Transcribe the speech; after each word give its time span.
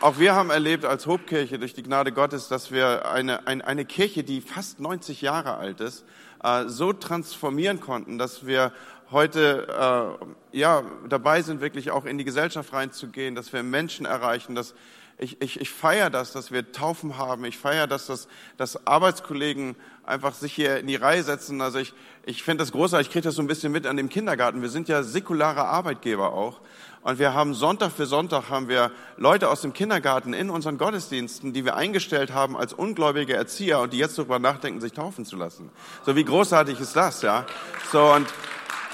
auch 0.00 0.18
wir 0.18 0.34
haben 0.34 0.50
erlebt 0.50 0.84
als 0.84 1.06
Hobkirche 1.06 1.58
durch 1.58 1.74
die 1.74 1.82
Gnade 1.82 2.12
Gottes, 2.12 2.48
dass 2.48 2.70
wir 2.70 3.10
eine, 3.10 3.46
eine, 3.46 3.66
eine 3.66 3.84
Kirche, 3.84 4.24
die 4.24 4.40
fast 4.40 4.80
90 4.80 5.20
Jahre 5.20 5.56
alt 5.56 5.80
ist, 5.80 6.04
äh, 6.42 6.64
so 6.66 6.92
transformieren 6.92 7.80
konnten, 7.80 8.18
dass 8.18 8.46
wir 8.46 8.72
heute 9.10 10.18
äh, 10.52 10.58
ja 10.58 10.82
dabei 11.08 11.42
sind, 11.42 11.60
wirklich 11.60 11.90
auch 11.90 12.04
in 12.04 12.16
die 12.16 12.24
Gesellschaft 12.24 12.72
reinzugehen, 12.72 13.34
dass 13.34 13.52
wir 13.52 13.62
Menschen 13.62 14.06
erreichen, 14.06 14.54
dass 14.54 14.74
ich, 15.18 15.42
ich, 15.42 15.60
ich 15.60 15.68
feiere 15.68 16.08
das, 16.08 16.32
dass 16.32 16.50
wir 16.50 16.72
Taufen 16.72 17.18
haben. 17.18 17.44
Ich 17.44 17.58
feiere 17.58 17.86
das, 17.86 18.06
dass, 18.06 18.26
dass 18.56 18.86
Arbeitskollegen 18.86 19.76
einfach 20.02 20.32
sich 20.32 20.54
hier 20.54 20.78
in 20.78 20.86
die 20.86 20.96
Reihe 20.96 21.22
setzen. 21.22 21.60
Also 21.60 21.78
ich, 21.78 21.92
ich 22.24 22.42
finde 22.42 22.62
das 22.62 22.72
großartig. 22.72 23.08
Ich 23.08 23.12
kriege 23.12 23.24
das 23.24 23.34
so 23.34 23.42
ein 23.42 23.46
bisschen 23.46 23.70
mit 23.70 23.86
an 23.86 23.98
dem 23.98 24.08
Kindergarten. 24.08 24.62
Wir 24.62 24.70
sind 24.70 24.88
ja 24.88 25.02
säkulare 25.02 25.66
Arbeitgeber 25.66 26.32
auch. 26.32 26.62
Und 27.02 27.18
wir 27.18 27.32
haben 27.32 27.54
Sonntag 27.54 27.92
für 27.92 28.06
Sonntag 28.06 28.50
haben 28.50 28.68
wir 28.68 28.90
Leute 29.16 29.48
aus 29.48 29.62
dem 29.62 29.72
Kindergarten 29.72 30.34
in 30.34 30.50
unseren 30.50 30.76
Gottesdiensten, 30.76 31.52
die 31.52 31.64
wir 31.64 31.76
eingestellt 31.76 32.32
haben 32.32 32.56
als 32.56 32.72
ungläubige 32.72 33.34
Erzieher 33.34 33.80
und 33.80 33.92
die 33.92 33.98
jetzt 33.98 34.18
darüber 34.18 34.38
nachdenken, 34.38 34.80
sich 34.80 34.92
taufen 34.92 35.24
zu 35.24 35.36
lassen. 35.36 35.70
So 36.04 36.14
wie 36.14 36.24
großartig 36.24 36.78
ist 36.78 36.94
das, 36.94 37.22
ja? 37.22 37.46
So 37.90 38.12
und 38.12 38.26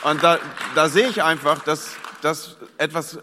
und 0.06 0.22
da, 0.22 0.38
da 0.76 0.88
sehe 0.88 1.08
ich 1.08 1.22
einfach, 1.22 1.64
dass, 1.64 1.96
dass 2.22 2.56
etwas 2.78 3.18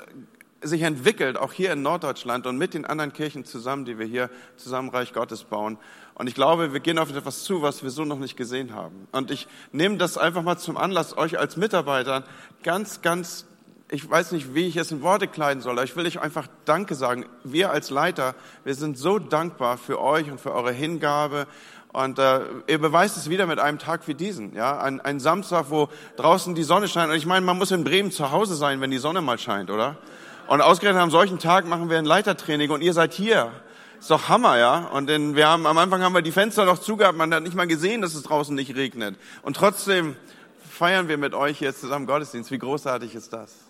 sich 0.62 0.82
entwickelt, 0.82 1.38
auch 1.38 1.54
hier 1.54 1.72
in 1.72 1.82
Norddeutschland 1.82 2.46
und 2.46 2.58
mit 2.58 2.74
den 2.74 2.86
anderen 2.86 3.14
Kirchen 3.14 3.46
zusammen, 3.46 3.86
die 3.86 4.00
wir 4.00 4.06
hier 4.06 4.30
zusammen 4.58 4.90
Reich 4.90 5.14
Gottes 5.14 5.44
bauen. 5.44 5.78
Und 6.14 6.28
ich 6.28 6.36
glaube, 6.36 6.74
wir 6.74 6.80
gehen 6.80 6.98
auf 7.00 7.10
etwas 7.16 7.44
zu, 7.44 7.62
was 7.62 7.84
wir 7.84 7.90
so 7.90 8.06
noch 8.06 8.20
nicht 8.20 8.36
gesehen 8.36 8.74
haben. 8.74 9.08
Und 9.12 9.32
ich 9.32 9.48
nehme 9.72 9.98
das 9.98 10.18
einfach 10.18 10.42
mal 10.42 10.58
zum 10.58 10.78
Anlass, 10.78 11.16
euch 11.18 11.40
als 11.40 11.58
Mitarbeiter 11.58 12.24
ganz, 12.64 13.02
ganz, 13.02 13.46
ich 13.94 14.10
weiß 14.10 14.32
nicht, 14.32 14.56
wie 14.56 14.66
ich 14.66 14.76
es 14.76 14.92
in 14.92 15.04
Worte 15.04 15.28
kleiden 15.28 15.62
soll, 15.62 15.74
aber 15.74 15.84
ich 15.84 15.96
will 15.96 16.08
euch 16.08 16.20
einfach 16.20 16.48
Danke 16.66 16.96
sagen. 16.96 17.28
Wir 17.44 17.70
als 17.70 17.92
Leiter, 17.92 18.34
wir 18.64 18.74
sind 18.74 18.98
so 18.98 19.20
dankbar 19.20 19.78
für 19.78 20.02
euch 20.02 20.32
und 20.32 20.42
für 20.42 20.52
eure 20.52 20.72
Hingabe 20.72 21.46
und 21.90 22.18
äh, 22.18 22.40
ihr 22.66 22.80
beweist 22.80 23.18
es 23.18 23.30
wieder 23.30 23.46
mit 23.46 23.60
einem 23.60 23.78
Tag 23.78 24.08
wie 24.08 24.16
diesen, 24.16 24.56
ja, 24.56 24.80
ein, 24.80 25.00
ein 25.00 25.20
Samstag, 25.20 25.68
wo 25.70 25.90
draußen 26.16 26.56
die 26.56 26.64
Sonne 26.64 26.88
scheint. 26.88 27.12
Und 27.12 27.18
ich 27.18 27.28
meine, 27.28 27.46
man 27.46 27.56
muss 27.56 27.70
in 27.70 27.84
Bremen 27.84 28.10
zu 28.10 28.32
Hause 28.32 28.56
sein, 28.56 28.82
wenn 28.82 28.90
die 28.90 28.98
Sonne 28.98 29.22
mal 29.22 29.38
scheint, 29.38 29.70
oder? 29.70 29.98
Und 30.48 30.62
ausgerechnet 30.62 31.04
am 31.04 31.12
solchen 31.12 31.38
Tag 31.38 31.68
machen 31.68 31.92
wir 31.92 32.00
ein 32.00 32.06
Leitertraining 32.06 32.72
und 32.72 32.82
ihr 32.82 32.94
seid 32.94 33.14
hier. 33.14 33.52
Ist 34.00 34.10
doch 34.10 34.28
Hammer, 34.28 34.58
ja? 34.58 34.88
Und 34.88 35.08
denn 35.08 35.36
wir 35.36 35.48
haben, 35.48 35.68
am 35.68 35.78
Anfang 35.78 36.02
haben 36.02 36.16
wir 36.16 36.24
die 36.24 36.32
Fenster 36.32 36.66
noch 36.66 36.80
zugehabt, 36.80 37.16
man 37.16 37.32
hat 37.32 37.44
nicht 37.44 37.56
mal 37.56 37.68
gesehen, 37.68 38.02
dass 38.02 38.16
es 38.16 38.24
draußen 38.24 38.56
nicht 38.56 38.76
regnet. 38.76 39.18
Und 39.44 39.56
trotzdem 39.56 40.16
feiern 40.68 41.10
wir 41.10 41.20
mit 41.20 41.36
euch 41.36 41.62
jetzt 41.62 41.80
zusammen 41.80 42.08
Gottesdienst. 42.08 42.50
Wie 42.50 42.58
großartig 42.58 43.14
ist 43.14 43.32
das? 43.32 43.63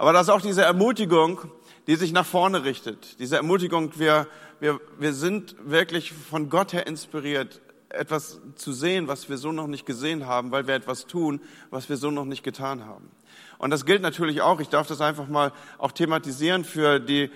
Aber 0.00 0.14
das 0.14 0.28
ist 0.28 0.28
auch 0.30 0.40
diese 0.40 0.62
Ermutigung, 0.62 1.42
die 1.86 1.94
sich 1.94 2.10
nach 2.10 2.24
vorne 2.24 2.64
richtet. 2.64 3.18
Diese 3.18 3.36
Ermutigung, 3.36 3.92
wir, 3.98 4.28
wir, 4.58 4.80
wir 4.98 5.12
sind 5.12 5.56
wirklich 5.62 6.14
von 6.14 6.48
Gott 6.48 6.72
her 6.72 6.86
inspiriert, 6.86 7.60
etwas 7.90 8.40
zu 8.54 8.72
sehen, 8.72 9.08
was 9.08 9.28
wir 9.28 9.36
so 9.36 9.52
noch 9.52 9.66
nicht 9.66 9.84
gesehen 9.84 10.26
haben, 10.26 10.52
weil 10.52 10.66
wir 10.66 10.74
etwas 10.74 11.06
tun, 11.06 11.42
was 11.68 11.90
wir 11.90 11.98
so 11.98 12.10
noch 12.10 12.24
nicht 12.24 12.42
getan 12.42 12.86
haben. 12.86 13.10
Und 13.58 13.68
das 13.68 13.84
gilt 13.84 14.00
natürlich 14.00 14.40
auch, 14.40 14.60
ich 14.60 14.70
darf 14.70 14.86
das 14.86 15.02
einfach 15.02 15.28
mal 15.28 15.52
auch 15.76 15.92
thematisieren 15.92 16.64
für 16.64 16.98
die 16.98 17.30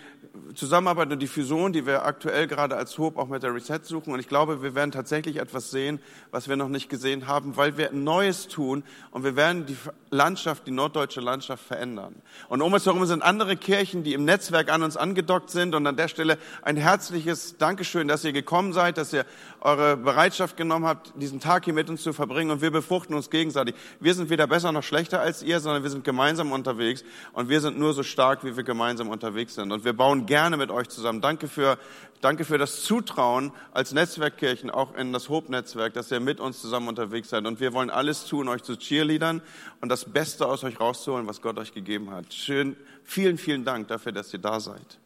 Zusammenarbeit 0.55 1.13
und 1.13 1.21
die 1.21 1.27
Fusion, 1.27 1.73
die 1.73 1.87
wir 1.87 2.05
aktuell 2.05 2.47
gerade 2.47 2.77
als 2.77 2.99
Hope 2.99 3.21
auch 3.21 3.29
mit 3.29 3.43
der 3.43 3.55
Reset 3.55 3.81
suchen. 3.83 4.13
Und 4.13 4.21
ich 4.21 4.29
glaube, 4.29 4.63
wir 4.63 4.75
werden 4.75 4.91
tatsächlich 4.91 5.37
etwas 5.37 5.71
sehen, 5.71 6.01
was 6.31 6.49
wir 6.49 6.57
noch 6.57 6.69
nicht 6.69 6.89
gesehen 6.89 7.27
haben, 7.27 7.57
weil 7.57 7.77
wir 7.77 7.93
Neues 7.93 8.49
tun 8.49 8.83
und 9.11 9.25
wir 9.25 9.37
werden 9.37 9.67
die 9.67 9.77
Landschaft, 10.11 10.67
die 10.67 10.71
norddeutsche 10.71 11.21
Landschaft 11.21 11.65
verändern. 11.65 12.15
Und 12.49 12.63
um 12.63 12.73
uns 12.73 12.87
herum 12.87 13.05
sind 13.07 13.23
andere 13.23 13.57
Kirchen, 13.57 14.03
die 14.03 14.15
im 14.15 14.25
Netzwerk 14.25 14.73
an 14.73 14.83
uns 14.83 14.97
angedockt 14.97 15.51
sind. 15.51 15.75
Und 15.75 15.87
an 15.87 15.97
der 15.97 16.09
Stelle 16.09 16.39
ein 16.63 16.77
herzliches 16.77 17.57
Dankeschön, 17.59 18.09
dass 18.09 18.25
ihr 18.25 18.33
gekommen 18.33 18.73
seid, 18.73 18.99
dass 18.99 19.13
ihr 19.13 19.25
eure 19.65 19.97
Bereitschaft 19.97 20.59
genommen 20.59 20.85
habt, 20.85 21.15
diesen 21.17 21.41
Tag 21.41 21.65
hier 21.65 21.73
mit 21.73 21.89
uns 21.89 22.03
zu 22.03 22.13
verbringen. 22.13 22.51
Und 22.51 22.61
wir 22.61 22.71
befruchten 22.71 23.17
uns 23.17 23.31
gegenseitig. 23.31 23.75
Wir 23.99 24.13
sind 24.15 24.29
weder 24.29 24.47
besser 24.47 24.71
noch 24.73 24.83
schlechter 24.83 25.21
als 25.21 25.43
ihr, 25.43 25.59
sondern 25.59 25.83
wir 25.83 25.89
sind 25.89 26.05
gemeinsam 26.05 26.53
unterwegs. 26.53 27.03
Und 27.33 27.49
wir 27.49 27.63
sind 27.63 27.79
nur 27.79 27.95
so 27.95 28.03
stark, 28.03 28.45
wie 28.45 28.57
wir 28.57 28.63
gemeinsam 28.63 29.09
unterwegs 29.09 29.55
sind. 29.55 29.73
Und 29.73 29.85
wir 29.87 29.95
bauen 29.95 30.27
gerne 30.27 30.59
mit 30.59 30.71
euch 30.71 30.91
zusammen. 30.91 31.23
Danke 31.23 31.49
für, 31.49 31.79
danke 32.21 32.45
für 32.45 32.59
das 32.59 32.83
Zutrauen 32.83 33.53
als 33.73 33.93
Netzwerkkirchen, 33.93 34.71
auch 34.71 34.95
in 34.97 35.15
das 35.15 35.31
Hope-Netzwerk, 35.31 35.95
dass 35.95 36.11
ihr 36.13 36.21
mit 36.21 36.41
uns 36.41 36.61
zusammen 36.61 36.89
unterwegs 36.89 37.31
seid. 37.31 37.47
Und 37.47 37.59
wir 37.59 37.73
wollen 37.73 37.89
alles 37.89 38.27
tun, 38.27 38.49
euch 38.49 38.63
zu 38.63 38.77
cheerleadern 38.77 39.41
und 39.81 39.89
das 39.89 40.05
Beste 40.05 40.47
aus 40.47 40.63
euch 40.63 40.79
rauszuholen, 40.79 41.27
was 41.27 41.41
Gott 41.41 41.57
euch 41.59 41.73
gegeben 41.73 42.11
hat. 42.11 42.35
Schön, 42.35 42.77
vielen, 43.03 43.39
vielen 43.39 43.65
Dank 43.65 43.89
dafür, 43.89 44.13
dass 44.13 44.31
ihr 44.35 44.41
da 44.41 44.61
seid. 44.61 44.99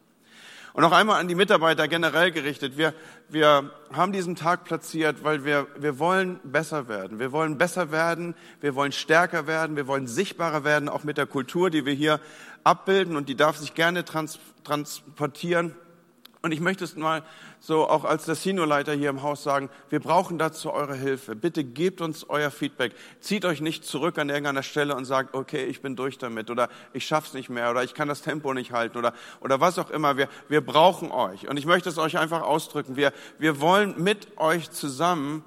Und 0.79 0.83
noch 0.83 0.93
einmal 0.93 1.19
an 1.19 1.27
die 1.27 1.35
Mitarbeiter 1.35 1.89
generell 1.89 2.31
gerichtet. 2.31 2.77
Wir, 2.77 2.93
wir 3.27 3.69
haben 3.91 4.13
diesen 4.13 4.37
Tag 4.37 4.63
platziert, 4.63 5.25
weil 5.25 5.43
wir, 5.43 5.67
wir 5.77 5.99
wollen 5.99 6.39
besser 6.45 6.87
werden. 6.87 7.19
Wir 7.19 7.33
wollen 7.33 7.57
besser 7.57 7.91
werden, 7.91 8.33
wir 8.61 8.75
wollen 8.75 8.93
stärker 8.93 9.45
werden, 9.45 9.75
wir 9.75 9.87
wollen 9.87 10.07
sichtbarer 10.07 10.63
werden, 10.63 10.87
auch 10.87 11.03
mit 11.03 11.17
der 11.17 11.25
Kultur, 11.25 11.69
die 11.69 11.85
wir 11.85 11.91
hier 11.91 12.21
abbilden 12.63 13.17
und 13.17 13.27
die 13.27 13.35
darf 13.35 13.57
sich 13.57 13.73
gerne 13.73 14.05
trans 14.05 14.39
transportieren. 14.63 15.75
Und 16.41 16.53
ich 16.53 16.61
möchte 16.61 16.85
es 16.85 16.95
mal 16.95 17.23
so 17.59 17.85
auch 17.89 18.05
als 18.05 18.23
der 18.23 18.35
Seniorleiter 18.35 18.93
hier 18.93 19.09
im 19.09 19.23
Haus 19.23 19.43
sagen, 19.43 19.69
wir 19.89 19.99
brauchen 19.99 20.37
dazu 20.37 20.71
eure 20.71 20.95
Hilfe. 20.95 21.35
Bitte 21.35 21.65
gebt 21.65 21.99
uns 21.99 22.29
euer 22.29 22.49
Feedback. 22.49 22.93
Zieht 23.19 23.43
euch 23.43 23.59
nicht 23.59 23.83
zurück 23.83 24.17
an 24.17 24.29
irgendeiner 24.29 24.63
Stelle 24.63 24.95
und 24.95 25.03
sagt, 25.03 25.35
okay, 25.35 25.65
ich 25.65 25.81
bin 25.81 25.97
durch 25.97 26.17
damit 26.17 26.49
oder 26.49 26.69
ich 26.93 27.05
schaff's 27.05 27.33
nicht 27.33 27.49
mehr 27.49 27.69
oder 27.71 27.83
ich 27.83 27.93
kann 27.93 28.07
das 28.07 28.21
Tempo 28.21 28.53
nicht 28.53 28.71
halten 28.71 28.97
oder, 28.97 29.13
oder 29.41 29.59
was 29.59 29.77
auch 29.79 29.89
immer. 29.89 30.15
Wir, 30.15 30.29
wir 30.47 30.61
brauchen 30.61 31.11
euch. 31.11 31.49
Und 31.49 31.57
ich 31.57 31.65
möchte 31.65 31.89
es 31.89 31.97
euch 31.97 32.17
einfach 32.17 32.41
ausdrücken. 32.41 32.95
Wir, 32.95 33.11
wir 33.37 33.59
wollen 33.59 34.01
mit 34.01 34.37
euch 34.37 34.71
zusammen 34.71 35.43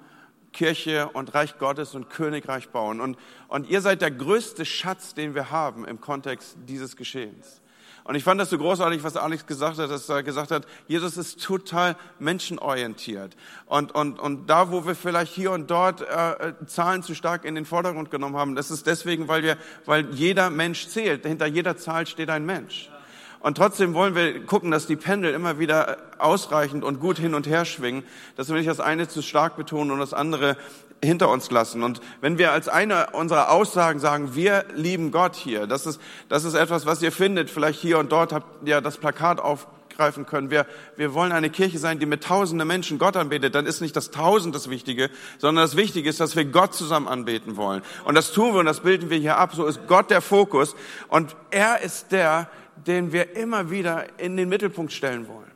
Kirche 0.52 1.08
und 1.14 1.32
Reich 1.32 1.56
Gottes 1.56 1.94
und 1.94 2.10
Königreich 2.10 2.68
bauen. 2.68 3.00
Und, 3.00 3.16
und 3.48 3.66
ihr 3.66 3.80
seid 3.80 4.02
der 4.02 4.10
größte 4.10 4.66
Schatz, 4.66 5.14
den 5.14 5.34
wir 5.34 5.50
haben 5.50 5.86
im 5.86 6.02
Kontext 6.02 6.58
dieses 6.66 6.96
Geschehens. 6.96 7.61
Und 8.04 8.16
ich 8.16 8.24
fand 8.24 8.40
das 8.40 8.50
so 8.50 8.58
großartig, 8.58 9.04
was 9.04 9.16
Alex 9.16 9.46
gesagt 9.46 9.78
hat, 9.78 9.90
dass 9.90 10.08
er 10.08 10.22
gesagt 10.22 10.50
hat, 10.50 10.66
Jesus 10.88 11.16
ist 11.16 11.42
total 11.42 11.96
menschenorientiert. 12.18 13.36
Und, 13.66 13.94
und, 13.94 14.18
und 14.18 14.50
da, 14.50 14.70
wo 14.72 14.84
wir 14.84 14.96
vielleicht 14.96 15.32
hier 15.32 15.52
und 15.52 15.70
dort 15.70 16.00
äh, 16.00 16.54
Zahlen 16.66 17.02
zu 17.02 17.14
stark 17.14 17.44
in 17.44 17.54
den 17.54 17.64
Vordergrund 17.64 18.10
genommen 18.10 18.36
haben, 18.36 18.56
das 18.56 18.70
ist 18.70 18.86
deswegen, 18.86 19.28
weil, 19.28 19.42
wir, 19.44 19.56
weil 19.84 20.10
jeder 20.14 20.50
Mensch 20.50 20.88
zählt. 20.88 21.24
Hinter 21.24 21.46
jeder 21.46 21.76
Zahl 21.76 22.06
steht 22.06 22.30
ein 22.30 22.44
Mensch. 22.44 22.90
Und 23.42 23.56
trotzdem 23.56 23.92
wollen 23.94 24.14
wir 24.14 24.46
gucken, 24.46 24.70
dass 24.70 24.86
die 24.86 24.96
Pendel 24.96 25.34
immer 25.34 25.58
wieder 25.58 25.96
ausreichend 26.18 26.84
und 26.84 27.00
gut 27.00 27.18
hin 27.18 27.34
und 27.34 27.48
her 27.48 27.64
schwingen, 27.64 28.04
dass 28.36 28.48
wir 28.48 28.56
nicht 28.56 28.68
das 28.68 28.78
eine 28.78 29.08
zu 29.08 29.20
stark 29.20 29.56
betonen 29.56 29.90
und 29.90 29.98
das 29.98 30.14
andere 30.14 30.56
hinter 31.04 31.28
uns 31.28 31.50
lassen. 31.50 31.82
Und 31.82 32.00
wenn 32.20 32.38
wir 32.38 32.52
als 32.52 32.68
eine 32.68 33.10
unserer 33.10 33.50
Aussagen 33.50 33.98
sagen, 33.98 34.36
wir 34.36 34.64
lieben 34.74 35.10
Gott 35.10 35.34
hier, 35.34 35.66
das 35.66 35.86
ist, 35.86 36.00
das 36.28 36.44
ist 36.44 36.54
etwas, 36.54 36.86
was 36.86 37.02
ihr 37.02 37.10
findet, 37.10 37.50
vielleicht 37.50 37.80
hier 37.80 37.98
und 37.98 38.12
dort 38.12 38.32
habt 38.32 38.68
ihr 38.68 38.80
das 38.80 38.98
Plakat 38.98 39.40
aufgreifen 39.40 40.24
können. 40.24 40.52
Wir, 40.52 40.64
wir 40.96 41.12
wollen 41.12 41.32
eine 41.32 41.50
Kirche 41.50 41.80
sein, 41.80 41.98
die 41.98 42.06
mit 42.06 42.22
tausenden 42.22 42.68
Menschen 42.68 43.00
Gott 43.00 43.16
anbetet. 43.16 43.56
Dann 43.56 43.66
ist 43.66 43.80
nicht 43.80 43.96
das 43.96 44.12
Tausend 44.12 44.54
das 44.54 44.70
Wichtige, 44.70 45.10
sondern 45.38 45.64
das 45.64 45.76
Wichtige 45.76 46.08
ist, 46.08 46.20
dass 46.20 46.36
wir 46.36 46.44
Gott 46.44 46.74
zusammen 46.74 47.08
anbeten 47.08 47.56
wollen. 47.56 47.82
Und 48.04 48.14
das 48.14 48.30
tun 48.30 48.52
wir 48.52 48.60
und 48.60 48.66
das 48.66 48.80
bilden 48.80 49.10
wir 49.10 49.18
hier 49.18 49.36
ab. 49.36 49.56
So 49.56 49.66
ist 49.66 49.80
Gott 49.88 50.10
der 50.10 50.20
Fokus. 50.20 50.76
Und 51.08 51.34
er 51.50 51.80
ist 51.80 52.12
der, 52.12 52.48
den 52.76 53.12
wir 53.12 53.36
immer 53.36 53.70
wieder 53.70 54.18
in 54.18 54.36
den 54.36 54.48
Mittelpunkt 54.48 54.92
stellen 54.92 55.28
wollen. 55.28 55.52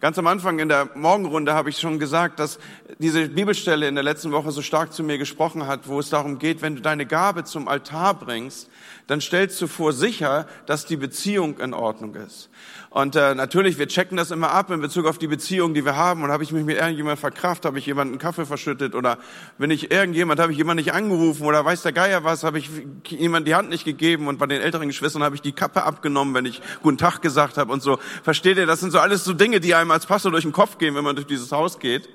Ganz 0.00 0.18
am 0.18 0.26
Anfang 0.28 0.58
in 0.60 0.70
der 0.70 0.88
Morgenrunde 0.94 1.52
habe 1.52 1.68
ich 1.68 1.78
schon 1.78 1.98
gesagt, 1.98 2.38
dass 2.38 2.58
diese 3.00 3.28
Bibelstelle 3.28 3.86
in 3.86 3.94
der 3.94 4.02
letzten 4.02 4.32
Woche 4.32 4.50
so 4.50 4.62
stark 4.62 4.94
zu 4.94 5.02
mir 5.02 5.18
gesprochen 5.18 5.66
hat, 5.66 5.88
wo 5.88 6.00
es 6.00 6.08
darum 6.08 6.38
geht, 6.38 6.62
wenn 6.62 6.74
du 6.74 6.80
deine 6.80 7.04
Gabe 7.04 7.44
zum 7.44 7.68
Altar 7.68 8.14
bringst, 8.14 8.70
dann 9.08 9.20
stellst 9.20 9.60
du 9.60 9.66
vor 9.66 9.92
sicher, 9.92 10.46
dass 10.64 10.86
die 10.86 10.96
Beziehung 10.96 11.58
in 11.58 11.74
Ordnung 11.74 12.14
ist. 12.14 12.48
Und 12.92 13.14
äh, 13.14 13.36
natürlich, 13.36 13.78
wir 13.78 13.86
checken 13.86 14.16
das 14.16 14.32
immer 14.32 14.50
ab 14.50 14.68
in 14.72 14.80
Bezug 14.80 15.06
auf 15.06 15.16
die 15.16 15.28
Beziehung, 15.28 15.74
die 15.74 15.84
wir 15.84 15.94
haben. 15.94 16.24
Und 16.24 16.32
habe 16.32 16.42
ich 16.42 16.50
mich 16.50 16.64
mit 16.64 16.76
irgendjemandem 16.76 17.20
verkraft, 17.20 17.64
habe 17.64 17.78
ich 17.78 17.86
jemanden 17.86 18.18
Kaffee 18.18 18.44
verschüttet 18.44 18.96
oder 18.96 19.18
wenn 19.58 19.70
ich 19.70 19.92
irgendjemand, 19.92 20.40
habe 20.40 20.50
ich 20.50 20.58
jemanden 20.58 20.82
nicht 20.82 20.92
angerufen 20.92 21.46
oder 21.46 21.64
weiß 21.64 21.82
der 21.82 21.92
Geier 21.92 22.24
was, 22.24 22.42
habe 22.42 22.58
ich 22.58 22.68
jemand 23.06 23.46
die 23.46 23.54
Hand 23.54 23.70
nicht 23.70 23.84
gegeben 23.84 24.26
und 24.26 24.40
bei 24.40 24.46
den 24.46 24.60
älteren 24.60 24.88
Geschwistern 24.88 25.22
habe 25.22 25.36
ich 25.36 25.40
die 25.40 25.52
Kappe 25.52 25.84
abgenommen, 25.84 26.34
wenn 26.34 26.46
ich 26.46 26.60
guten 26.82 26.98
Tag 26.98 27.22
gesagt 27.22 27.58
habe 27.58 27.72
und 27.72 27.80
so. 27.80 28.00
Versteht 28.24 28.56
ihr, 28.56 28.66
das 28.66 28.80
sind 28.80 28.90
so 28.90 28.98
alles 28.98 29.22
so 29.22 29.34
Dinge, 29.34 29.60
die 29.60 29.76
einem 29.76 29.92
als 29.92 30.06
Pastor 30.06 30.32
durch 30.32 30.42
den 30.42 30.52
Kopf 30.52 30.78
gehen, 30.78 30.96
wenn 30.96 31.04
man 31.04 31.14
durch 31.14 31.28
dieses 31.28 31.52
Haus 31.52 31.78
geht. 31.78 32.08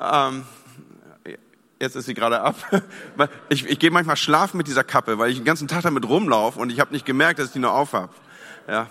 Ähm, 0.00 0.42
jetzt 1.78 1.94
ist 1.94 2.06
sie 2.06 2.14
gerade 2.14 2.40
ab. 2.40 2.56
Ich, 3.50 3.66
ich 3.66 3.78
gehe 3.78 3.92
manchmal 3.92 4.16
schlafen 4.16 4.56
mit 4.56 4.66
dieser 4.66 4.82
Kappe, 4.82 5.18
weil 5.18 5.30
ich 5.30 5.36
den 5.36 5.44
ganzen 5.44 5.68
Tag 5.68 5.82
damit 5.82 6.08
rumlaufe 6.08 6.58
und 6.58 6.72
ich 6.72 6.80
habe 6.80 6.92
nicht 6.92 7.06
gemerkt, 7.06 7.38
dass 7.38 7.46
ich 7.48 7.52
die 7.52 7.60
nur 7.60 7.72
auf 7.72 7.92
habe. 7.92 8.12
Ja. 8.66 8.88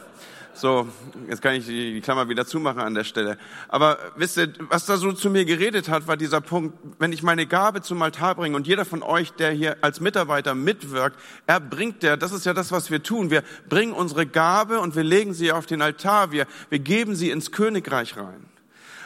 So, 0.53 0.88
jetzt 1.30 1.42
kann 1.42 1.56
ich 1.56 1.65
die 1.65 2.01
Klammer 2.01 2.27
wieder 2.27 2.45
zumachen 2.45 2.81
an 2.81 2.94
der 2.94 3.06
Stelle. 3.06 3.38
Aber 3.69 3.98
wisst 4.15 4.38
ihr, 4.38 4.51
was 4.69 4.86
da 4.86 4.98
so 4.98 5.13
zu 5.13 5.30
mir 5.30 5.45
geredet 5.45 5.88
hat, 5.88 6.07
war 6.07 6.18
dieser 6.18 6.42
Punkt, 6.42 6.77
wenn 7.00 7.13
ich 7.13 7.24
meine 7.24 7.48
Gabe 7.48 7.81
zum 7.81 8.01
Altar 8.01 8.36
bringe 8.36 8.56
und 8.56 8.68
jeder 8.68 8.83
von 8.83 9.01
euch, 9.01 9.31
der 9.31 9.51
hier 9.51 9.77
als 9.81 10.01
Mitarbeiter 10.01 10.53
mitwirkt, 10.53 11.18
er 11.48 11.59
bringt 11.59 12.03
der, 12.03 12.18
das 12.18 12.33
ist 12.33 12.45
ja 12.45 12.53
das, 12.53 12.71
was 12.71 12.92
wir 12.92 13.01
tun. 13.01 13.30
Wir 13.30 13.44
bringen 13.69 13.94
unsere 13.94 14.25
Gabe 14.25 14.81
und 14.81 14.95
wir 14.95 15.03
legen 15.03 15.33
sie 15.33 15.51
auf 15.51 15.65
den 15.65 15.81
Altar. 15.81 16.31
Wir, 16.31 16.45
wir 16.69 16.80
geben 16.80 17.15
sie 17.15 17.30
ins 17.30 17.51
Königreich 17.51 18.18
rein. 18.18 18.45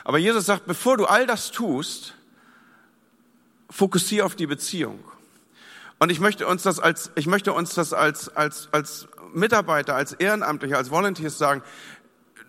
Aber 0.04 0.18
Jesus 0.18 0.46
sagt, 0.46 0.66
bevor 0.66 0.98
du 0.98 1.06
all 1.06 1.28
das 1.28 1.52
tust, 1.52 2.16
fokussiere 3.70 4.26
auf 4.26 4.36
die 4.36 4.48
Beziehung. 4.48 5.00
Und 6.00 6.12
ich 6.12 6.20
möchte 6.20 6.46
uns 6.48 6.64
das 6.64 6.80
als, 6.80 7.12
ich 7.16 7.28
möchte 7.28 7.54
uns 7.54 7.74
das 7.74 7.94
als, 7.94 8.30
als, 8.30 8.70
als 8.72 9.08
Mitarbeiter, 9.36 9.96
als 9.96 10.14
Ehrenamtliche, 10.14 10.78
als 10.78 10.90
Volunteers 10.90 11.38
sagen, 11.38 11.62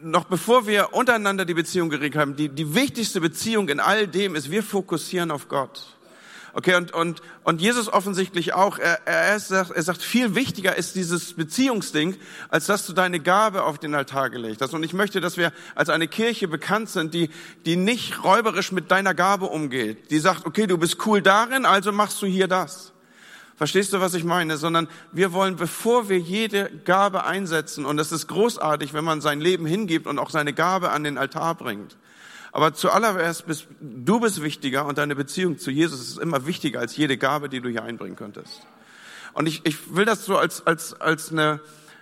noch 0.01 0.25
bevor 0.25 0.67
wir 0.67 0.93
untereinander 0.93 1.45
die 1.45 1.55
Beziehung 1.55 1.89
geregelt 1.89 2.21
haben, 2.21 2.37
die, 2.37 2.49
die 2.49 2.75
wichtigste 2.75 3.21
Beziehung 3.21 3.69
in 3.69 3.81
all 3.81 4.07
dem 4.07 4.35
ist, 4.35 4.51
wir 4.51 4.63
fokussieren 4.63 5.31
auf 5.31 5.49
Gott. 5.49 5.97
Okay, 6.59 6.75
und, 6.75 6.95
und, 6.95 7.21
und 7.45 7.61
Jesus 7.61 7.93
offensichtlich 7.93 8.55
auch, 8.55 8.79
er, 8.79 9.07
er, 9.07 9.39
sagt, 9.39 9.73
er 9.73 9.83
sagt, 9.83 10.01
viel 10.01 10.35
wichtiger 10.35 10.75
ist 10.75 10.95
dieses 10.95 11.35
Beziehungsding, 11.35 12.17
als 12.49 12.65
dass 12.65 12.87
du 12.87 12.95
deine 12.95 13.21
Gabe 13.21 13.63
auf 13.63 13.77
den 13.77 13.95
Altar 13.95 14.31
gelegt 14.31 14.63
hast. 14.63 14.73
Und 14.73 14.83
ich 14.83 14.95
möchte, 14.95 15.21
dass 15.21 15.37
wir 15.37 15.53
als 15.75 15.91
eine 15.91 16.09
Kirche 16.09 16.49
bekannt 16.49 16.89
sind, 16.89 17.13
die, 17.13 17.29
die 17.67 17.77
nicht 17.77 18.25
räuberisch 18.25 18.73
mit 18.73 18.91
deiner 18.91 19.13
Gabe 19.13 19.47
umgeht. 19.47 20.11
Die 20.11 20.19
sagt, 20.19 20.47
okay, 20.47 20.67
du 20.67 20.79
bist 20.79 21.05
cool 21.05 21.21
darin, 21.21 21.67
also 21.67 21.93
machst 21.93 22.23
du 22.23 22.27
hier 22.27 22.49
das. 22.49 22.95
Verstehst 23.57 23.93
du, 23.93 24.01
was 24.01 24.15
ich 24.15 24.25
meine? 24.25 24.59
Sondern 24.59 24.87
wir 25.13 25.33
wollen, 25.33 25.57
bevor 25.57 26.09
wir 26.09 26.19
jede 26.19 26.71
Gabe 26.85 27.25
einsetzen, 27.25 27.87
und 27.87 27.99
es 27.99 28.13
ist 28.13 28.27
großartig, 28.29 28.93
wenn 28.93 29.05
man 29.05 29.21
sein 29.21 29.41
Leben 29.41 29.67
hingibt 29.67 30.07
und 30.07 30.19
auch 30.19 30.31
seine 30.31 30.53
Gabe 30.53 30.91
an 30.91 31.05
den 31.05 31.17
Altar 31.17 31.55
bringt, 31.55 31.97
aber 32.53 32.73
zuallererst 32.73 33.47
bist 33.47 33.67
du 33.81 34.19
bist 34.21 34.43
wichtiger 34.43 34.87
und 34.87 34.97
deine 34.97 35.15
Beziehung 35.15 35.59
zu 35.59 35.71
Jesus 35.71 36.01
ist 36.01 36.19
immer 36.19 36.47
wichtiger 36.47 36.81
als 36.81 36.97
jede 36.97 37.19
Gabe, 37.19 37.51
die 37.51 37.61
du 37.61 37.69
hier 37.69 37.83
einbringen 37.83 38.17
könntest. 38.17 38.63
Und 39.35 39.47
ich, 39.47 39.61
ich 39.65 39.95
will 39.95 40.07
das 40.07 40.25
so 40.25 40.39
als, 40.39 40.67
als, 40.67 40.99
als 40.99 41.31
eine, 41.31 41.61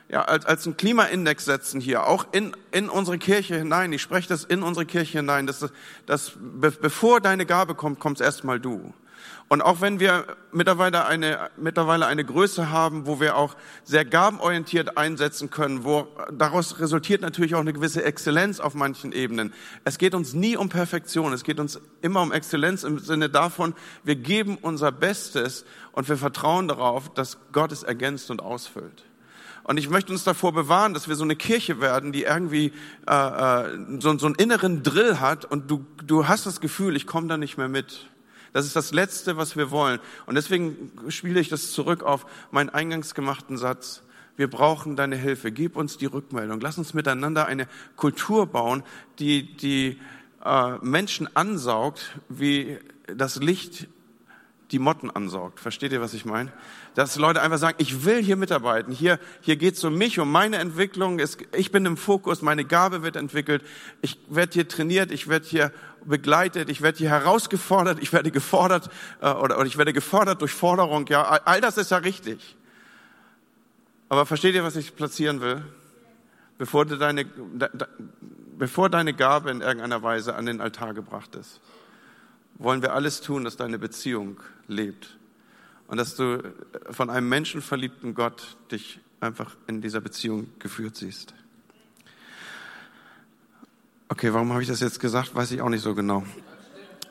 ja, 0.09 0.23
als, 0.23 0.47
als 0.47 0.65
einen 0.67 0.77
Klimaindex 0.77 1.45
setzen 1.45 1.81
hier, 1.81 2.07
auch 2.07 2.27
in, 2.31 2.57
in 2.71 2.89
unsere 2.89 3.19
Kirche 3.19 3.57
hinein. 3.57 3.93
Ich 3.93 4.03
spreche 4.03 4.29
das 4.29 4.45
in 4.45 4.63
unsere 4.63 4.87
Kirche 4.87 5.19
hinein, 5.19 5.49
dass, 5.49 5.67
dass 6.07 6.33
bevor 6.39 7.21
deine 7.21 7.47
Gabe 7.47 7.75
kommt, 7.75 7.99
kommst 7.99 8.23
erstmal 8.23 8.61
du. 8.61 8.95
Und 9.49 9.61
auch 9.61 9.83
wenn 9.83 10.01
wir 10.01 10.27
mittlerweile 10.53 11.05
eine, 11.05 11.51
mittlerweile 11.57 12.07
eine 12.07 12.25
Größe 12.25 12.71
haben, 12.71 13.07
wo 13.07 13.21
wir 13.21 13.37
auch 13.37 13.57
sehr 13.85 14.05
gabenorientiert 14.05 14.97
einsetzen 14.97 15.51
können, 15.51 15.85
wo 15.85 16.09
daraus 16.33 16.81
resultiert 16.81 17.21
natürlich 17.21 17.55
auch 17.55 17.61
eine 17.61 17.75
gewisse 17.75 18.03
Exzellenz 18.05 18.59
auf 18.59 18.75
manchen 18.75 19.13
Ebenen. 19.13 19.53
Es 19.85 19.99
geht 19.99 20.15
uns 20.15 20.33
nie 20.33 20.57
um 20.57 20.71
Perfektion, 20.71 21.33
es 21.35 21.45
geht 21.45 21.61
uns 21.61 21.79
immer 22.01 22.23
um 22.23 22.33
Exzellenz 22.33 22.85
im 22.85 22.99
Sinne 22.99 23.29
davon, 23.29 23.75
wir 24.03 24.17
geben 24.17 24.57
unser 24.61 24.91
Bestes 24.93 25.67
und 25.93 26.09
wir 26.09 26.17
vertrauen 26.17 26.67
darauf, 26.67 27.13
dass 27.13 27.39
Gott 27.53 27.71
es 27.71 27.83
ergänzt 27.83 28.31
und 28.31 28.41
ausfüllt. 28.41 29.05
Und 29.63 29.79
ich 29.79 29.89
möchte 29.89 30.13
uns 30.13 30.25
davor 30.25 30.53
bewahren, 30.53 30.95
dass 30.95 31.09
wir 31.09 31.17
so 31.17 31.25
eine 31.25 31.37
Kirche 31.37 31.81
werden, 31.81 32.13
die 32.13 32.25
irgendwie 32.25 32.73
äh, 33.09 33.15
äh 33.15 34.01
so, 34.01 34.17
so 34.19 34.27
einen 34.27 34.35
inneren 34.35 34.83
Drill 34.83 35.21
hat 35.21 35.45
und 35.45 35.71
du, 35.71 35.87
du 36.05 36.29
hast 36.29 36.47
das 36.47 36.61
Gefühl, 36.61 36.97
ich 36.97 37.07
komme 37.07 37.29
da 37.29 37.37
nicht 37.37 37.57
mehr 37.57 37.69
mit. 37.69 38.11
Das 38.55 38.67
ist 38.67 38.77
das 38.77 38.93
Letzte, 38.93 39.37
was 39.37 39.57
wir 39.57 39.73
wollen. 39.73 39.99
Und 40.27 40.37
deswegen 40.37 40.93
spiele 41.09 41.41
ich 41.41 41.49
das 41.49 41.73
zurück 41.73 42.05
auf 42.05 42.25
meinen 42.53 42.71
eingangs 42.71 43.15
gemachten 43.15 43.59
Satz. 43.59 44.03
Wir 44.37 44.49
brauchen 44.49 44.95
deine 44.95 45.17
Hilfe. 45.17 45.51
Gib 45.51 45.77
uns 45.77 45.99
die 45.99 46.07
Rückmeldung. 46.07 46.61
Lass 46.61 46.79
uns 46.79 46.95
miteinander 46.95 47.47
eine 47.47 47.67
Kultur 47.97 48.47
bauen, 48.47 48.85
die 49.19 49.57
die 49.57 49.99
äh, 50.45 50.79
Menschen 50.83 51.35
ansaugt, 51.37 52.17
wie 52.29 52.79
das 53.09 53.37
Licht 53.37 53.89
die 54.71 54.79
Motten 54.79 55.11
ansaugt. 55.11 55.61
Versteht 55.61 55.93
ihr, 55.93 56.01
was 56.01 56.15
ich 56.15 56.25
meine? 56.25 56.53
Dass 56.95 57.17
Leute 57.17 57.43
einfach 57.43 57.59
sagen, 57.59 57.77
ich 57.79 58.05
will 58.05 58.23
hier 58.23 58.37
mitarbeiten. 58.37 58.93
Hier, 58.93 59.19
hier 59.41 59.57
geht 59.57 59.75
es 59.75 59.85
um 59.85 59.97
mich, 59.97 60.19
um 60.21 60.31
meine 60.31 60.57
Entwicklung. 60.59 61.21
Ich 61.53 61.71
bin 61.71 61.87
im 61.87 61.97
Fokus, 61.97 62.41
meine 62.41 62.65
Gabe 62.65 63.03
wird 63.03 63.17
entwickelt. 63.17 63.63
Ich 64.01 64.19
werde 64.29 64.53
hier 64.53 64.69
trainiert, 64.69 65.11
ich 65.11 65.29
werde 65.29 65.47
hier 65.47 65.73
begleitet, 66.07 66.69
ich 66.69 66.83
werde 66.83 66.99
hier 66.99 67.11
herausgefordert, 67.11 67.99
ich 68.01 68.13
werde 68.13 68.31
gefordert 68.31 68.91
äh, 69.21 69.31
oder, 69.31 69.59
oder 69.59 69.67
ich 69.67 69.79
werde 69.79 69.93
gefordert 69.93 70.41
durch 70.41 70.53
Forderung. 70.53 71.07
Ja, 71.09 71.23
all 71.23 71.61
das 71.61 71.77
ist 71.77 71.91
ja 71.91 71.99
richtig. 71.99 72.57
Aber 74.09 74.27
versteht 74.27 74.55
ihr, 74.55 74.65
was 74.65 74.77
ich 74.77 74.95
platzieren 74.97 75.41
will? 75.41 75.63
Bevor, 76.59 76.85
du 76.87 76.97
deine, 76.97 77.27
bevor 78.57 78.89
deine 78.89 79.13
Gabe 79.13 79.51
in 79.51 79.61
irgendeiner 79.61 80.03
Weise 80.03 80.37
an 80.37 80.47
den 80.47 80.61
Altar 80.61 80.95
gebracht 80.95 81.35
ist, 81.35 81.61
wollen 82.55 82.81
wir 82.83 82.93
alles 82.93 83.21
tun, 83.21 83.45
dass 83.45 83.57
deine 83.57 83.79
Beziehung 83.79 84.41
lebt 84.69 85.17
und 85.89 85.97
dass 85.97 86.15
du 86.15 86.43
von 86.91 87.11
einem 87.11 87.29
menschenverliebten 87.29 88.15
Gott 88.15 88.57
dich 88.71 89.01
einfach 89.21 89.57
in 89.67 89.81
dieser 89.81 90.01
Beziehung 90.01 90.47
geführt 90.59 90.97
siehst. 90.97 91.35
Okay, 94.09 94.35
warum 94.35 94.53
habe 94.53 94.61
ich 94.61 94.69
das 94.69 94.81
jetzt 94.81 95.01
gesagt? 95.01 95.35
Weiß 95.35 95.51
ich 95.51 95.63
auch 95.63 95.71
nicht 95.71 95.83
so 95.83 95.95
genau. 95.95 96.25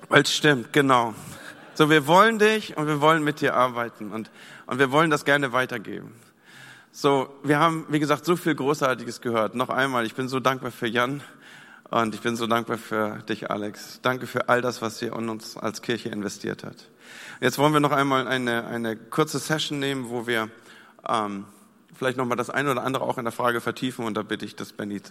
Weil 0.10 0.22
es 0.22 0.34
stimmt, 0.34 0.72
genau. 0.74 1.16
So, 1.74 1.90
wir 1.90 2.06
wollen 2.06 2.38
dich 2.38 2.78
und 2.78 2.86
wir 2.86 3.02
wollen 3.02 3.24
mit 3.24 3.42
dir 3.42 3.56
arbeiten 3.56 4.12
und, 4.12 4.30
und 4.68 4.78
wir 4.78 4.92
wollen 4.92 5.10
das 5.10 5.26
gerne 5.26 5.54
weitergeben. 5.54 6.14
So, 6.92 7.34
wir 7.42 7.58
haben, 7.58 7.88
wie 7.90 8.00
gesagt, 8.00 8.26
so 8.26 8.36
viel 8.36 8.54
Großartiges 8.54 9.22
gehört. 9.22 9.56
Noch 9.56 9.70
einmal, 9.70 10.06
ich 10.06 10.14
bin 10.14 10.30
so 10.30 10.40
dankbar 10.40 10.70
für 10.70 10.86
Jan 10.86 11.24
und 11.90 12.14
ich 12.14 12.22
bin 12.22 12.36
so 12.36 12.46
dankbar 12.46 12.78
für 12.78 13.24
dich, 13.28 13.50
Alex. 13.50 14.00
Danke 14.04 14.28
für 14.28 14.48
all 14.48 14.62
das, 14.62 14.84
was 14.84 15.02
ihr 15.02 15.14
in 15.14 15.30
uns 15.30 15.58
als 15.58 15.82
Kirche 15.82 16.10
investiert 16.10 16.64
hat. 16.64 16.76
Jetzt 17.42 17.58
wollen 17.58 17.74
wir 17.74 17.80
noch 17.80 17.92
einmal 17.92 18.28
eine, 18.28 18.68
eine 18.68 18.96
kurze 18.96 19.40
Session 19.40 19.80
nehmen, 19.80 20.10
wo 20.10 20.28
wir 20.28 20.50
ähm, 21.10 21.46
vielleicht 21.98 22.18
noch 22.18 22.26
mal 22.26 22.36
das 22.36 22.52
eine 22.52 22.70
oder 22.70 22.84
andere 22.84 23.04
auch 23.04 23.18
in 23.18 23.26
der 23.26 23.32
Frage 23.32 23.62
vertiefen 23.62 24.06
und 24.06 24.14
da 24.14 24.22
bitte 24.22 24.46
ich, 24.46 24.56
dass 24.56 24.74
Benny 24.74 25.02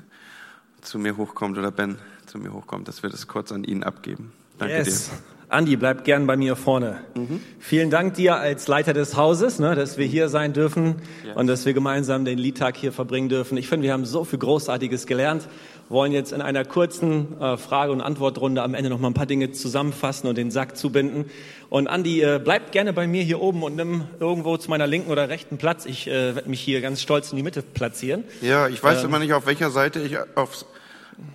zu 0.82 0.98
mir 0.98 1.16
hochkommt 1.16 1.56
oder 1.56 1.70
Ben 1.70 1.96
zu 2.26 2.38
mir 2.38 2.52
hochkommt, 2.52 2.88
dass 2.88 3.02
wir 3.02 3.10
das 3.10 3.26
kurz 3.26 3.50
an 3.52 3.64
ihn 3.64 3.82
abgeben. 3.82 4.32
Danke 4.58 4.76
yes. 4.76 5.08
dir. 5.08 5.16
Andi, 5.48 5.76
bleib 5.76 6.04
gern 6.04 6.26
bei 6.26 6.34
mir 6.34 6.56
vorne. 6.56 7.02
Mhm. 7.14 7.40
Vielen 7.58 7.90
Dank 7.90 8.14
dir 8.14 8.36
als 8.36 8.68
Leiter 8.68 8.94
des 8.94 9.18
Hauses, 9.18 9.58
ne, 9.58 9.74
dass 9.74 9.98
wir 9.98 10.06
hier 10.06 10.30
sein 10.30 10.54
dürfen 10.54 11.02
yes. 11.26 11.36
und 11.36 11.46
dass 11.46 11.66
wir 11.66 11.74
gemeinsam 11.74 12.24
den 12.24 12.38
Liedtag 12.38 12.74
hier 12.76 12.90
verbringen 12.90 13.28
dürfen. 13.28 13.58
Ich 13.58 13.68
finde, 13.68 13.84
wir 13.84 13.92
haben 13.92 14.06
so 14.06 14.24
viel 14.24 14.38
Großartiges 14.38 15.06
gelernt. 15.06 15.46
Wollen 15.88 16.12
jetzt 16.12 16.32
in 16.32 16.40
einer 16.40 16.64
kurzen 16.64 17.40
äh, 17.40 17.56
Frage- 17.56 17.92
und 17.92 18.00
Antwortrunde 18.00 18.62
am 18.62 18.74
Ende 18.74 18.88
noch 18.88 18.98
mal 18.98 19.08
ein 19.08 19.14
paar 19.14 19.26
Dinge 19.26 19.52
zusammenfassen 19.52 20.26
und 20.28 20.38
den 20.38 20.50
Sack 20.50 20.76
zubinden. 20.76 21.26
Und 21.68 21.86
Andi, 21.86 22.22
äh, 22.22 22.40
bleib 22.42 22.72
gerne 22.72 22.92
bei 22.92 23.06
mir 23.06 23.22
hier 23.22 23.40
oben 23.40 23.62
und 23.62 23.76
nimm 23.76 24.04
irgendwo 24.18 24.56
zu 24.56 24.70
meiner 24.70 24.86
linken 24.86 25.10
oder 25.10 25.28
rechten 25.28 25.58
Platz. 25.58 25.84
Ich 25.84 26.06
äh, 26.06 26.34
werde 26.34 26.48
mich 26.48 26.60
hier 26.60 26.80
ganz 26.80 27.02
stolz 27.02 27.30
in 27.30 27.36
die 27.36 27.42
Mitte 27.42 27.62
platzieren. 27.62 28.24
Ja, 28.40 28.68
ich 28.68 28.82
weiß 28.82 29.00
ähm, 29.00 29.08
immer 29.08 29.18
nicht, 29.18 29.34
auf 29.34 29.46
welcher 29.46 29.70
Seite 29.70 30.00
ich 30.00 30.16
aufs, 30.34 30.64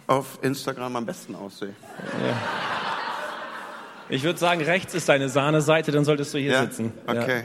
auf 0.08 0.40
Instagram 0.42 0.96
am 0.96 1.06
besten 1.06 1.36
aussehe. 1.36 1.74
Ja. 2.28 2.38
Ich 4.10 4.24
würde 4.24 4.40
sagen, 4.40 4.62
rechts 4.62 4.94
ist 4.94 5.10
deine 5.10 5.28
Sahneseite, 5.28 5.92
dann 5.92 6.06
solltest 6.06 6.34
du 6.34 6.38
hier 6.38 6.54
ja? 6.54 6.62
sitzen. 6.62 6.94
Okay. 7.06 7.44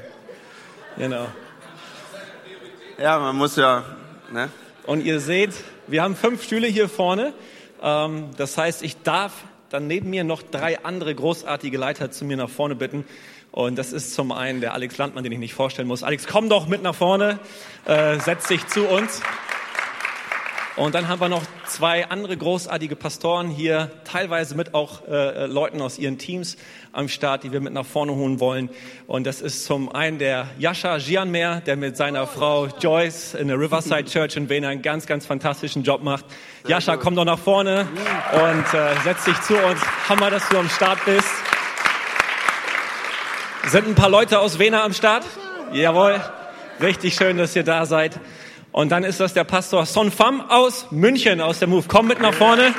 Ja. 0.96 1.08
Genau. 1.08 1.26
Ja, 2.98 3.18
man 3.18 3.36
muss 3.36 3.56
ja. 3.56 3.84
Ne? 4.32 4.48
Und 4.86 5.04
ihr 5.04 5.18
seht, 5.18 5.54
wir 5.86 6.02
haben 6.02 6.16
fünf 6.16 6.42
Stühle 6.42 6.66
hier 6.66 6.88
vorne. 6.88 7.32
Ähm, 7.82 8.30
das 8.36 8.56
heißt, 8.56 8.82
ich 8.82 9.02
darf 9.02 9.32
dann 9.70 9.86
neben 9.86 10.10
mir 10.10 10.24
noch 10.24 10.42
drei 10.42 10.84
andere 10.84 11.14
großartige 11.14 11.78
Leiter 11.78 12.10
zu 12.10 12.24
mir 12.24 12.36
nach 12.36 12.50
vorne 12.50 12.74
bitten. 12.74 13.04
Und 13.50 13.76
das 13.76 13.92
ist 13.92 14.14
zum 14.14 14.32
einen 14.32 14.60
der 14.60 14.74
Alex 14.74 14.96
Landmann, 14.98 15.24
den 15.24 15.32
ich 15.32 15.38
nicht 15.38 15.54
vorstellen 15.54 15.88
muss. 15.88 16.02
Alex, 16.02 16.26
komm 16.26 16.48
doch 16.48 16.66
mit 16.66 16.82
nach 16.82 16.94
vorne, 16.94 17.38
äh, 17.84 18.18
setz 18.18 18.48
dich 18.48 18.66
zu 18.68 18.86
uns. 18.86 19.22
Und 20.74 20.94
dann 20.94 21.06
haben 21.06 21.20
wir 21.20 21.28
noch 21.28 21.42
zwei 21.66 22.08
andere 22.08 22.34
großartige 22.34 22.96
Pastoren 22.96 23.48
hier, 23.48 23.90
teilweise 24.04 24.54
mit 24.54 24.72
auch 24.72 25.06
äh, 25.06 25.44
Leuten 25.44 25.82
aus 25.82 25.98
ihren 25.98 26.16
Teams 26.16 26.56
am 26.92 27.08
Start, 27.08 27.44
die 27.44 27.52
wir 27.52 27.60
mit 27.60 27.74
nach 27.74 27.84
vorne 27.84 28.14
holen 28.14 28.40
wollen. 28.40 28.70
Und 29.06 29.26
das 29.26 29.42
ist 29.42 29.66
zum 29.66 29.94
einen 29.94 30.18
der 30.18 30.48
Jascha 30.58 30.96
Gianmer, 30.96 31.60
der 31.60 31.76
mit 31.76 31.98
seiner 31.98 32.26
Frau 32.26 32.68
Joyce 32.80 33.34
in 33.34 33.48
der 33.48 33.58
Riverside 33.58 34.04
Church 34.10 34.36
in 34.36 34.48
Wien 34.48 34.64
einen 34.64 34.80
ganz, 34.80 35.06
ganz 35.06 35.26
fantastischen 35.26 35.82
Job 35.82 36.02
macht. 36.02 36.24
Jascha, 36.66 36.96
komm 36.96 37.16
doch 37.16 37.26
nach 37.26 37.38
vorne 37.38 37.86
und 38.32 38.74
äh, 38.74 38.94
setz 39.04 39.24
dich 39.24 39.38
zu 39.42 39.54
uns. 39.54 39.78
Hammer, 40.08 40.30
dass 40.30 40.48
du 40.48 40.56
am 40.56 40.70
Start 40.70 41.04
bist. 41.04 41.28
Sind 43.66 43.88
ein 43.88 43.94
paar 43.94 44.10
Leute 44.10 44.38
aus 44.38 44.58
Wena 44.58 44.84
am 44.84 44.94
Start? 44.94 45.24
Jawohl. 45.72 46.18
Richtig 46.80 47.14
schön, 47.14 47.36
dass 47.36 47.54
ihr 47.54 47.62
da 47.62 47.84
seid. 47.84 48.18
Und 48.72 48.90
dann 48.90 49.04
ist 49.04 49.20
das 49.20 49.34
der 49.34 49.44
Pastor 49.44 49.84
Son 49.86 50.10
Pham 50.10 50.40
aus 50.48 50.86
München, 50.90 51.40
aus 51.40 51.58
der 51.58 51.68
Move. 51.68 51.84
Komm 51.88 52.08
mit 52.08 52.20
nach 52.20 52.32
vorne. 52.34 52.74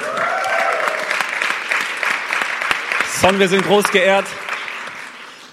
Son, 3.21 3.39
wir 3.39 3.47
sind 3.47 3.63
groß 3.63 3.91
geehrt, 3.91 4.25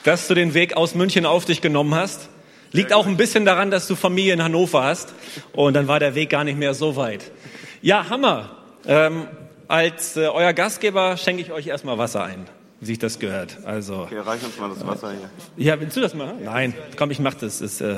dass 0.05 0.27
du 0.29 0.35
den 0.35 0.55
Weg 0.55 0.77
aus 0.77 0.95
München 0.95 1.27
auf 1.27 1.45
dich 1.45 1.61
genommen 1.61 1.95
hast. 1.95 2.29
Liegt 2.73 2.93
auch 2.93 3.07
ein 3.07 3.17
bisschen 3.17 3.45
daran, 3.45 3.71
dass 3.71 3.87
du 3.87 3.97
Familie 3.97 4.33
in 4.33 4.43
Hannover 4.43 4.83
hast 4.85 5.13
und 5.53 5.75
dann 5.75 5.89
war 5.89 5.99
der 6.01 6.15
Weg 6.15 6.31
gar 6.31 6.45
nicht 6.45 6.59
mehr 6.59 6.73
so 6.75 6.97
weit. 6.97 7.31
Ja, 7.83 8.09
Hammer. 8.09 8.51
Ähm, 8.87 9.27
als 9.69 10.17
äh, 10.17 10.27
euer 10.27 10.53
Gastgeber 10.53 11.17
schenke 11.17 11.43
ich 11.43 11.53
euch 11.53 11.67
erstmal 11.67 11.99
Wasser 11.99 12.25
ein, 12.25 12.47
wie 12.81 12.87
sich 12.87 12.99
das 12.99 13.19
gehört. 13.19 13.59
Also, 13.65 14.03
Okay, 14.03 14.19
reich 14.19 14.43
uns 14.43 14.57
mal 14.59 14.71
das 14.71 14.85
Wasser 14.87 15.11
hier. 15.13 15.31
ja, 15.65 15.81
willst 15.81 15.97
du 15.97 16.01
das 16.01 16.15
mal? 16.15 16.35
Nein, 16.43 16.75
komm, 16.97 17.11
ich 17.11 17.19
mach 17.19 17.35
das. 17.35 17.61
Ist, 17.61 17.81
äh, 17.81 17.97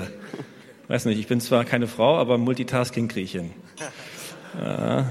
weiß 0.92 1.06
nicht, 1.06 1.18
ich 1.18 1.26
bin 1.26 1.40
zwar 1.40 1.64
keine 1.64 1.86
Frau, 1.86 2.18
aber 2.18 2.36
Multitasking 2.36 3.08
kriege 3.08 3.24
ich 3.24 3.32
hin. 3.32 3.50
Ja, 4.62 5.10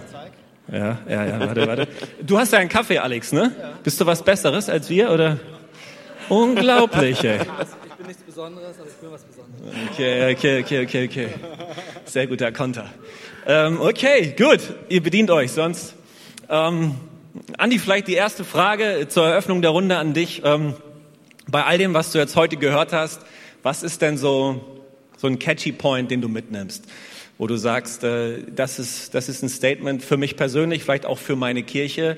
ja, 0.72 1.00
ja, 1.10 1.26
ja, 1.26 1.40
warte, 1.40 1.68
warte. 1.68 1.88
Du 2.22 2.38
hast 2.38 2.54
ja 2.54 2.60
einen 2.60 2.70
Kaffee, 2.70 3.00
Alex, 3.00 3.32
ne? 3.32 3.52
Bist 3.84 4.00
du 4.00 4.06
was 4.06 4.22
Besseres 4.22 4.70
als 4.70 4.92
wir, 4.92 5.10
oder? 5.10 5.40
Unglaublich, 6.30 7.24
ey. 7.24 7.40
Ich 7.40 7.94
bin 7.98 8.06
nichts 8.06 8.22
Besonderes, 8.22 8.78
aber 8.80 8.88
ich 8.88 8.94
bin 8.94 9.12
was 9.12 9.24
Besonderes. 9.24 9.76
Okay, 9.92 10.34
okay, 10.34 10.62
okay, 10.62 10.86
okay, 10.86 11.06
okay. 11.08 11.30
Sehr 12.06 12.28
guter 12.28 12.52
Konter. 12.52 12.88
Ähm, 13.48 13.82
okay, 13.82 14.36
gut. 14.38 14.60
Ihr 14.88 15.02
bedient 15.02 15.32
euch, 15.32 15.52
sonst. 15.52 15.96
Ähm, 16.48 16.96
Andi, 17.58 17.80
vielleicht 17.80 18.08
die 18.08 18.14
erste 18.14 18.44
Frage 18.44 19.08
zur 19.10 19.26
Eröffnung 19.26 19.64
der 19.64 19.72
Runde 19.72 19.98
an 19.98 20.14
dich. 20.14 20.44
Ähm, 20.46 20.76
bei 21.48 21.64
all 21.64 21.80
dem, 21.80 21.96
was 21.96 22.12
du 22.12 22.20
jetzt 22.20 22.36
heute 22.36 22.58
gehört 22.58 22.94
hast, 22.94 23.22
was 23.64 23.82
ist 23.82 24.04
denn 24.04 24.18
so, 24.20 24.81
so 25.22 25.28
ein 25.28 25.38
catchy 25.38 25.72
Point, 25.72 26.10
den 26.10 26.22
du 26.22 26.28
mitnimmst? 26.28 26.86
Wo 27.38 27.48
du 27.48 27.56
sagst, 27.56 28.04
äh, 28.04 28.44
das, 28.54 28.80
ist, 28.80 29.14
das 29.14 29.30
ist 29.30 29.44
ein 29.44 29.50
Statement 29.50 30.04
für 30.04 30.18
mich 30.18 30.36
persönlich, 30.36 30.84
vielleicht 30.84 31.06
auch 31.06 31.20
für 31.20 31.36
meine 31.36 31.64
Kirche. 31.64 32.18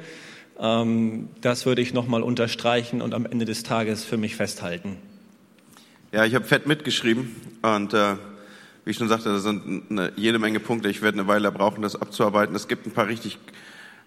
Ähm, 0.57 1.27
das 1.41 1.65
würde 1.65 1.81
ich 1.81 1.93
nochmal 1.93 2.23
unterstreichen 2.23 3.01
und 3.01 3.13
am 3.13 3.25
Ende 3.25 3.45
des 3.45 3.63
Tages 3.63 4.05
für 4.05 4.17
mich 4.17 4.35
festhalten. 4.37 4.97
Ja, 6.13 6.25
ich 6.25 6.35
habe 6.35 6.45
fett 6.45 6.65
mitgeschrieben 6.65 7.35
und 7.61 7.93
äh, 7.93 8.15
wie 8.85 8.91
ich 8.91 8.97
schon 8.97 9.07
sagte, 9.07 9.29
da 9.29 9.39
sind 9.39 9.83
eine, 9.89 10.13
jede 10.15 10.39
Menge 10.39 10.59
Punkte. 10.59 10.89
Ich 10.89 11.01
werde 11.01 11.19
eine 11.19 11.27
Weile 11.27 11.51
brauchen, 11.51 11.81
das 11.81 11.95
abzuarbeiten. 11.95 12.55
Es 12.55 12.67
gibt 12.67 12.85
ein 12.85 12.91
paar 12.91 13.07
richtig 13.07 13.37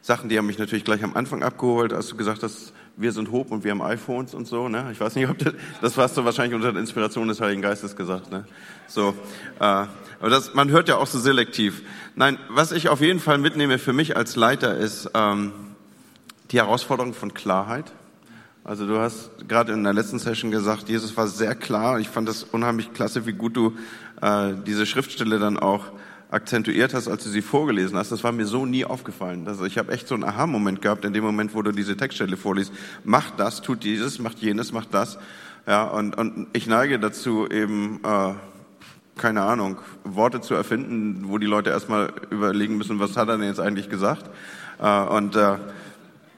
Sachen, 0.07 0.29
die 0.29 0.39
haben 0.39 0.47
mich 0.47 0.59
natürlich 0.59 0.85
gleich 0.85 1.03
am 1.03 1.17
Anfang 1.17 1.43
abgeholt, 1.43 1.93
als 1.93 2.07
du 2.07 2.17
gesagt 2.17 2.45
hast, 2.45 2.73
wir 2.97 3.11
sind 3.11 3.33
Hope 3.33 3.53
und 3.53 3.65
wir 3.65 3.73
haben 3.73 3.83
iPhones 3.83 4.35
und 4.35 4.47
so. 4.47 4.69
Ne? 4.69 4.89
Ich 4.93 5.01
weiß 5.01 5.17
nicht, 5.17 5.29
ob 5.29 5.37
das, 5.39 5.55
das 5.81 5.97
hast 5.97 6.17
du 6.17 6.25
wahrscheinlich 6.25 6.55
unter 6.55 6.71
der 6.71 6.81
Inspiration 6.81 7.27
des 7.27 7.41
Heiligen 7.41 7.61
Geistes 7.61 7.97
gesagt. 7.97 8.31
Ne? 8.31 8.45
So, 8.87 9.17
äh, 9.59 9.65
aber 9.65 10.31
das, 10.31 10.55
man 10.55 10.71
hört 10.71 10.89
ja 10.89 10.97
auch 10.97 11.09
so 11.09 11.19
selektiv. 11.19 11.83
Nein, 12.15 12.39
was 12.49 12.71
ich 12.71 12.89
auf 12.89 13.01
jeden 13.01 13.19
Fall 13.19 13.39
mitnehme 13.39 13.81
für 13.81 13.93
mich 13.93 14.17
als 14.17 14.37
Leiter 14.37 14.77
ist 14.77 15.11
ähm, 15.15 15.51
die 16.53 16.59
Herausforderung 16.59 17.13
von 17.13 17.35
Klarheit. 17.35 17.91
Also 18.63 18.87
du 18.87 19.01
hast 19.01 19.31
gerade 19.49 19.73
in 19.73 19.83
der 19.83 19.93
letzten 19.93 20.21
Session 20.21 20.53
gesagt, 20.53 20.89
Jesus 20.89 21.17
war 21.17 21.27
sehr 21.27 21.57
klar. 21.57 21.99
Ich 21.99 22.11
fand 22.11 22.29
das 22.29 22.45
unheimlich 22.45 22.93
klasse, 22.93 23.27
wie 23.27 23.33
gut 23.33 23.57
du 23.57 23.73
äh, 24.23 24.53
diese 24.65 24.87
Schriftstelle 24.87 25.41
dann 25.41 25.59
auch 25.59 25.87
akzentuiert 26.31 26.93
hast, 26.95 27.09
als 27.09 27.25
du 27.25 27.31
sie 27.31 27.43
vorgelesen 27.43 27.97
hast. 27.97 28.11
Das 28.11 28.25
war 28.25 28.33
mir 28.33 28.47
so 28.47 28.67
nie 28.67 28.85
aufgefallen. 28.85 29.47
Also 29.47 29.65
ich 29.65 29.79
habe 29.79 29.93
echt 29.93 30.09
so 30.09 30.15
einen 30.15 30.25
Aha-Moment 30.25 30.83
gehabt 30.83 31.05
in 31.05 31.13
dem 31.13 31.25
Moment, 31.25 31.55
wo 31.55 31.63
du 31.63 31.73
diese 31.73 31.97
Textstelle 31.97 32.37
vorliest. 32.37 32.73
Macht 33.05 33.35
das, 33.39 33.63
tut 33.63 33.85
dieses, 33.85 34.19
macht 34.19 34.39
jenes, 34.39 34.73
macht 34.73 34.93
das. 34.93 35.19
Ja, 35.67 35.85
und, 35.85 36.17
und 36.17 36.49
ich 36.53 36.67
neige 36.67 36.99
dazu 36.99 37.49
eben, 37.49 38.01
äh, 38.05 38.35
keine 39.17 39.43
Ahnung, 39.43 39.79
Worte 40.05 40.41
zu 40.41 40.55
erfinden, 40.55 41.25
wo 41.29 41.39
die 41.39 41.47
Leute 41.47 41.71
erstmal 41.71 42.13
überlegen 42.31 42.77
müssen, 42.77 43.01
was 43.01 43.17
hat 43.17 43.29
er 43.29 43.39
denn 43.39 43.47
jetzt 43.47 43.61
eigentlich 43.61 43.89
gesagt? 43.89 44.31
Äh, 44.81 45.01
und 45.03 45.37
äh, 45.37 45.57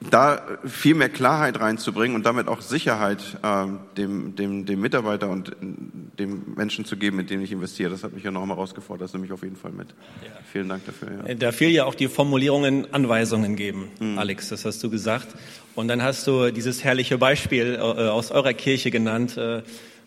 da 0.01 0.41
viel 0.65 0.95
mehr 0.95 1.09
Klarheit 1.09 1.59
reinzubringen 1.59 2.15
und 2.15 2.25
damit 2.25 2.47
auch 2.47 2.61
Sicherheit 2.61 3.37
äh, 3.43 3.65
dem, 3.97 4.35
dem, 4.35 4.65
dem 4.65 4.79
Mitarbeiter 4.79 5.29
und 5.29 5.55
dem 5.61 6.53
Menschen 6.55 6.85
zu 6.85 6.95
geben, 6.95 7.17
mit 7.17 7.29
dem 7.29 7.41
ich 7.41 7.51
investiere, 7.51 7.89
das 7.89 8.03
hat 8.03 8.13
mich 8.13 8.23
ja 8.23 8.31
nochmal 8.31 8.55
herausgefordert. 8.55 9.05
Das 9.05 9.13
nehme 9.13 9.25
ich 9.25 9.31
auf 9.33 9.43
jeden 9.43 9.57
Fall 9.57 9.71
mit. 9.71 9.89
Ja. 9.89 10.31
Vielen 10.51 10.69
Dank 10.69 10.85
dafür. 10.85 11.09
Ja. 11.27 11.33
Da 11.35 11.51
fiel 11.51 11.69
ja 11.69 11.85
auch 11.85 11.95
die 11.95 12.07
Formulierungen 12.07 12.93
Anweisungen 12.93 13.55
geben, 13.55 13.89
mhm. 13.99 14.17
Alex, 14.17 14.49
das 14.49 14.65
hast 14.65 14.81
du 14.83 14.89
gesagt. 14.89 15.27
Und 15.75 15.89
dann 15.89 16.01
hast 16.01 16.25
du 16.27 16.51
dieses 16.51 16.83
herrliche 16.83 17.17
Beispiel 17.17 17.75
äh, 17.75 17.79
aus 17.81 18.31
eurer 18.31 18.53
Kirche 18.53 18.91
genannt, 18.91 19.37
äh, 19.37 19.61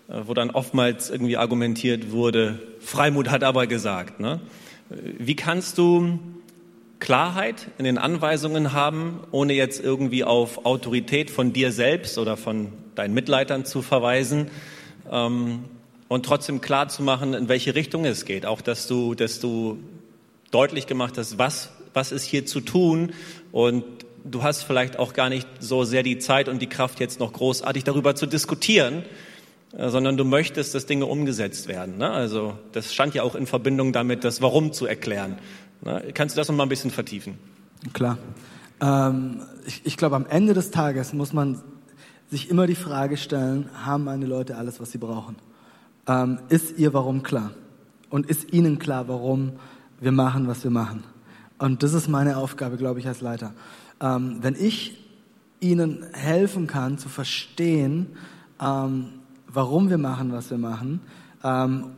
wo 0.08 0.34
dann 0.34 0.50
oftmals 0.50 1.11
irgendwie 1.11 1.37
argumentiert 1.37 2.11
wurde, 2.11 2.58
Freimut 2.80 3.30
hat 3.30 3.44
aber 3.44 3.66
gesagt. 3.66 4.20
Ne? 4.20 4.40
Wie 4.90 5.37
kannst 5.37 5.78
du 5.78 6.18
Klarheit 7.02 7.66
in 7.78 7.85
den 7.85 7.99
Anweisungen 7.99 8.73
haben, 8.73 9.18
ohne 9.32 9.54
jetzt 9.54 9.82
irgendwie 9.82 10.23
auf 10.23 10.64
Autorität 10.64 11.32
von 11.32 11.52
dir 11.52 11.73
selbst 11.73 12.16
oder 12.16 12.37
von 12.37 12.68
deinen 12.94 13.12
Mitleitern 13.12 13.64
zu 13.64 13.82
verweisen 13.82 14.52
ähm, 15.11 15.64
und 16.06 16.25
trotzdem 16.25 16.61
klar 16.61 16.87
zu 16.87 17.02
machen, 17.02 17.35
in 17.35 17.49
welche 17.49 17.75
Richtung 17.75 18.04
es 18.04 18.25
geht. 18.25 18.47
Auch, 18.47 18.61
dass 18.61 18.87
du, 18.87 19.16
dass 19.16 19.40
du 19.40 19.80
deutlich 20.52 20.87
gemacht 20.87 21.18
hast, 21.18 21.38
was, 21.38 21.73
was 21.92 22.12
ist 22.12 22.23
hier 22.23 22.47
zu 22.47 22.61
tun 22.61 23.14
und 23.50 23.82
du 24.23 24.44
hast 24.44 24.62
vielleicht 24.62 24.97
auch 25.00 25.12
gar 25.12 25.28
nicht 25.28 25.49
so 25.59 25.82
sehr 25.82 26.04
die 26.04 26.18
Zeit 26.18 26.49
und 26.49 26.62
die 26.62 26.68
Kraft, 26.68 27.00
jetzt 27.00 27.18
noch 27.18 27.32
großartig 27.32 27.82
darüber 27.82 28.14
zu 28.14 28.26
diskutieren, 28.26 29.02
äh, 29.76 29.88
sondern 29.88 30.16
du 30.16 30.25
möchtest, 30.25 30.75
dass 30.76 30.87
Dinge 30.87 31.06
umgesetzt 31.06 31.66
werden. 31.66 31.99
Ne? 31.99 32.09
Also 32.09 32.56
das 32.71 32.94
stand 32.94 33.14
ja 33.16 33.25
auch 33.25 33.35
in 33.35 33.49
Verbindung 33.49 33.92
damit, 33.92 34.23
das 34.23 34.40
Warum 34.40 34.73
zu 34.73 34.87
erklären. 34.87 35.38
Na, 35.85 36.01
kannst 36.15 36.37
du 36.37 36.41
das 36.41 36.49
noch 36.49 36.55
mal 36.55 36.65
ein 36.65 36.69
bisschen 36.69 36.91
vertiefen? 36.91 37.35
Klar. 37.93 38.19
Ähm, 38.81 39.43
ich, 39.67 39.85
ich 39.85 39.97
glaube, 39.97 40.17
am 40.17 40.27
Ende 40.27 40.55
des 40.55 40.71
Tages 40.71 41.12
muss 41.12 41.33
man 41.33 41.61
sich 42.31 42.49
immer 42.49 42.67
die 42.67 42.77
Frage 42.77 43.17
stellen, 43.17 43.69
haben 43.85 44.05
meine 44.05 44.27
Leute 44.27 44.57
alles, 44.57 44.81
was 44.81 44.93
sie 44.93 44.99
brauchen? 44.99 45.37
Ähm, 46.07 46.39
ist 46.49 46.79
ihr 46.79 46.95
Warum 46.95 47.23
klar? 47.23 47.53
Und 48.11 48.27
ist 48.27 48.53
ihnen 48.53 48.79
klar, 48.79 49.09
warum 49.09 49.53
wir 50.01 50.12
machen, 50.12 50.47
was 50.47 50.65
wir 50.65 50.71
machen? 50.71 51.05
Und 51.59 51.83
das 51.83 51.95
ist 51.95 52.09
meine 52.09 52.37
Aufgabe, 52.37 52.77
glaube 52.77 53.01
ich, 53.01 53.07
als 53.07 53.21
Leiter. 53.21 53.53
Ähm, 54.01 54.39
wenn 54.41 54.55
ich 54.55 54.99
ihnen 55.61 56.05
helfen 56.12 56.67
kann 56.67 56.99
zu 56.99 57.09
verstehen, 57.09 58.09
ähm, 58.61 59.09
warum 59.47 59.91
wir 59.91 59.99
machen, 59.99 60.33
was 60.33 60.51
wir 60.51 60.59
machen, 60.59 61.01
ähm, 61.45 61.93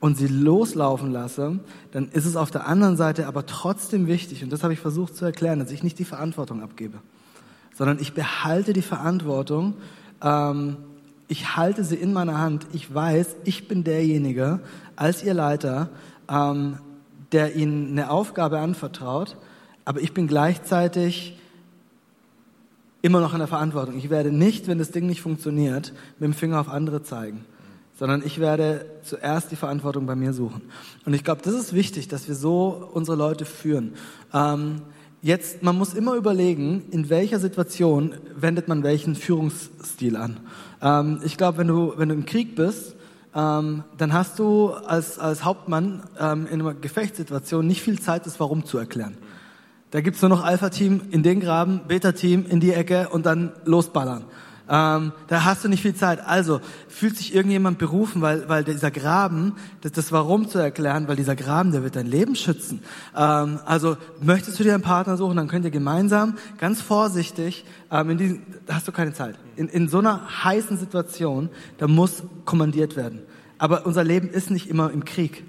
und 0.00 0.16
sie 0.16 0.26
loslaufen 0.26 1.10
lasse, 1.10 1.58
dann 1.92 2.08
ist 2.08 2.26
es 2.26 2.36
auf 2.36 2.50
der 2.50 2.66
anderen 2.66 2.96
Seite 2.96 3.26
aber 3.26 3.46
trotzdem 3.46 4.06
wichtig, 4.06 4.42
und 4.42 4.50
das 4.50 4.62
habe 4.62 4.72
ich 4.72 4.80
versucht 4.80 5.16
zu 5.16 5.24
erklären, 5.24 5.58
dass 5.58 5.70
ich 5.70 5.82
nicht 5.82 5.98
die 5.98 6.04
Verantwortung 6.04 6.62
abgebe, 6.62 6.98
sondern 7.74 7.98
ich 7.98 8.12
behalte 8.12 8.72
die 8.72 8.82
Verantwortung, 8.82 9.74
ähm, 10.22 10.76
ich 11.28 11.56
halte 11.56 11.82
sie 11.82 11.96
in 11.96 12.12
meiner 12.12 12.38
Hand, 12.38 12.66
ich 12.72 12.92
weiß, 12.92 13.36
ich 13.44 13.68
bin 13.68 13.84
derjenige 13.84 14.60
als 14.94 15.24
ihr 15.24 15.34
Leiter, 15.34 15.88
ähm, 16.28 16.78
der 17.32 17.56
ihnen 17.56 17.90
eine 17.90 18.10
Aufgabe 18.10 18.60
anvertraut, 18.60 19.36
aber 19.84 20.00
ich 20.00 20.14
bin 20.14 20.28
gleichzeitig 20.28 21.38
immer 23.02 23.20
noch 23.20 23.32
in 23.32 23.38
der 23.38 23.48
Verantwortung. 23.48 23.96
Ich 23.98 24.10
werde 24.10 24.30
nicht, 24.30 24.68
wenn 24.68 24.78
das 24.78 24.90
Ding 24.90 25.06
nicht 25.06 25.20
funktioniert, 25.20 25.92
mit 26.18 26.28
dem 26.28 26.34
Finger 26.34 26.60
auf 26.60 26.68
andere 26.68 27.02
zeigen 27.02 27.44
sondern 27.98 28.22
ich 28.24 28.38
werde 28.38 28.86
zuerst 29.02 29.50
die 29.50 29.56
Verantwortung 29.56 30.06
bei 30.06 30.14
mir 30.14 30.32
suchen. 30.32 30.62
Und 31.04 31.14
ich 31.14 31.24
glaube, 31.24 31.42
das 31.42 31.54
ist 31.54 31.72
wichtig, 31.72 32.08
dass 32.08 32.28
wir 32.28 32.34
so 32.34 32.88
unsere 32.92 33.16
Leute 33.16 33.44
führen. 33.44 33.94
Ähm, 34.32 34.82
jetzt, 35.22 35.62
man 35.62 35.76
muss 35.76 35.94
immer 35.94 36.14
überlegen, 36.14 36.84
in 36.90 37.08
welcher 37.08 37.40
Situation 37.40 38.14
wendet 38.34 38.68
man 38.68 38.82
welchen 38.82 39.14
Führungsstil 39.16 40.16
an. 40.16 40.40
Ähm, 40.82 41.20
ich 41.24 41.36
glaube, 41.38 41.58
wenn 41.58 41.68
du, 41.68 41.94
wenn 41.96 42.10
du 42.10 42.14
im 42.14 42.26
Krieg 42.26 42.54
bist, 42.54 42.96
ähm, 43.34 43.84
dann 43.96 44.12
hast 44.12 44.38
du 44.38 44.70
als, 44.70 45.18
als 45.18 45.44
Hauptmann 45.44 46.02
ähm, 46.20 46.46
in 46.50 46.60
einer 46.60 46.74
Gefechtssituation 46.74 47.66
nicht 47.66 47.82
viel 47.82 47.98
Zeit, 47.98 48.26
das 48.26 48.38
Warum 48.40 48.64
zu 48.64 48.78
erklären. 48.78 49.16
Da 49.90 50.00
gibt's 50.02 50.20
nur 50.20 50.28
noch 50.28 50.44
Alpha-Team 50.44 51.02
in 51.10 51.22
den 51.22 51.40
Graben, 51.40 51.82
Beta-Team 51.88 52.44
in 52.46 52.60
die 52.60 52.72
Ecke 52.72 53.08
und 53.10 53.24
dann 53.24 53.52
losballern. 53.64 54.24
Ähm, 54.68 55.12
da 55.28 55.44
hast 55.44 55.64
du 55.64 55.68
nicht 55.68 55.82
viel 55.82 55.94
Zeit. 55.94 56.20
Also 56.26 56.60
fühlt 56.88 57.16
sich 57.16 57.34
irgendjemand 57.34 57.78
berufen, 57.78 58.20
weil, 58.20 58.48
weil 58.48 58.64
dieser 58.64 58.90
Graben, 58.90 59.54
das, 59.82 59.92
das 59.92 60.12
Warum 60.12 60.48
zu 60.48 60.58
erklären, 60.58 61.06
weil 61.06 61.14
dieser 61.16 61.36
Graben, 61.36 61.70
der 61.70 61.84
wird 61.84 61.94
dein 61.94 62.06
Leben 62.06 62.34
schützen. 62.34 62.82
Ähm, 63.16 63.60
also 63.64 63.96
möchtest 64.20 64.58
du 64.58 64.64
dir 64.64 64.74
einen 64.74 64.82
Partner 64.82 65.16
suchen, 65.16 65.36
dann 65.36 65.48
könnt 65.48 65.64
ihr 65.64 65.70
gemeinsam 65.70 66.36
ganz 66.58 66.82
vorsichtig, 66.82 67.64
ähm, 67.92 68.10
in 68.10 68.18
diesem, 68.18 68.42
da 68.66 68.74
hast 68.74 68.88
du 68.88 68.92
keine 68.92 69.12
Zeit. 69.12 69.36
In, 69.54 69.68
in 69.68 69.88
so 69.88 69.98
einer 69.98 70.44
heißen 70.44 70.76
Situation, 70.78 71.48
da 71.78 71.86
muss 71.86 72.24
kommandiert 72.44 72.96
werden. 72.96 73.20
Aber 73.58 73.86
unser 73.86 74.02
Leben 74.02 74.28
ist 74.28 74.50
nicht 74.50 74.68
immer 74.68 74.90
im 74.90 75.04
Krieg. 75.04 75.44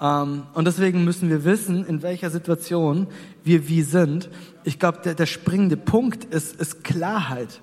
Um, 0.00 0.44
und 0.54 0.64
deswegen 0.64 1.02
müssen 1.02 1.28
wir 1.28 1.42
wissen, 1.42 1.84
in 1.84 2.02
welcher 2.02 2.30
Situation 2.30 3.08
wir 3.42 3.68
wie 3.68 3.82
sind. 3.82 4.30
Ich 4.62 4.78
glaube, 4.78 5.00
der, 5.02 5.14
der 5.14 5.26
springende 5.26 5.76
Punkt 5.76 6.24
ist, 6.24 6.54
ist 6.54 6.84
Klarheit. 6.84 7.60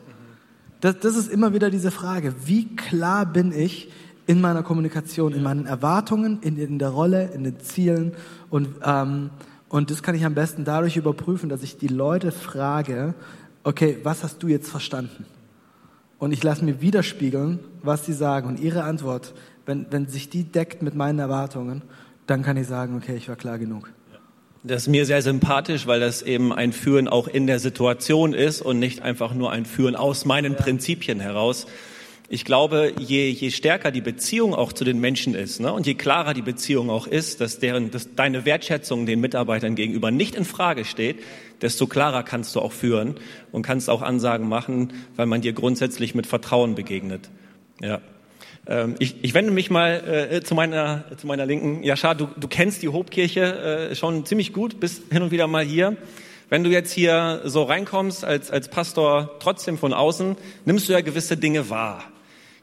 Das, 0.86 1.00
das 1.00 1.16
ist 1.16 1.32
immer 1.32 1.52
wieder 1.52 1.72
diese 1.72 1.90
Frage, 1.90 2.36
wie 2.46 2.76
klar 2.76 3.26
bin 3.26 3.52
ich 3.52 3.92
in 4.28 4.40
meiner 4.40 4.62
Kommunikation, 4.62 5.34
in 5.34 5.42
meinen 5.42 5.66
Erwartungen, 5.66 6.38
in, 6.42 6.58
in 6.58 6.78
der 6.78 6.90
Rolle, 6.90 7.32
in 7.34 7.44
den 7.44 7.60
Zielen 7.60 8.14
und, 8.52 8.68
ähm, 8.84 9.32
und 9.68 9.90
das 9.90 10.04
kann 10.04 10.14
ich 10.14 10.26
am 10.26 10.36
besten 10.36 10.64
dadurch 10.64 10.96
überprüfen, 10.96 11.50
dass 11.50 11.64
ich 11.64 11.80
die 11.80 11.88
Leute 11.88 12.32
frage, 12.32 13.16
okay, 13.64 13.98
was 14.04 14.22
hast 14.22 14.44
du 14.44 14.48
jetzt 14.48 14.70
verstanden? 14.70 15.26
Und 16.20 16.32
ich 16.32 16.44
lasse 16.44 16.64
mir 16.64 16.80
widerspiegeln, 16.82 17.62
was 17.82 18.06
sie 18.06 18.14
sagen 18.14 18.48
und 18.48 18.60
ihre 18.60 18.84
Antwort 18.84 19.34
wenn, 19.66 19.88
wenn 19.90 20.08
sich 20.08 20.30
die 20.30 20.44
deckt 20.44 20.84
mit 20.84 20.94
meinen 20.94 21.18
Erwartungen, 21.18 21.82
dann 22.28 22.44
kann 22.44 22.58
ich 22.58 22.68
sagen, 22.68 22.96
okay, 22.96 23.16
ich 23.16 23.28
war 23.28 23.36
klar 23.36 23.58
genug. 23.58 23.92
Das 24.68 24.84
ist 24.84 24.88
mir 24.88 25.06
sehr 25.06 25.22
sympathisch, 25.22 25.86
weil 25.86 26.00
das 26.00 26.24
eben 26.24 26.52
ein 26.52 26.74
Führen 26.74 27.08
auch 27.08 27.28
in 27.28 27.46
der 27.46 27.60
Situation 27.60 28.34
ist 28.34 28.64
und 28.64 28.80
nicht 28.80 29.04
einfach 29.04 29.36
nur 29.36 29.52
ein 29.52 29.64
Führen 29.64 29.96
aus 29.96 30.26
meinen. 30.26 30.56
Prinzipien 30.56 31.20
heraus. 31.20 31.68
Ich 32.30 32.46
glaube, 32.46 32.92
je, 32.98 33.30
je 33.30 33.52
stärker 33.52 33.92
die 33.92 34.02
Beziehung 34.02 34.56
auch 34.56 34.74
zu 34.74 34.84
den 34.84 35.00
Menschen 35.00 35.36
ist 35.36 35.60
ne, 35.60 35.72
und 35.72 35.86
je 35.86 35.94
klarer 35.94 36.34
die 36.34 36.42
Beziehung 36.42 36.90
auch 36.90 37.06
ist, 37.06 37.42
dass, 37.42 37.60
deren, 37.60 37.92
dass 37.92 38.16
deine 38.16 38.46
Wertschätzung 38.46 39.06
den 39.06 39.22
Mitarbeitern 39.22 39.76
gegenüber 39.76 40.10
nicht 40.10 40.34
in 40.34 40.46
Frage 40.46 40.84
steht, 40.84 41.18
desto 41.62 41.86
klarer 41.86 42.24
kannst 42.24 42.56
du 42.56 42.60
auch 42.60 42.72
führen 42.72 43.18
und 43.52 43.62
kannst 43.62 43.88
auch 43.88 44.02
Ansagen 44.02 44.50
machen, 44.50 44.94
weil 45.16 45.28
man 45.28 45.42
dir 45.42 45.54
grundsätzlich 45.54 46.16
mit 46.16 46.26
Vertrauen 46.26 46.74
begegnet. 46.74 47.30
Ja. 47.82 48.02
Ähm, 48.68 48.96
ich, 49.00 49.24
ich 49.24 49.34
wende 49.34 49.52
mich 49.52 49.70
mal 49.70 50.30
äh, 50.32 50.42
zu, 50.42 50.56
meiner, 50.56 51.06
zu 51.18 51.28
meiner 51.28 51.46
Linken. 51.46 51.84
Jascha, 51.84 52.14
du, 52.14 52.28
du 52.38 52.48
kennst 52.48 52.82
die 52.82 52.88
Hobkirche 52.88 53.90
äh, 53.92 53.96
schon 53.96 54.26
ziemlich 54.26 54.54
gut, 54.54 54.80
bist 54.80 55.04
hin 55.12 55.22
und 55.22 55.32
wieder 55.32 55.48
mal 55.48 55.64
hier. 55.64 55.98
Wenn 56.50 56.64
du 56.64 56.70
jetzt 56.70 56.92
hier 56.92 57.42
so 57.46 57.64
reinkommst 57.64 58.24
als, 58.24 58.52
als 58.52 58.70
Pastor 58.70 59.38
trotzdem 59.40 59.78
von 59.78 59.94
außen, 59.94 60.36
nimmst 60.66 60.88
du 60.88 60.94
ja 60.94 61.02
gewisse 61.02 61.38
Dinge 61.38 61.70
wahr. 61.70 62.04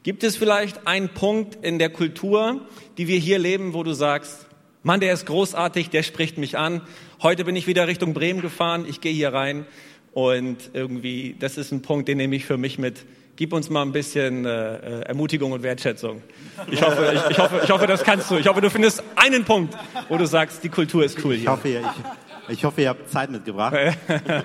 Gibt 0.03 0.23
es 0.23 0.35
vielleicht 0.35 0.87
einen 0.87 1.09
Punkt 1.09 1.63
in 1.63 1.79
der 1.79 1.89
Kultur, 1.89 2.61
die 2.97 3.07
wir 3.07 3.17
hier 3.17 3.39
leben, 3.39 3.73
wo 3.73 3.83
du 3.83 3.93
sagst, 3.93 4.47
Mann, 4.83 4.99
der 4.99 5.13
ist 5.13 5.25
großartig, 5.25 5.89
der 5.89 6.03
spricht 6.03 6.37
mich 6.37 6.57
an. 6.57 6.81
Heute 7.21 7.45
bin 7.45 7.55
ich 7.55 7.67
wieder 7.67 7.87
Richtung 7.87 8.13
Bremen 8.13 8.41
gefahren, 8.41 8.85
ich 8.87 8.99
gehe 8.99 9.13
hier 9.13 9.33
rein 9.33 9.65
und 10.11 10.57
irgendwie, 10.73 11.37
das 11.39 11.57
ist 11.57 11.71
ein 11.71 11.81
Punkt, 11.81 12.09
den 12.09 12.17
nehme 12.17 12.35
ich 12.35 12.45
für 12.45 12.57
mich 12.57 12.77
mit. 12.77 13.05
Gib 13.35 13.51
uns 13.51 13.69
mal 13.69 13.81
ein 13.81 13.91
bisschen 13.91 14.45
äh, 14.45 14.75
äh 14.75 15.01
Ermutigung 15.05 15.51
und 15.51 15.63
Wertschätzung. 15.63 16.21
Ich 16.69 16.81
hoffe, 16.83 17.13
ich, 17.15 17.31
ich, 17.31 17.39
hoffe, 17.39 17.61
ich 17.63 17.69
hoffe, 17.71 17.87
das 17.87 18.03
kannst 18.03 18.29
du. 18.29 18.37
Ich 18.37 18.47
hoffe, 18.47 18.61
du 18.61 18.69
findest 18.69 19.03
einen 19.15 19.43
Punkt, 19.43 19.75
wo 20.07 20.17
du 20.17 20.27
sagst, 20.27 20.63
die 20.63 20.69
Kultur 20.69 21.03
ist 21.03 21.17
cool 21.25 21.33
hier. 21.33 21.43
Ich 21.43 21.47
hoffe, 21.47 21.69
ich, 21.69 21.79
ich 22.49 22.65
hoffe 22.65 22.81
ihr 22.81 22.89
habt 22.89 23.09
Zeit 23.09 23.31
mitgebracht. 23.31 23.75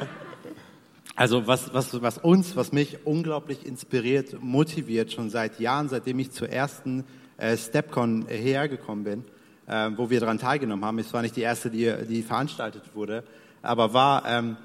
Also 1.18 1.48
was, 1.48 1.74
was, 1.74 2.00
was 2.00 2.18
uns, 2.18 2.54
was 2.54 2.70
mich 2.70 3.04
unglaublich 3.04 3.66
inspiriert, 3.66 4.40
motiviert, 4.40 5.10
schon 5.10 5.30
seit 5.30 5.58
Jahren, 5.58 5.88
seitdem 5.88 6.20
ich 6.20 6.30
zur 6.30 6.48
ersten 6.48 7.02
äh, 7.38 7.56
StepCon 7.56 8.26
hergekommen 8.28 9.02
bin, 9.02 9.24
äh, 9.66 9.90
wo 9.96 10.10
wir 10.10 10.20
daran 10.20 10.38
teilgenommen 10.38 10.84
haben. 10.84 11.00
Es 11.00 11.12
war 11.12 11.22
nicht 11.22 11.34
die 11.34 11.40
erste, 11.40 11.70
die, 11.70 11.92
die 12.08 12.22
veranstaltet 12.22 12.94
wurde, 12.94 13.24
aber 13.62 13.92
war, 13.92 14.26
ähm, 14.28 14.58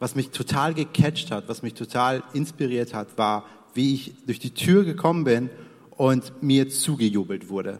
was 0.00 0.16
mich 0.16 0.30
total 0.30 0.74
gecatcht 0.74 1.30
hat, 1.30 1.48
was 1.48 1.62
mich 1.62 1.74
total 1.74 2.24
inspiriert 2.32 2.94
hat, 2.94 3.16
war, 3.16 3.44
wie 3.74 3.94
ich 3.94 4.14
durch 4.26 4.40
die 4.40 4.52
Tür 4.52 4.84
gekommen 4.84 5.22
bin 5.24 5.50
und 5.90 6.42
mir 6.42 6.68
zugejubelt 6.68 7.48
wurde. 7.48 7.78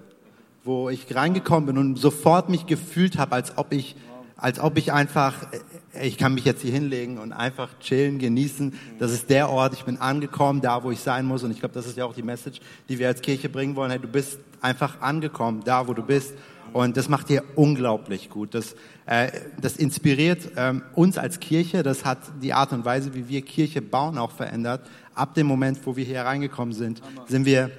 Wo 0.63 0.91
ich 0.91 1.13
reingekommen 1.13 1.67
bin 1.67 1.79
und 1.79 1.97
sofort 1.97 2.51
mich 2.51 2.67
gefühlt 2.67 3.19
habe, 3.19 3.35
als 3.35 3.59
ob 3.59 3.73
ich 3.73 3.97
als 4.41 4.59
ob 4.59 4.79
ich 4.79 4.91
einfach, 4.91 5.35
äh, 5.93 6.07
ich 6.07 6.17
kann 6.17 6.33
mich 6.33 6.47
jetzt 6.47 6.63
hier 6.63 6.73
hinlegen 6.73 7.19
und 7.19 7.33
einfach 7.33 7.79
chillen, 7.79 8.19
genießen. 8.19 8.73
Das 8.99 9.13
ist 9.13 9.29
der 9.29 9.51
Ort, 9.51 9.75
ich 9.75 9.85
bin 9.85 9.99
angekommen, 9.99 10.63
da 10.63 10.83
wo 10.83 10.91
ich 10.91 11.01
sein 11.01 11.27
muss. 11.27 11.43
Und 11.43 11.51
ich 11.51 11.61
glaube, 11.61 11.75
das 11.75 11.87
ist 11.87 11.99
ja 11.99 12.07
auch 12.07 12.15
die 12.15 12.23
Message, 12.23 12.61
die 12.89 12.99
wir 12.99 13.09
als 13.09 13.21
Kirche 13.21 13.51
bringen 13.51 13.77
wollen. 13.77 13.91
Hey, 13.91 14.01
du 14.01 14.09
bist 14.09 14.39
einfach 14.63 15.03
angekommen, 15.03 15.61
da 15.65 15.87
wo 15.87 15.93
du 15.93 16.03
bist. 16.03 16.33
Und 16.73 16.97
das 16.97 17.09
macht 17.09 17.29
dir 17.29 17.43
unglaublich 17.57 18.31
gut. 18.31 18.55
Das, 18.55 18.75
äh, 19.07 19.31
das 19.61 19.77
inspiriert 19.77 20.53
ähm, 20.57 20.83
uns 20.95 21.19
als 21.19 21.41
Kirche. 21.41 21.83
Das 21.83 22.05
hat 22.05 22.19
die 22.43 22.53
Art 22.53 22.73
und 22.73 22.85
Weise, 22.85 23.15
wie 23.15 23.29
wir 23.29 23.43
Kirche 23.43 23.83
bauen, 23.83 24.19
auch 24.19 24.31
verändert. 24.31 24.87
Ab 25.15 25.35
dem 25.35 25.47
Moment, 25.47 25.81
wo 25.85 25.97
wir 25.97 26.05
hier 26.05 26.23
reingekommen 26.23 26.75
sind, 26.75 27.03
sind 27.27 27.45
wir 27.45 27.71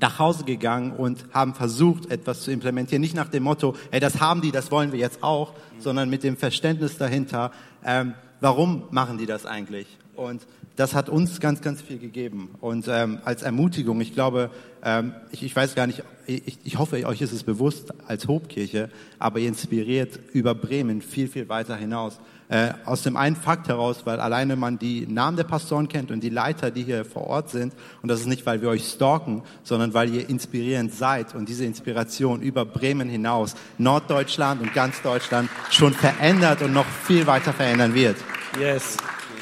nach 0.00 0.18
Hause 0.18 0.44
gegangen 0.44 0.92
und 0.92 1.24
haben 1.32 1.54
versucht, 1.54 2.10
etwas 2.10 2.42
zu 2.42 2.50
implementieren. 2.50 3.00
Nicht 3.00 3.14
nach 3.14 3.28
dem 3.28 3.44
Motto, 3.44 3.74
hey, 3.90 4.00
das 4.00 4.20
haben 4.20 4.42
die, 4.42 4.50
das 4.50 4.70
wollen 4.70 4.92
wir 4.92 4.98
jetzt 4.98 5.22
auch, 5.22 5.52
mhm. 5.52 5.80
sondern 5.80 6.10
mit 6.10 6.22
dem 6.22 6.36
Verständnis 6.36 6.98
dahinter, 6.98 7.52
ähm, 7.84 8.14
warum 8.40 8.84
machen 8.90 9.18
die 9.18 9.26
das 9.26 9.46
eigentlich? 9.46 9.86
Und 10.14 10.42
das 10.76 10.94
hat 10.94 11.08
uns 11.08 11.40
ganz, 11.40 11.60
ganz 11.60 11.80
viel 11.80 11.98
gegeben. 11.98 12.50
Und 12.60 12.86
ähm, 12.88 13.18
als 13.24 13.42
Ermutigung, 13.42 14.00
ich 14.00 14.12
glaube, 14.12 14.50
ähm, 14.82 15.14
ich, 15.30 15.42
ich 15.42 15.54
weiß 15.54 15.74
gar 15.74 15.86
nicht, 15.86 16.02
ich, 16.26 16.58
ich 16.64 16.78
hoffe, 16.78 17.06
euch 17.06 17.20
ist 17.20 17.32
es 17.32 17.44
bewusst 17.44 17.92
als 18.06 18.26
Hobkirche, 18.26 18.90
aber 19.18 19.38
ihr 19.38 19.48
inspiriert 19.48 20.18
über 20.32 20.54
Bremen 20.54 21.00
viel, 21.00 21.28
viel 21.28 21.48
weiter 21.48 21.76
hinaus. 21.76 22.18
Äh, 22.48 22.72
aus 22.84 23.02
dem 23.02 23.16
einen 23.16 23.36
Fakt 23.36 23.68
heraus, 23.68 24.02
weil 24.04 24.20
alleine 24.20 24.56
man 24.56 24.78
die 24.78 25.06
Namen 25.06 25.36
der 25.36 25.44
Pastoren 25.44 25.88
kennt 25.88 26.10
und 26.10 26.20
die 26.20 26.28
Leiter, 26.28 26.70
die 26.70 26.82
hier 26.82 27.04
vor 27.04 27.26
Ort 27.26 27.50
sind. 27.50 27.72
Und 28.02 28.10
das 28.10 28.20
ist 28.20 28.26
nicht, 28.26 28.44
weil 28.44 28.60
wir 28.60 28.68
euch 28.68 28.86
stalken, 28.86 29.42
sondern 29.62 29.94
weil 29.94 30.12
ihr 30.12 30.28
inspirierend 30.28 30.92
seid 30.92 31.34
und 31.34 31.48
diese 31.48 31.64
Inspiration 31.64 32.42
über 32.42 32.66
Bremen 32.66 33.08
hinaus 33.08 33.54
Norddeutschland 33.78 34.60
und 34.60 34.74
ganz 34.74 35.00
Deutschland 35.00 35.48
schon 35.70 35.94
verändert 35.94 36.60
und 36.60 36.74
noch 36.74 36.86
viel 36.86 37.26
weiter 37.26 37.52
verändern 37.52 37.94
wird. 37.94 38.16
Yes, 38.60 38.98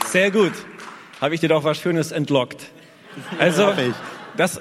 sehr 0.07 0.31
gut. 0.31 0.53
Habe 1.23 1.37
ich 1.37 1.41
dir 1.41 1.49
doch 1.49 1.63
was 1.63 1.79
Schönes 1.79 2.11
entlockt. 2.11 2.67
Also, 3.39 3.73
das, 4.37 4.61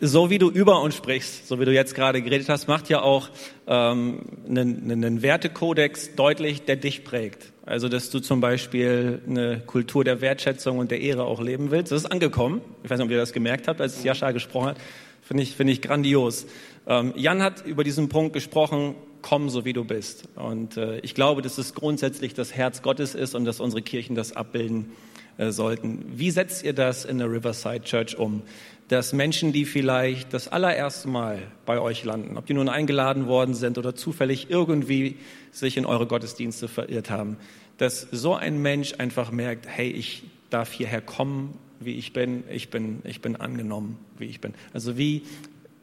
so 0.00 0.30
wie 0.30 0.38
du 0.38 0.48
über 0.48 0.80
uns 0.80 0.94
sprichst, 0.94 1.48
so 1.48 1.58
wie 1.58 1.64
du 1.64 1.72
jetzt 1.72 1.96
gerade 1.96 2.22
geredet 2.22 2.48
hast, 2.48 2.68
macht 2.68 2.88
ja 2.88 3.02
auch 3.02 3.28
ähm, 3.66 4.20
einen, 4.48 4.88
einen 4.92 5.22
Wertekodex 5.22 6.14
deutlich, 6.14 6.64
der 6.64 6.76
dich 6.76 7.02
prägt. 7.02 7.50
Also, 7.64 7.88
dass 7.88 8.10
du 8.10 8.20
zum 8.20 8.40
Beispiel 8.40 9.20
eine 9.28 9.58
Kultur 9.66 10.04
der 10.04 10.20
Wertschätzung 10.20 10.78
und 10.78 10.92
der 10.92 11.00
Ehre 11.00 11.24
auch 11.24 11.40
leben 11.40 11.72
willst. 11.72 11.90
Das 11.90 12.02
ist 12.02 12.12
angekommen. 12.12 12.60
Ich 12.84 12.90
weiß 12.90 12.98
nicht, 12.98 13.06
ob 13.06 13.10
ihr 13.10 13.18
das 13.18 13.32
gemerkt 13.32 13.66
habt, 13.66 13.80
als 13.80 14.04
Jascha 14.04 14.30
gesprochen 14.30 14.68
hat. 14.68 14.76
Finde 15.22 15.42
ich, 15.42 15.56
finde 15.56 15.72
ich 15.72 15.82
grandios. 15.82 16.46
Ähm, 16.86 17.14
Jan 17.16 17.42
hat 17.42 17.66
über 17.66 17.82
diesen 17.82 18.08
Punkt 18.08 18.32
gesprochen, 18.32 18.94
komm 19.22 19.50
so 19.50 19.64
wie 19.64 19.72
du 19.72 19.82
bist. 19.82 20.28
Und 20.36 20.76
äh, 20.76 21.00
ich 21.00 21.16
glaube, 21.16 21.42
dass 21.42 21.58
es 21.58 21.74
grundsätzlich 21.74 22.32
das 22.32 22.54
Herz 22.54 22.82
Gottes 22.82 23.16
ist 23.16 23.34
und 23.34 23.44
dass 23.44 23.58
unsere 23.58 23.82
Kirchen 23.82 24.14
das 24.14 24.36
abbilden 24.36 24.92
äh, 25.38 25.50
sollten. 25.50 26.04
Wie 26.14 26.30
setzt 26.30 26.64
ihr 26.64 26.72
das 26.72 27.04
in 27.04 27.18
der 27.18 27.30
Riverside 27.30 27.82
Church 27.82 28.16
um? 28.18 28.42
dass 28.88 29.12
Menschen, 29.12 29.52
die 29.52 29.64
vielleicht 29.64 30.32
das 30.32 30.48
allererste 30.48 31.08
Mal 31.08 31.42
bei 31.64 31.80
euch 31.80 32.04
landen, 32.04 32.36
ob 32.36 32.46
die 32.46 32.54
nun 32.54 32.68
eingeladen 32.68 33.26
worden 33.26 33.54
sind 33.54 33.78
oder 33.78 33.94
zufällig 33.96 34.48
irgendwie 34.48 35.16
sich 35.50 35.76
in 35.76 35.86
eure 35.86 36.06
Gottesdienste 36.06 36.68
verirrt 36.68 37.10
haben, 37.10 37.36
dass 37.78 38.06
so 38.12 38.34
ein 38.34 38.62
Mensch 38.62 38.94
einfach 38.98 39.32
merkt, 39.32 39.66
hey, 39.68 39.90
ich 39.90 40.22
darf 40.50 40.72
hierher 40.72 41.00
kommen, 41.00 41.58
wie 41.80 41.96
ich 41.96 42.12
bin, 42.12 42.44
ich 42.48 42.70
bin, 42.70 43.00
ich 43.04 43.20
bin 43.20 43.36
angenommen, 43.36 43.98
wie 44.18 44.26
ich 44.26 44.40
bin. 44.40 44.54
Also 44.72 44.96
wie 44.96 45.22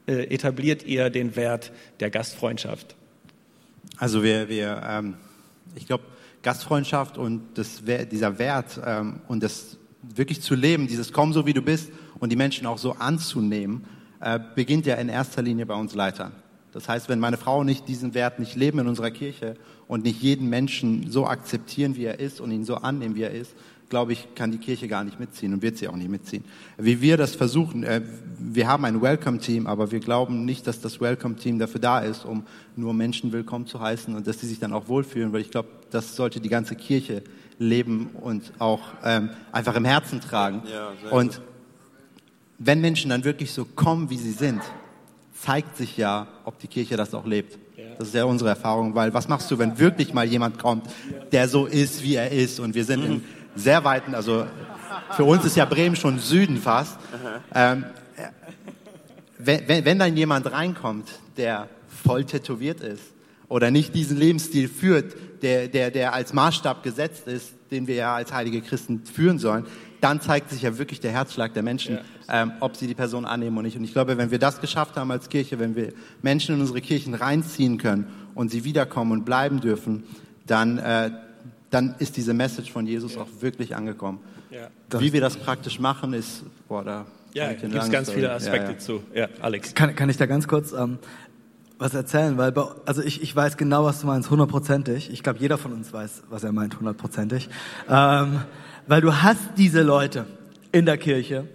äh, 0.07 0.33
etabliert 0.33 0.83
ihr 0.83 1.09
den 1.09 1.35
Wert 1.35 1.71
der 1.99 2.09
Gastfreundschaft? 2.09 2.95
Also 3.97 4.23
wir, 4.23 4.47
wir 4.47 4.81
ähm, 4.87 5.15
ich 5.75 5.87
glaube, 5.87 6.03
Gastfreundschaft 6.43 7.17
und 7.17 7.41
das, 7.55 7.81
dieser 8.11 8.37
Wert 8.37 8.79
ähm, 8.85 9.21
und 9.27 9.41
das 9.41 9.77
wirklich 10.03 10.41
zu 10.41 10.55
leben, 10.55 10.87
dieses 10.87 11.13
Komm 11.13 11.33
so 11.33 11.45
wie 11.45 11.53
du 11.53 11.61
bist 11.61 11.91
und 12.19 12.31
die 12.31 12.35
Menschen 12.35 12.67
auch 12.67 12.77
so 12.77 12.93
anzunehmen, 12.93 13.85
äh, 14.19 14.39
beginnt 14.53 14.85
ja 14.85 14.95
in 14.95 15.09
erster 15.09 15.41
Linie 15.41 15.65
bei 15.65 15.75
uns 15.75 15.95
Leitern. 15.95 16.33
Das 16.73 16.89
heißt, 16.89 17.07
wenn 17.07 17.19
meine 17.19 17.37
Frau 17.37 17.63
nicht 17.63 17.87
diesen 17.87 18.13
Wert 18.13 18.39
nicht 18.39 18.55
leben 18.55 18.79
in 18.79 18.87
unserer 18.87 19.11
Kirche 19.11 19.55
und 19.87 20.03
nicht 20.03 20.21
jeden 20.21 20.49
Menschen 20.49 21.09
so 21.09 21.27
akzeptieren, 21.27 21.95
wie 21.95 22.05
er 22.05 22.19
ist 22.19 22.41
und 22.41 22.51
ihn 22.51 22.65
so 22.65 22.75
annehmen, 22.75 23.15
wie 23.15 23.21
er 23.21 23.31
ist, 23.31 23.53
glaube 23.93 24.13
ich, 24.13 24.33
kann 24.33 24.49
die 24.49 24.57
Kirche 24.57 24.87
gar 24.87 25.03
nicht 25.03 25.19
mitziehen 25.19 25.53
und 25.53 25.61
wird 25.61 25.77
sie 25.77 25.87
auch 25.87 25.95
nicht 25.95 26.09
mitziehen. 26.09 26.43
Wie 26.79 26.99
wir 26.99 27.15
das 27.15 27.35
versuchen, 27.35 27.83
äh, 27.83 28.01
wir 28.39 28.67
haben 28.67 28.85
ein 28.85 29.03
Welcome-Team, 29.03 29.67
aber 29.67 29.91
wir 29.91 29.99
glauben 29.99 30.45
nicht, 30.45 30.65
dass 30.65 30.81
das 30.81 30.99
Welcome-Team 30.99 31.59
dafür 31.59 31.79
da 31.79 31.99
ist, 31.99 32.25
um 32.25 32.43
nur 32.75 32.95
Menschen 32.95 33.31
willkommen 33.31 33.67
zu 33.67 33.79
heißen 33.79 34.15
und 34.15 34.25
dass 34.25 34.39
sie 34.39 34.47
sich 34.47 34.57
dann 34.57 34.73
auch 34.73 34.87
wohlfühlen, 34.87 35.31
weil 35.31 35.41
ich 35.41 35.51
glaube, 35.51 35.69
das 35.91 36.15
sollte 36.15 36.39
die 36.39 36.49
ganze 36.49 36.75
Kirche 36.75 37.21
leben 37.59 38.09
und 38.19 38.51
auch 38.57 38.81
ähm, 39.03 39.29
einfach 39.51 39.75
im 39.75 39.85
Herzen 39.85 40.21
tragen. 40.21 40.63
Ja, 40.73 40.91
und 41.11 41.39
wenn 42.57 42.81
Menschen 42.81 43.11
dann 43.11 43.23
wirklich 43.23 43.51
so 43.51 43.63
kommen, 43.63 44.09
wie 44.09 44.17
sie 44.17 44.31
sind, 44.31 44.63
zeigt 45.39 45.77
sich 45.77 45.97
ja, 45.97 46.25
ob 46.45 46.57
die 46.57 46.67
Kirche 46.67 46.97
das 46.97 47.13
auch 47.13 47.27
lebt. 47.27 47.59
Das 47.99 48.07
ist 48.07 48.15
ja 48.15 48.25
unsere 48.25 48.49
Erfahrung, 48.49 48.95
weil 48.95 49.13
was 49.13 49.27
machst 49.27 49.51
du, 49.51 49.59
wenn 49.59 49.77
wirklich 49.77 50.15
mal 50.15 50.25
jemand 50.25 50.57
kommt, 50.57 50.87
der 51.31 51.47
so 51.47 51.67
ist, 51.67 52.01
wie 52.01 52.15
er 52.15 52.31
ist? 52.31 52.59
Und 52.59 52.73
wir 52.73 52.85
sind 52.85 53.05
in 53.05 53.23
sehr 53.55 53.83
weiten, 53.83 54.15
also 54.15 54.45
für 55.11 55.23
uns 55.23 55.45
ist 55.45 55.55
ja 55.55 55.65
Bremen 55.65 55.95
schon 55.95 56.19
Süden 56.19 56.57
fast. 56.57 56.97
Ähm, 57.53 57.85
wenn, 59.37 59.67
wenn, 59.67 59.85
wenn 59.85 59.99
dann 59.99 60.15
jemand 60.15 60.51
reinkommt, 60.51 61.09
der 61.37 61.67
voll 61.87 62.25
tätowiert 62.25 62.81
ist 62.81 63.03
oder 63.47 63.71
nicht 63.71 63.93
diesen 63.93 64.17
Lebensstil 64.17 64.67
führt, 64.67 65.15
der, 65.41 65.67
der, 65.67 65.91
der 65.91 66.13
als 66.13 66.33
Maßstab 66.33 66.83
gesetzt 66.83 67.27
ist, 67.27 67.53
den 67.71 67.87
wir 67.87 67.95
ja 67.95 68.15
als 68.15 68.31
heilige 68.31 68.61
Christen 68.61 69.03
führen 69.05 69.39
sollen, 69.39 69.65
dann 69.99 70.21
zeigt 70.21 70.49
sich 70.49 70.61
ja 70.61 70.77
wirklich 70.77 70.99
der 70.99 71.11
Herzschlag 71.11 71.53
der 71.53 71.63
Menschen, 71.63 71.99
ja. 72.27 72.43
ähm, 72.43 72.51
ob 72.59 72.75
sie 72.75 72.87
die 72.87 72.93
Person 72.93 73.25
annehmen 73.25 73.57
oder 73.57 73.65
nicht. 73.65 73.77
Und 73.77 73.83
ich 73.83 73.93
glaube, 73.93 74.17
wenn 74.17 74.31
wir 74.31 74.39
das 74.39 74.59
geschafft 74.59 74.97
haben 74.97 75.11
als 75.11 75.29
Kirche, 75.29 75.59
wenn 75.59 75.75
wir 75.75 75.93
Menschen 76.21 76.55
in 76.55 76.61
unsere 76.61 76.81
Kirchen 76.81 77.13
reinziehen 77.13 77.77
können 77.77 78.07
und 78.35 78.51
sie 78.51 78.63
wiederkommen 78.63 79.11
und 79.11 79.25
bleiben 79.25 79.61
dürfen, 79.61 80.03
dann, 80.45 80.77
äh, 80.77 81.11
dann 81.73 81.95
ist 81.99 82.17
diese 82.17 82.33
Message 82.33 82.71
von 82.71 82.85
Jesus 82.85 83.15
ja. 83.15 83.21
auch 83.21 83.27
wirklich 83.39 83.75
angekommen. 83.75 84.19
Ja. 84.51 84.69
Wie 84.99 85.11
wir 85.13 85.21
das 85.21 85.37
praktisch 85.37 85.79
machen, 85.79 86.13
ist, 86.13 86.43
boah, 86.67 86.83
da 86.83 87.05
Ja, 87.33 87.51
gibt 87.53 87.73
lange 87.73 87.89
ganz 87.89 88.11
viele 88.11 88.31
Aspekte 88.31 88.67
Ja, 88.67 88.71
ja. 88.73 88.77
zu. 88.77 89.03
Ja, 89.13 89.27
Alex. 89.41 89.73
Kann, 89.73 89.95
kann 89.95 90.09
ich 90.09 90.17
da 90.17 90.27
ganz 90.27 90.47
kurz 90.47 90.71
ähm, 90.73 90.99
was 91.79 91.95
erzählen? 91.95 92.37
Weil, 92.37 92.51
bei, 92.51 92.63
also 92.85 93.01
ich, 93.01 93.23
ich 93.23 93.35
weiß 93.35 93.57
genau, 93.57 93.85
was 93.85 94.01
du 94.01 94.07
meinst, 94.07 94.29
hundertprozentig. 94.29 95.11
Ich 95.11 95.23
glaube, 95.23 95.39
jeder 95.39 95.57
von 95.57 95.73
uns 95.73 95.91
weiß, 95.91 96.23
was 96.29 96.43
er 96.43 96.51
meint, 96.51 96.77
hundertprozentig. 96.77 97.49
Ähm, 97.89 98.41
weil 98.87 99.01
du 99.01 99.21
hast 99.21 99.41
diese 99.57 99.81
Leute 99.81 100.25
in 100.71 100.85
der 100.85 100.97
Kirche, 100.97 101.47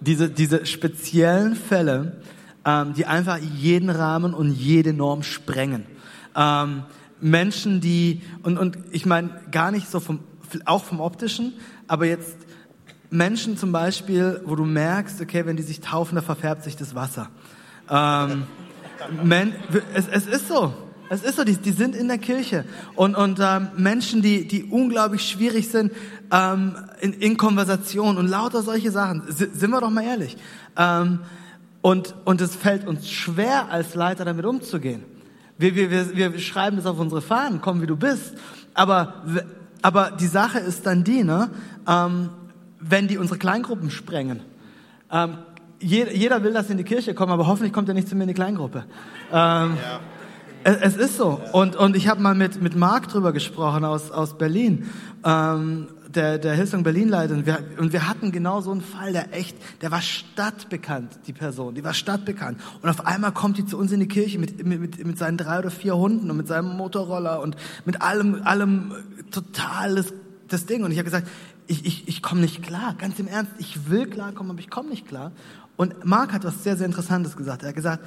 diese, 0.00 0.30
diese 0.30 0.64
speziellen 0.64 1.54
Fälle, 1.54 2.22
ähm, 2.64 2.94
die 2.94 3.04
einfach 3.04 3.38
jeden 3.38 3.90
Rahmen 3.90 4.32
und 4.32 4.52
jede 4.52 4.92
Norm 4.94 5.22
sprengen. 5.22 5.84
Ähm, 6.34 6.84
Menschen, 7.20 7.80
die, 7.80 8.22
und, 8.42 8.58
und 8.58 8.78
ich 8.90 9.06
meine 9.06 9.30
gar 9.50 9.70
nicht 9.70 9.90
so 9.90 10.00
vom, 10.00 10.20
auch 10.64 10.84
vom 10.84 11.00
optischen, 11.00 11.54
aber 11.86 12.06
jetzt 12.06 12.36
Menschen 13.10 13.56
zum 13.56 13.72
Beispiel, 13.72 14.40
wo 14.44 14.54
du 14.54 14.64
merkst, 14.64 15.20
okay, 15.20 15.46
wenn 15.46 15.56
die 15.56 15.62
sich 15.62 15.80
taufen, 15.80 16.16
da 16.16 16.22
verfärbt 16.22 16.64
sich 16.64 16.76
das 16.76 16.94
Wasser. 16.94 17.30
Ähm, 17.90 18.44
Men, 19.22 19.54
es, 19.94 20.08
es 20.08 20.26
ist 20.26 20.48
so. 20.48 20.74
Es 21.10 21.22
ist 21.22 21.36
so, 21.36 21.44
die, 21.44 21.56
die 21.56 21.70
sind 21.70 21.96
in 21.96 22.08
der 22.08 22.18
Kirche. 22.18 22.64
Und, 22.94 23.14
und 23.14 23.38
ähm, 23.40 23.68
Menschen, 23.76 24.20
die, 24.20 24.46
die 24.46 24.64
unglaublich 24.64 25.22
schwierig 25.22 25.68
sind 25.70 25.92
ähm, 26.30 26.74
in, 27.00 27.14
in 27.14 27.36
Konversation 27.38 28.18
und 28.18 28.28
lauter 28.28 28.62
solche 28.62 28.90
Sachen. 28.90 29.26
S 29.26 29.38
sind 29.38 29.70
wir 29.70 29.80
doch 29.80 29.90
mal 29.90 30.04
ehrlich. 30.04 30.36
Ähm, 30.76 31.20
und, 31.80 32.14
und 32.26 32.40
es 32.42 32.54
fällt 32.54 32.86
uns 32.86 33.08
schwer, 33.08 33.70
als 33.70 33.94
Leiter 33.94 34.26
damit 34.26 34.44
umzugehen. 34.44 35.02
Wir, 35.58 35.74
wir, 35.74 35.90
wir, 35.90 36.32
wir 36.32 36.38
schreiben 36.38 36.76
das 36.76 36.86
auf 36.86 36.98
unsere 36.98 37.20
Fahnen, 37.20 37.60
komm 37.60 37.82
wie 37.82 37.86
du 37.86 37.96
bist. 37.96 38.34
Aber, 38.74 39.24
aber 39.82 40.12
die 40.12 40.26
Sache 40.26 40.60
ist 40.60 40.86
dann 40.86 41.02
die, 41.02 41.24
ne, 41.24 41.50
ähm, 41.86 42.30
wenn 42.80 43.08
die 43.08 43.18
unsere 43.18 43.38
Kleingruppen 43.38 43.90
sprengen. 43.90 44.40
Ähm, 45.10 45.38
jeder, 45.80 46.12
jeder 46.12 46.42
will, 46.44 46.52
dass 46.52 46.66
sie 46.66 46.72
in 46.72 46.78
die 46.78 46.84
Kirche 46.84 47.12
kommen, 47.12 47.32
aber 47.32 47.46
hoffentlich 47.46 47.72
kommt 47.72 47.88
er 47.88 47.94
nicht 47.94 48.08
zu 48.08 48.14
mir 48.14 48.22
in 48.22 48.28
die 48.28 48.34
Kleingruppe. 48.34 48.84
Ähm, 49.32 49.76
es, 50.64 50.76
es 50.76 50.96
ist 50.96 51.16
so. 51.16 51.40
Und, 51.52 51.76
und 51.76 51.96
ich 51.96 52.08
habe 52.08 52.20
mal 52.20 52.34
mit, 52.34 52.62
mit 52.62 52.76
Marc 52.76 53.08
drüber 53.08 53.32
gesprochen 53.32 53.84
aus, 53.84 54.10
aus 54.10 54.38
Berlin, 54.38 54.88
ähm, 55.24 55.88
der, 56.14 56.38
der 56.38 56.54
Hillsong 56.54 56.82
Berlin 56.82 57.08
leitet. 57.08 57.36
Und 57.36 57.46
wir, 57.46 57.58
und 57.78 57.92
wir 57.92 58.08
hatten 58.08 58.32
genau 58.32 58.60
so 58.60 58.70
einen 58.70 58.80
Fall, 58.80 59.12
der 59.12 59.34
echt, 59.34 59.56
der 59.82 59.90
war 59.90 60.00
stadtbekannt, 60.00 61.20
die 61.26 61.32
Person, 61.32 61.74
die 61.74 61.84
war 61.84 61.94
stadtbekannt. 61.94 62.60
Und 62.82 62.88
auf 62.88 63.06
einmal 63.06 63.32
kommt 63.32 63.58
die 63.58 63.66
zu 63.66 63.78
uns 63.78 63.92
in 63.92 64.00
die 64.00 64.08
Kirche 64.08 64.38
mit, 64.38 64.64
mit, 64.64 65.04
mit, 65.04 65.18
seinen 65.18 65.36
drei 65.36 65.58
oder 65.58 65.70
vier 65.70 65.96
Hunden 65.96 66.30
und 66.30 66.36
mit 66.36 66.48
seinem 66.48 66.76
Motorroller 66.76 67.40
und 67.40 67.56
mit 67.84 68.02
allem, 68.02 68.42
allem 68.42 68.92
totales 69.30 70.12
das 70.48 70.66
Ding. 70.66 70.84
Und 70.84 70.92
ich 70.92 70.98
habe 70.98 71.04
gesagt, 71.04 71.28
ich, 71.66 71.84
ich, 71.84 72.08
ich 72.08 72.22
komme 72.22 72.40
nicht 72.40 72.62
klar, 72.62 72.94
ganz 72.98 73.18
im 73.18 73.28
Ernst, 73.28 73.52
ich 73.58 73.90
will 73.90 74.06
klarkommen, 74.06 74.52
aber 74.52 74.60
ich 74.60 74.70
komme 74.70 74.88
nicht 74.88 75.06
klar. 75.06 75.32
Und 75.76 76.04
Marc 76.04 76.32
hat 76.32 76.44
was 76.44 76.64
sehr, 76.64 76.76
sehr 76.76 76.86
Interessantes 76.86 77.36
gesagt. 77.36 77.62
Er 77.62 77.68
hat 77.68 77.76
gesagt, 77.76 78.04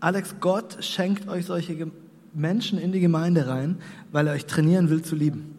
Alex, 0.00 0.36
Gott 0.40 0.84
schenkt 0.84 1.28
euch 1.28 1.46
solche 1.46 1.90
Menschen 2.34 2.78
in 2.78 2.92
die 2.92 3.00
Gemeinde 3.00 3.46
rein, 3.46 3.78
weil 4.12 4.26
er 4.26 4.34
euch 4.34 4.46
trainieren 4.46 4.90
will 4.90 5.02
zu 5.02 5.14
lieben. 5.14 5.53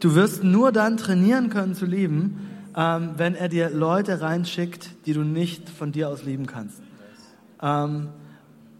Du 0.00 0.14
wirst 0.14 0.44
nur 0.44 0.72
dann 0.72 0.96
trainieren 0.96 1.48
können 1.50 1.74
zu 1.74 1.86
lieben, 1.86 2.48
ähm, 2.76 3.10
wenn 3.16 3.34
er 3.34 3.48
dir 3.48 3.70
Leute 3.70 4.20
reinschickt, 4.20 4.90
die 5.06 5.14
du 5.14 5.20
nicht 5.22 5.68
von 5.70 5.92
dir 5.92 6.08
aus 6.08 6.24
lieben 6.24 6.46
kannst. 6.46 6.80
Ähm, 7.62 8.08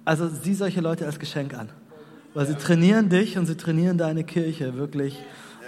also 0.05 0.29
sieh 0.29 0.55
solche 0.55 0.81
Leute 0.81 1.07
als 1.07 1.19
Geschenk 1.19 1.55
an. 1.55 1.71
Weil 2.35 2.47
sie 2.47 2.55
trainieren 2.55 3.09
dich 3.09 3.39
und 3.39 3.47
sie 3.47 3.57
trainieren 3.57 3.97
deine 3.97 4.23
Kirche 4.23 4.77
wirklich 4.77 5.19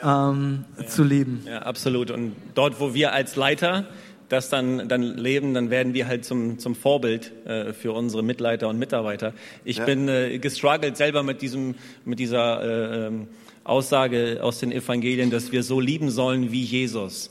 ähm, 0.04 0.64
zu 0.86 1.02
lieben. 1.02 1.42
Ja, 1.46 1.60
absolut. 1.62 2.10
Und 2.10 2.36
dort, 2.54 2.78
wo 2.78 2.92
wir 2.92 3.14
als 3.14 3.36
Leiter 3.36 3.86
das 4.28 4.50
dann, 4.50 4.86
dann 4.90 5.02
leben, 5.02 5.54
dann 5.54 5.70
werden 5.70 5.94
wir 5.94 6.06
halt 6.06 6.26
zum, 6.26 6.58
zum 6.58 6.74
Vorbild 6.74 7.32
äh, 7.46 7.72
für 7.72 7.92
unsere 7.92 8.22
Mitleiter 8.22 8.68
und 8.68 8.78
Mitarbeiter. 8.78 9.32
Ich 9.64 9.78
Ja. 9.78 9.86
bin 9.86 10.06
äh, 10.08 10.38
gestruggelt 10.38 10.98
selber 10.98 11.22
mit 11.22 11.40
diesem, 11.40 11.74
mit 12.04 12.18
dieser 12.18 12.62
äh, 12.62 13.06
ähm, 13.06 13.28
Aussage 13.68 14.38
aus 14.42 14.58
den 14.60 14.72
Evangelien, 14.72 15.30
dass 15.30 15.52
wir 15.52 15.62
so 15.62 15.80
lieben 15.80 16.10
sollen 16.10 16.52
wie 16.52 16.62
Jesus. 16.62 17.30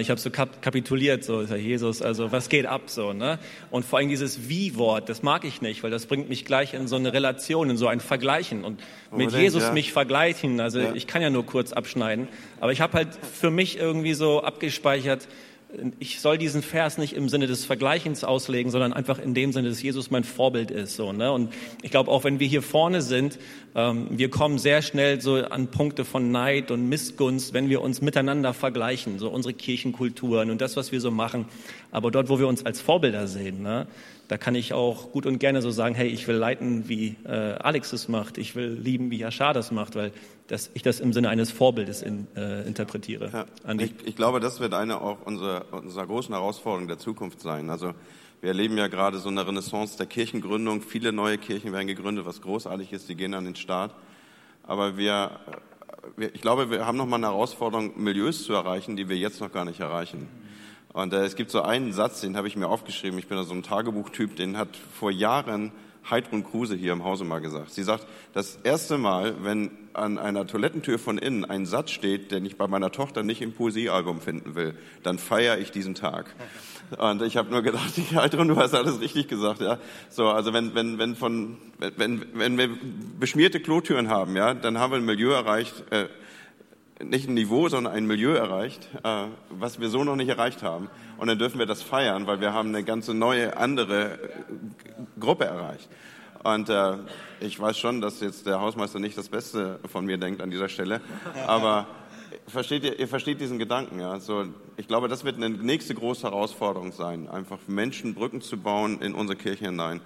Ich 0.00 0.10
habe 0.10 0.18
so 0.18 0.30
kap 0.30 0.62
kapituliert, 0.62 1.22
so 1.22 1.42
Jesus, 1.42 2.02
also 2.02 2.32
was 2.32 2.48
geht 2.48 2.66
ab 2.66 2.82
so, 2.86 3.12
ne? 3.12 3.38
Und 3.70 3.84
vor 3.84 4.00
allem 4.00 4.08
dieses 4.08 4.48
Wie-Wort, 4.48 5.08
das 5.08 5.22
mag 5.22 5.44
ich 5.44 5.62
nicht, 5.62 5.84
weil 5.84 5.92
das 5.92 6.06
bringt 6.06 6.28
mich 6.28 6.44
gleich 6.44 6.74
in 6.74 6.88
so 6.88 6.96
eine 6.96 7.12
Relation, 7.12 7.70
in 7.70 7.76
so 7.76 7.86
ein 7.86 8.00
Vergleichen 8.00 8.64
und 8.64 8.80
mit 9.16 9.30
Jesus 9.30 9.62
ja. 9.62 9.72
mich 9.72 9.92
vergleichen. 9.92 10.58
Also 10.58 10.80
Ja. 10.80 10.92
ich 10.94 11.06
kann 11.06 11.22
ja 11.22 11.30
nur 11.30 11.46
kurz 11.46 11.72
abschneiden, 11.72 12.26
aber 12.58 12.72
ich 12.72 12.80
habe 12.80 12.94
halt 12.94 13.10
für 13.14 13.52
mich 13.52 13.78
irgendwie 13.78 14.14
so 14.14 14.42
abgespeichert, 14.42 15.28
ich 15.98 16.20
soll 16.20 16.38
diesen 16.38 16.62
Vers 16.62 16.98
nicht 16.98 17.12
im 17.12 17.28
Sinne 17.28 17.46
des 17.46 17.64
Vergleichens 17.64 18.24
auslegen, 18.24 18.70
sondern 18.70 18.92
einfach 18.92 19.18
in 19.18 19.34
dem 19.34 19.52
Sinne, 19.52 19.68
dass 19.68 19.82
Jesus 19.82 20.10
mein 20.10 20.24
Vorbild 20.24 20.70
ist. 20.70 20.96
So, 20.96 21.12
ne? 21.12 21.32
Und 21.32 21.52
ich 21.82 21.90
glaube, 21.90 22.10
auch 22.10 22.24
wenn 22.24 22.40
wir 22.40 22.46
hier 22.46 22.62
vorne 22.62 23.02
sind, 23.02 23.38
ähm, 23.74 24.06
wir 24.10 24.30
kommen 24.30 24.58
sehr 24.58 24.82
schnell 24.82 25.20
so 25.20 25.36
an 25.36 25.68
Punkte 25.68 26.04
von 26.04 26.30
Neid 26.30 26.70
und 26.70 26.88
Missgunst, 26.88 27.54
wenn 27.54 27.68
wir 27.68 27.82
uns 27.82 28.00
miteinander 28.00 28.52
vergleichen, 28.54 29.18
so 29.18 29.28
unsere 29.30 29.54
Kirchenkulturen 29.54 30.50
und 30.50 30.60
das, 30.60 30.76
was 30.76 30.92
wir 30.92 31.00
so 31.00 31.10
machen. 31.10 31.46
Aber 31.90 32.10
dort, 32.10 32.28
wo 32.28 32.38
wir 32.38 32.48
uns 32.48 32.66
als 32.66 32.80
Vorbilder 32.80 33.26
sehen, 33.26 33.62
ne? 33.62 33.86
Da 34.30 34.38
kann 34.38 34.54
ich 34.54 34.72
auch 34.72 35.10
gut 35.10 35.26
und 35.26 35.40
gerne 35.40 35.60
so 35.60 35.72
sagen, 35.72 35.96
hey, 35.96 36.06
ich 36.06 36.28
will 36.28 36.36
leiten, 36.36 36.88
wie 36.88 37.16
äh, 37.24 37.54
Alex 37.54 37.92
es 37.92 38.06
macht, 38.06 38.38
ich 38.38 38.54
will 38.54 38.68
lieben, 38.80 39.10
wie 39.10 39.18
Yashar 39.18 39.54
das 39.54 39.72
macht, 39.72 39.96
weil 39.96 40.12
das, 40.46 40.70
ich 40.72 40.82
das 40.82 41.00
im 41.00 41.12
Sinne 41.12 41.30
eines 41.30 41.50
Vorbildes 41.50 42.00
in, 42.00 42.28
äh, 42.36 42.62
interpretiere. 42.62 43.30
Ja, 43.32 43.74
ich, 43.74 43.92
ich 44.04 44.14
glaube, 44.14 44.38
das 44.38 44.60
wird 44.60 44.72
eine 44.72 45.00
auch 45.00 45.18
unserer, 45.24 45.64
unserer 45.72 46.06
großen 46.06 46.32
Herausforderungen 46.32 46.86
der 46.86 46.98
Zukunft 46.98 47.40
sein. 47.40 47.70
Also 47.70 47.92
wir 48.40 48.50
erleben 48.50 48.78
ja 48.78 48.86
gerade 48.86 49.18
so 49.18 49.30
eine 49.30 49.44
Renaissance 49.44 49.96
der 49.96 50.06
Kirchengründung. 50.06 50.80
Viele 50.80 51.12
neue 51.12 51.36
Kirchen 51.36 51.72
werden 51.72 51.88
gegründet, 51.88 52.24
was 52.24 52.40
großartig 52.40 52.92
ist. 52.92 53.08
Die 53.08 53.16
gehen 53.16 53.34
an 53.34 53.46
den 53.46 53.56
Start. 53.56 53.92
Aber 54.62 54.96
wir, 54.96 55.40
wir 56.16 56.32
ich 56.32 56.40
glaube, 56.40 56.70
wir 56.70 56.86
haben 56.86 56.96
noch 56.96 57.06
mal 57.06 57.16
eine 57.16 57.26
Herausforderung, 57.26 58.00
Milieus 58.00 58.44
zu 58.44 58.52
erreichen, 58.52 58.94
die 58.94 59.08
wir 59.08 59.16
jetzt 59.16 59.40
noch 59.40 59.50
gar 59.50 59.64
nicht 59.64 59.80
erreichen. 59.80 60.28
Und 60.92 61.12
äh, 61.12 61.24
es 61.24 61.36
gibt 61.36 61.50
so 61.50 61.62
einen 61.62 61.92
Satz, 61.92 62.20
den 62.20 62.36
habe 62.36 62.48
ich 62.48 62.56
mir 62.56 62.68
aufgeschrieben. 62.68 63.18
Ich 63.18 63.28
bin 63.28 63.36
da 63.36 63.44
so 63.44 63.54
ein 63.54 63.62
Tagebuchtyp, 63.62 64.36
den 64.36 64.56
hat 64.56 64.68
vor 64.98 65.10
Jahren 65.10 65.72
Heidrun 66.08 66.44
Kruse 66.44 66.74
hier 66.74 66.92
im 66.92 67.04
Hause 67.04 67.24
mal 67.24 67.40
gesagt. 67.40 67.72
Sie 67.72 67.82
sagt, 67.82 68.06
das 68.32 68.56
erste 68.64 68.98
Mal, 68.98 69.34
wenn 69.42 69.70
an 69.92 70.18
einer 70.18 70.46
Toilettentür 70.46 70.98
von 70.98 71.18
innen 71.18 71.44
ein 71.44 71.66
Satz 71.66 71.90
steht, 71.90 72.32
den 72.32 72.44
ich 72.44 72.56
bei 72.56 72.66
meiner 72.66 72.90
Tochter 72.90 73.22
nicht 73.22 73.42
im 73.42 73.52
Poesiealbum 73.52 74.20
finden 74.20 74.54
will, 74.54 74.74
dann 75.02 75.18
feiere 75.18 75.58
ich 75.58 75.70
diesen 75.70 75.94
Tag. 75.94 76.34
Und 76.96 77.22
ich 77.22 77.36
habe 77.36 77.50
nur 77.50 77.62
gedacht, 77.62 77.92
Heidrun, 78.14 78.48
du 78.48 78.56
hast 78.56 78.74
alles 78.74 79.00
richtig 79.00 79.28
gesagt, 79.28 79.60
ja. 79.60 79.78
So, 80.08 80.28
also 80.28 80.52
wenn 80.52 80.74
wenn 80.74 80.98
wenn 80.98 81.14
von 81.14 81.58
wenn 81.78 82.24
wenn 82.34 82.58
wir 82.58 82.70
beschmierte 83.18 83.60
Klotüren 83.60 84.08
haben, 84.08 84.36
ja, 84.36 84.54
dann 84.54 84.78
haben 84.78 84.92
wir 84.92 84.96
ein 84.96 85.04
Milieu 85.04 85.32
erreicht. 85.32 85.84
Äh, 85.90 86.06
nicht 87.02 87.28
ein 87.28 87.34
Niveau, 87.34 87.68
sondern 87.68 87.92
ein 87.92 88.06
Milieu 88.06 88.32
erreicht, 88.32 88.88
äh, 89.02 89.24
was 89.50 89.80
wir 89.80 89.88
so 89.88 90.04
noch 90.04 90.16
nicht 90.16 90.28
erreicht 90.28 90.62
haben. 90.62 90.88
Und 91.18 91.28
dann 91.28 91.38
dürfen 91.38 91.58
wir 91.58 91.66
das 91.66 91.82
feiern, 91.82 92.26
weil 92.26 92.40
wir 92.40 92.52
haben 92.52 92.68
eine 92.68 92.84
ganze 92.84 93.14
neue, 93.14 93.56
andere 93.56 94.18
Gruppe 95.18 95.44
erreicht. 95.44 95.88
Und 96.42 96.68
äh, 96.68 96.96
ich 97.40 97.58
weiß 97.60 97.78
schon, 97.78 98.00
dass 98.00 98.20
jetzt 98.20 98.46
der 98.46 98.60
Hausmeister 98.60 98.98
nicht 98.98 99.16
das 99.18 99.28
Beste 99.28 99.78
von 99.90 100.06
mir 100.06 100.16
denkt 100.16 100.40
an 100.40 100.50
dieser 100.50 100.68
Stelle, 100.68 101.00
aber 101.46 101.86
versteht 102.46 102.84
ihr, 102.84 102.98
ihr 102.98 103.08
versteht 103.08 103.40
diesen 103.40 103.58
Gedanken, 103.58 104.00
ja? 104.00 104.18
So, 104.20 104.46
ich 104.76 104.88
glaube, 104.88 105.08
das 105.08 105.24
wird 105.24 105.36
eine 105.36 105.50
nächste 105.50 105.94
große 105.94 106.22
Herausforderung 106.22 106.92
sein, 106.92 107.28
einfach 107.28 107.58
Menschen 107.66 108.14
Brücken 108.14 108.40
zu 108.40 108.56
bauen 108.56 109.02
in 109.02 109.14
unsere 109.14 109.38
Kirche 109.38 109.66
hinein, 109.66 110.00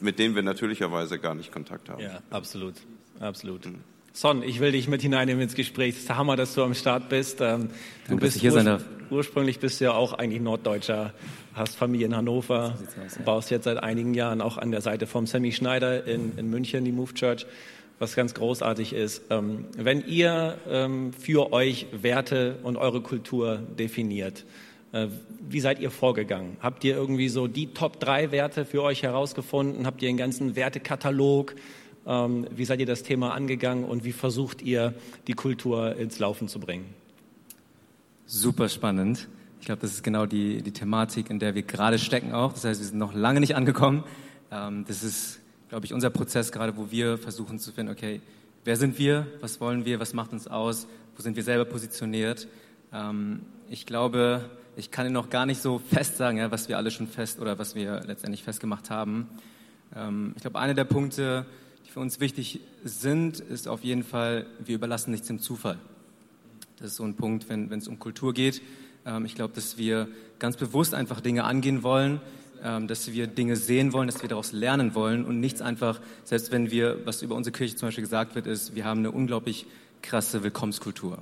mit 0.00 0.18
denen 0.18 0.34
wir 0.34 0.42
natürlicherweise 0.42 1.18
gar 1.18 1.34
nicht 1.34 1.50
Kontakt 1.50 1.88
haben. 1.88 2.02
Ja, 2.02 2.20
absolut, 2.30 2.74
absolut. 3.18 3.62
Son, 4.12 4.42
ich 4.42 4.58
will 4.58 4.72
dich 4.72 4.88
mit 4.88 5.02
hineinnehmen 5.02 5.42
ins 5.42 5.54
Gespräch. 5.54 5.94
Es 5.94 6.02
ist 6.02 6.10
Hammer, 6.10 6.36
dass 6.36 6.54
du 6.54 6.64
am 6.64 6.74
Start 6.74 7.08
bist. 7.08 7.40
Ähm, 7.40 7.68
du 8.06 8.16
Danke, 8.16 8.22
bist 8.22 8.44
darf. 8.44 8.84
ursprünglich 9.08 9.60
bist 9.60 9.80
du 9.80 9.84
ja 9.84 9.92
auch 9.92 10.14
eigentlich 10.14 10.42
Norddeutscher, 10.42 11.14
hast 11.54 11.76
Familie 11.76 12.06
in 12.06 12.16
Hannover, 12.16 12.76
baust 13.24 13.50
jetzt 13.50 13.64
seit 13.64 13.82
einigen 13.82 14.14
Jahren 14.14 14.40
auch 14.40 14.58
an 14.58 14.72
der 14.72 14.80
Seite 14.80 15.06
vom 15.06 15.26
Sammy 15.26 15.52
Schneider 15.52 16.04
in, 16.06 16.36
in 16.36 16.50
München 16.50 16.84
die 16.84 16.90
Move 16.90 17.14
Church, 17.14 17.46
was 18.00 18.16
ganz 18.16 18.34
großartig 18.34 18.94
ist. 18.94 19.22
Ähm, 19.30 19.66
wenn 19.76 20.04
ihr 20.06 20.58
ähm, 20.68 21.12
für 21.12 21.52
euch 21.52 21.86
Werte 21.92 22.58
und 22.64 22.76
eure 22.76 23.02
Kultur 23.02 23.58
definiert, 23.78 24.44
äh, 24.92 25.06
wie 25.48 25.60
seid 25.60 25.78
ihr 25.78 25.92
vorgegangen? 25.92 26.56
Habt 26.60 26.82
ihr 26.82 26.96
irgendwie 26.96 27.28
so 27.28 27.46
die 27.46 27.68
Top 27.68 28.00
3 28.00 28.32
Werte 28.32 28.64
für 28.64 28.82
euch 28.82 29.04
herausgefunden? 29.04 29.86
Habt 29.86 30.02
ihr 30.02 30.08
einen 30.08 30.18
ganzen 30.18 30.56
Wertekatalog? 30.56 31.54
Ähm, 32.06 32.46
wie 32.54 32.64
seid 32.64 32.80
ihr 32.80 32.86
das 32.86 33.02
Thema 33.02 33.34
angegangen 33.34 33.84
und 33.84 34.04
wie 34.04 34.12
versucht 34.12 34.62
ihr, 34.62 34.94
die 35.26 35.34
Kultur 35.34 35.96
ins 35.96 36.18
Laufen 36.18 36.48
zu 36.48 36.60
bringen? 36.60 36.86
Super 38.26 38.68
spannend. 38.68 39.28
Ich 39.60 39.66
glaube, 39.66 39.82
das 39.82 39.92
ist 39.92 40.02
genau 40.02 40.24
die, 40.24 40.62
die 40.62 40.72
Thematik, 40.72 41.28
in 41.30 41.38
der 41.38 41.54
wir 41.54 41.62
gerade 41.62 41.98
stecken 41.98 42.32
auch. 42.32 42.52
Das 42.52 42.64
heißt, 42.64 42.80
wir 42.80 42.86
sind 42.86 42.98
noch 42.98 43.12
lange 43.12 43.40
nicht 43.40 43.56
angekommen. 43.56 44.04
Ähm, 44.50 44.84
das 44.86 45.02
ist, 45.02 45.40
glaube 45.68 45.84
ich, 45.84 45.92
unser 45.92 46.10
Prozess 46.10 46.52
gerade, 46.52 46.76
wo 46.76 46.90
wir 46.90 47.18
versuchen 47.18 47.58
zu 47.58 47.72
finden, 47.72 47.92
okay, 47.92 48.20
wer 48.64 48.76
sind 48.76 48.98
wir, 48.98 49.26
was 49.40 49.60
wollen 49.60 49.84
wir, 49.84 50.00
was 50.00 50.14
macht 50.14 50.32
uns 50.32 50.48
aus, 50.48 50.86
wo 51.16 51.22
sind 51.22 51.36
wir 51.36 51.42
selber 51.42 51.64
positioniert. 51.64 52.48
Ähm, 52.92 53.40
ich 53.68 53.84
glaube, 53.84 54.48
ich 54.76 54.90
kann 54.90 55.06
Ihnen 55.06 55.14
noch 55.14 55.30
gar 55.30 55.46
nicht 55.46 55.60
so 55.60 55.78
fest 55.78 56.16
sagen, 56.16 56.38
ja, 56.38 56.50
was 56.50 56.68
wir 56.68 56.76
alle 56.76 56.90
schon 56.90 57.06
fest 57.06 57.40
oder 57.40 57.58
was 57.58 57.74
wir 57.74 58.00
letztendlich 58.06 58.42
festgemacht 58.42 58.90
haben. 58.90 59.28
Ähm, 59.94 60.32
ich 60.36 60.42
glaube, 60.42 60.58
einer 60.58 60.74
der 60.74 60.84
Punkte, 60.84 61.46
für 61.92 61.98
uns 61.98 62.20
wichtig 62.20 62.60
sind, 62.84 63.40
ist 63.40 63.66
auf 63.66 63.82
jeden 63.82 64.04
Fall, 64.04 64.46
wir 64.64 64.76
überlassen 64.76 65.10
nichts 65.10 65.26
dem 65.26 65.40
Zufall. 65.40 65.76
Das 66.78 66.92
ist 66.92 66.96
so 66.96 67.04
ein 67.04 67.14
Punkt, 67.14 67.48
wenn, 67.48 67.68
wenn 67.68 67.80
es 67.80 67.88
um 67.88 67.98
Kultur 67.98 68.32
geht. 68.32 68.62
Ähm, 69.04 69.24
ich 69.24 69.34
glaube, 69.34 69.54
dass 69.54 69.76
wir 69.76 70.06
ganz 70.38 70.56
bewusst 70.56 70.94
einfach 70.94 71.20
Dinge 71.20 71.42
angehen 71.42 71.82
wollen, 71.82 72.20
ähm, 72.62 72.86
dass 72.86 73.12
wir 73.12 73.26
Dinge 73.26 73.56
sehen 73.56 73.92
wollen, 73.92 74.06
dass 74.06 74.22
wir 74.22 74.28
daraus 74.28 74.52
lernen 74.52 74.94
wollen 74.94 75.24
und 75.24 75.40
nichts 75.40 75.62
einfach, 75.62 76.00
selbst 76.22 76.52
wenn 76.52 76.70
wir, 76.70 77.04
was 77.06 77.22
über 77.22 77.34
unsere 77.34 77.52
Kirche 77.52 77.74
zum 77.74 77.88
Beispiel 77.88 78.04
gesagt 78.04 78.36
wird, 78.36 78.46
ist, 78.46 78.76
wir 78.76 78.84
haben 78.84 79.00
eine 79.00 79.10
unglaublich 79.10 79.66
krasse 80.00 80.44
Willkommenskultur. 80.44 81.18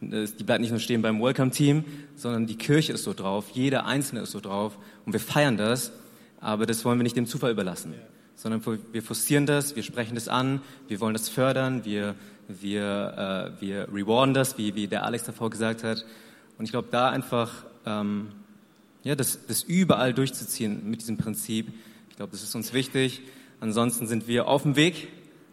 Die 0.00 0.44
bleibt 0.44 0.60
nicht 0.60 0.70
nur 0.70 0.80
stehen 0.80 1.00
beim 1.00 1.22
Welcome-Team, 1.22 1.84
sondern 2.16 2.46
die 2.46 2.56
Kirche 2.56 2.92
ist 2.92 3.04
so 3.04 3.14
drauf, 3.14 3.50
jeder 3.52 3.86
Einzelne 3.86 4.22
ist 4.22 4.32
so 4.32 4.40
drauf 4.40 4.78
und 5.06 5.12
wir 5.12 5.20
feiern 5.20 5.56
das, 5.56 5.92
aber 6.40 6.66
das 6.66 6.84
wollen 6.84 6.98
wir 6.98 7.04
nicht 7.04 7.16
dem 7.16 7.26
Zufall 7.26 7.52
überlassen, 7.52 7.94
sondern 8.38 8.62
wir 8.92 9.02
forcieren 9.02 9.46
das, 9.46 9.74
wir 9.74 9.82
sprechen 9.82 10.14
das 10.14 10.28
an, 10.28 10.62
wir 10.86 11.00
wollen 11.00 11.12
das 11.12 11.28
fördern, 11.28 11.84
wir, 11.84 12.14
wir, 12.46 13.52
äh, 13.58 13.60
wir 13.60 13.88
rewarden 13.92 14.32
das, 14.32 14.56
wie, 14.56 14.76
wie 14.76 14.86
der 14.86 15.04
Alex 15.04 15.24
davor 15.24 15.50
gesagt 15.50 15.82
hat. 15.82 16.04
Und 16.56 16.64
ich 16.64 16.70
glaube, 16.70 16.86
da 16.92 17.10
einfach 17.10 17.64
ähm, 17.84 18.28
ja, 19.02 19.16
das, 19.16 19.44
das 19.46 19.64
überall 19.64 20.14
durchzuziehen 20.14 20.88
mit 20.88 21.00
diesem 21.00 21.16
Prinzip, 21.16 21.72
ich 22.10 22.16
glaube, 22.16 22.30
das 22.30 22.44
ist 22.44 22.54
uns 22.54 22.72
wichtig. 22.72 23.22
Ansonsten 23.58 24.06
sind 24.06 24.28
wir 24.28 24.46
auf 24.46 24.62
dem 24.62 24.76
Weg, 24.76 25.08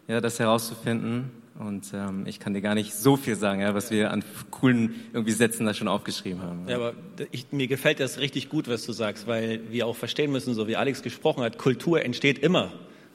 ja, 0.06 0.20
das 0.20 0.38
herauszufinden. 0.38 1.32
Und 1.58 1.86
ähm, 1.94 2.24
ich 2.26 2.38
kann 2.38 2.52
dir 2.52 2.60
gar 2.60 2.74
nicht 2.74 2.94
so 2.94 3.16
viel 3.16 3.34
sagen, 3.34 3.60
ja, 3.60 3.74
was 3.74 3.90
wir 3.90 4.10
an 4.10 4.22
coolen 4.50 4.94
irgendwie 5.12 5.32
Sätzen 5.32 5.64
da 5.64 5.72
schon 5.72 5.88
aufgeschrieben 5.88 6.42
haben. 6.42 6.68
Ja, 6.68 6.76
aber 6.76 6.92
ich, 7.30 7.46
mir 7.50 7.66
gefällt 7.66 7.98
das 8.00 8.18
richtig 8.18 8.50
gut, 8.50 8.68
was 8.68 8.84
du 8.84 8.92
sagst, 8.92 9.26
weil 9.26 9.60
wir 9.70 9.86
auch 9.86 9.96
verstehen 9.96 10.32
müssen, 10.32 10.54
so 10.54 10.68
wie 10.68 10.76
Alex 10.76 11.02
gesprochen 11.02 11.42
hat, 11.42 11.56
Kultur 11.56 12.04
entsteht 12.04 12.38
immer. 12.38 12.72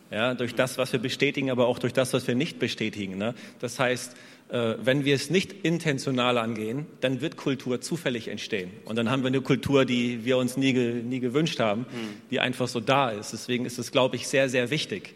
Ja, 0.09 0.33
durch 0.33 0.55
das, 0.55 0.77
was 0.77 0.91
wir 0.91 0.99
bestätigen, 0.99 1.51
aber 1.51 1.67
auch 1.67 1.79
durch 1.79 1.93
das, 1.93 2.11
was 2.13 2.27
wir 2.27 2.35
nicht 2.35 2.59
bestätigen. 2.59 3.17
Ne? 3.17 3.33
Das 3.59 3.79
heißt, 3.79 4.13
äh, 4.49 4.75
wenn 4.83 5.05
wir 5.05 5.15
es 5.15 5.29
nicht 5.29 5.53
intentional 5.63 6.37
angehen, 6.37 6.85
dann 6.99 7.21
wird 7.21 7.37
Kultur 7.37 7.79
zufällig 7.79 8.27
entstehen. 8.27 8.71
Und 8.83 8.97
dann 8.97 9.09
haben 9.09 9.23
wir 9.23 9.27
eine 9.27 9.39
Kultur, 9.39 9.85
die 9.85 10.25
wir 10.25 10.37
uns 10.37 10.57
nie, 10.57 10.73
nie 10.73 11.21
gewünscht 11.21 11.61
haben, 11.61 11.85
die 12.29 12.41
einfach 12.41 12.67
so 12.67 12.81
da 12.81 13.09
ist. 13.09 13.31
Deswegen 13.31 13.65
ist 13.65 13.79
es, 13.79 13.91
glaube 13.91 14.17
ich, 14.17 14.27
sehr, 14.27 14.49
sehr 14.49 14.69
wichtig. 14.69 15.13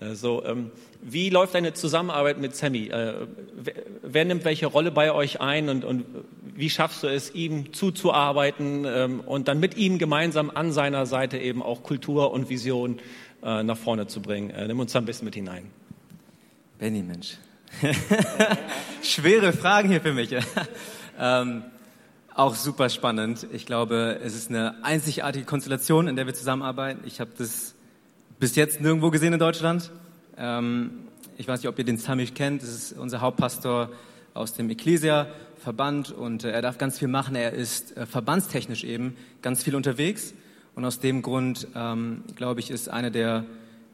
Also, 0.00 0.44
ähm, 0.44 0.72
wie 1.02 1.30
läuft 1.30 1.54
deine 1.54 1.72
Zusammenarbeit 1.72 2.38
mit 2.38 2.56
Sammy? 2.56 2.88
Äh, 2.88 3.26
wer, 3.54 3.74
wer, 4.02 4.24
nimmt 4.24 4.44
welche 4.44 4.66
Rolle 4.66 4.90
bei 4.90 5.12
euch 5.12 5.40
ein 5.40 5.68
und, 5.68 5.84
und 5.84 6.04
wie 6.42 6.68
schaffst 6.68 7.02
du 7.02 7.06
es, 7.06 7.32
ihm 7.34 7.72
zuzuarbeiten 7.72 8.84
ähm, 8.86 9.20
und 9.20 9.46
dann 9.46 9.60
mit 9.60 9.76
ihm 9.76 9.98
gemeinsam 9.98 10.50
an 10.50 10.72
seiner 10.72 11.06
Seite 11.06 11.38
eben 11.38 11.62
auch 11.62 11.82
Kultur 11.82 12.32
und 12.32 12.48
Vision 12.48 12.98
äh, 13.42 13.62
nach 13.62 13.76
vorne 13.76 14.08
zu 14.08 14.20
bringen? 14.20 14.50
Äh, 14.50 14.66
nimm 14.66 14.80
uns 14.80 14.92
da 14.92 14.98
ein 14.98 15.04
bisschen 15.04 15.26
mit 15.26 15.36
hinein. 15.36 15.70
Benny, 16.78 17.02
Mensch. 17.02 17.38
Schwere 19.02 19.52
Fragen 19.52 19.90
hier 19.90 20.00
für 20.00 20.12
mich. 20.12 20.30
ähm, 21.20 21.62
auch 22.34 22.56
super 22.56 22.88
spannend. 22.88 23.46
Ich 23.52 23.64
glaube, 23.64 24.18
es 24.24 24.34
ist 24.34 24.50
eine 24.50 24.82
einzigartige 24.82 25.44
Konstellation, 25.44 26.08
in 26.08 26.16
der 26.16 26.26
wir 26.26 26.34
zusammenarbeiten. 26.34 27.02
Ich 27.06 27.20
habe 27.20 27.30
das 27.38 27.73
bis 28.44 28.56
jetzt 28.56 28.82
nirgendwo 28.82 29.08
gesehen 29.08 29.32
in 29.32 29.38
Deutschland. 29.38 29.90
Ähm, 30.36 30.90
ich 31.38 31.48
weiß 31.48 31.60
nicht, 31.60 31.68
ob 31.70 31.78
ihr 31.78 31.84
den 31.86 31.96
Samich 31.96 32.34
kennt. 32.34 32.60
Das 32.60 32.68
ist 32.68 32.92
unser 32.92 33.22
Hauptpastor 33.22 33.88
aus 34.34 34.52
dem 34.52 34.68
Ecclesia-Verband 34.68 36.10
und 36.10 36.44
äh, 36.44 36.50
er 36.50 36.60
darf 36.60 36.76
ganz 36.76 36.98
viel 36.98 37.08
machen. 37.08 37.36
Er 37.36 37.54
ist 37.54 37.96
äh, 37.96 38.04
verbandstechnisch 38.04 38.84
eben 38.84 39.16
ganz 39.40 39.62
viel 39.62 39.74
unterwegs 39.74 40.34
und 40.74 40.84
aus 40.84 41.00
dem 41.00 41.22
Grund, 41.22 41.68
ähm, 41.74 42.22
glaube 42.36 42.60
ich, 42.60 42.70
ist 42.70 42.90
einer 42.90 43.10
der, 43.10 43.46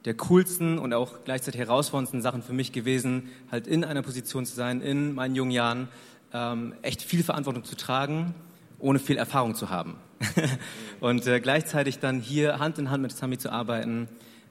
der 0.05 0.15
coolsten 0.15 0.81
und 0.81 0.95
auch 0.95 1.19
gleichzeitig 1.25 1.61
herausforderndsten 1.61 2.21
Sachen 2.21 2.43
für 2.43 2.53
mich 2.53 2.73
gewesen, 2.73 3.29
halt 3.53 3.69
in 3.69 3.85
einer 3.85 4.03
Position 4.03 4.47
zu 4.47 4.57
sein, 4.57 4.81
in 4.81 5.15
meinen 5.15 5.37
jungen 5.37 5.53
Jahren, 5.53 5.87
ähm, 6.35 6.75
echt 6.83 7.03
viel 7.03 7.23
Verantwortung 7.23 7.63
zu 7.63 7.77
tragen, 7.77 8.35
ohne 8.81 8.99
viel 8.99 9.17
Erfahrung 9.17 9.55
zu 9.55 9.71
haben. 9.71 9.95
und 11.01 11.25
äh, 11.29 11.39
gleichzeitig 11.39 12.01
dann 12.01 12.19
hier 12.19 12.59
Hand 12.59 12.81
in 12.81 12.91
Hand 12.91 13.01
mit 13.01 13.13
Sami 13.13 13.39
zu 13.39 13.53
arbeiten. 13.53 14.09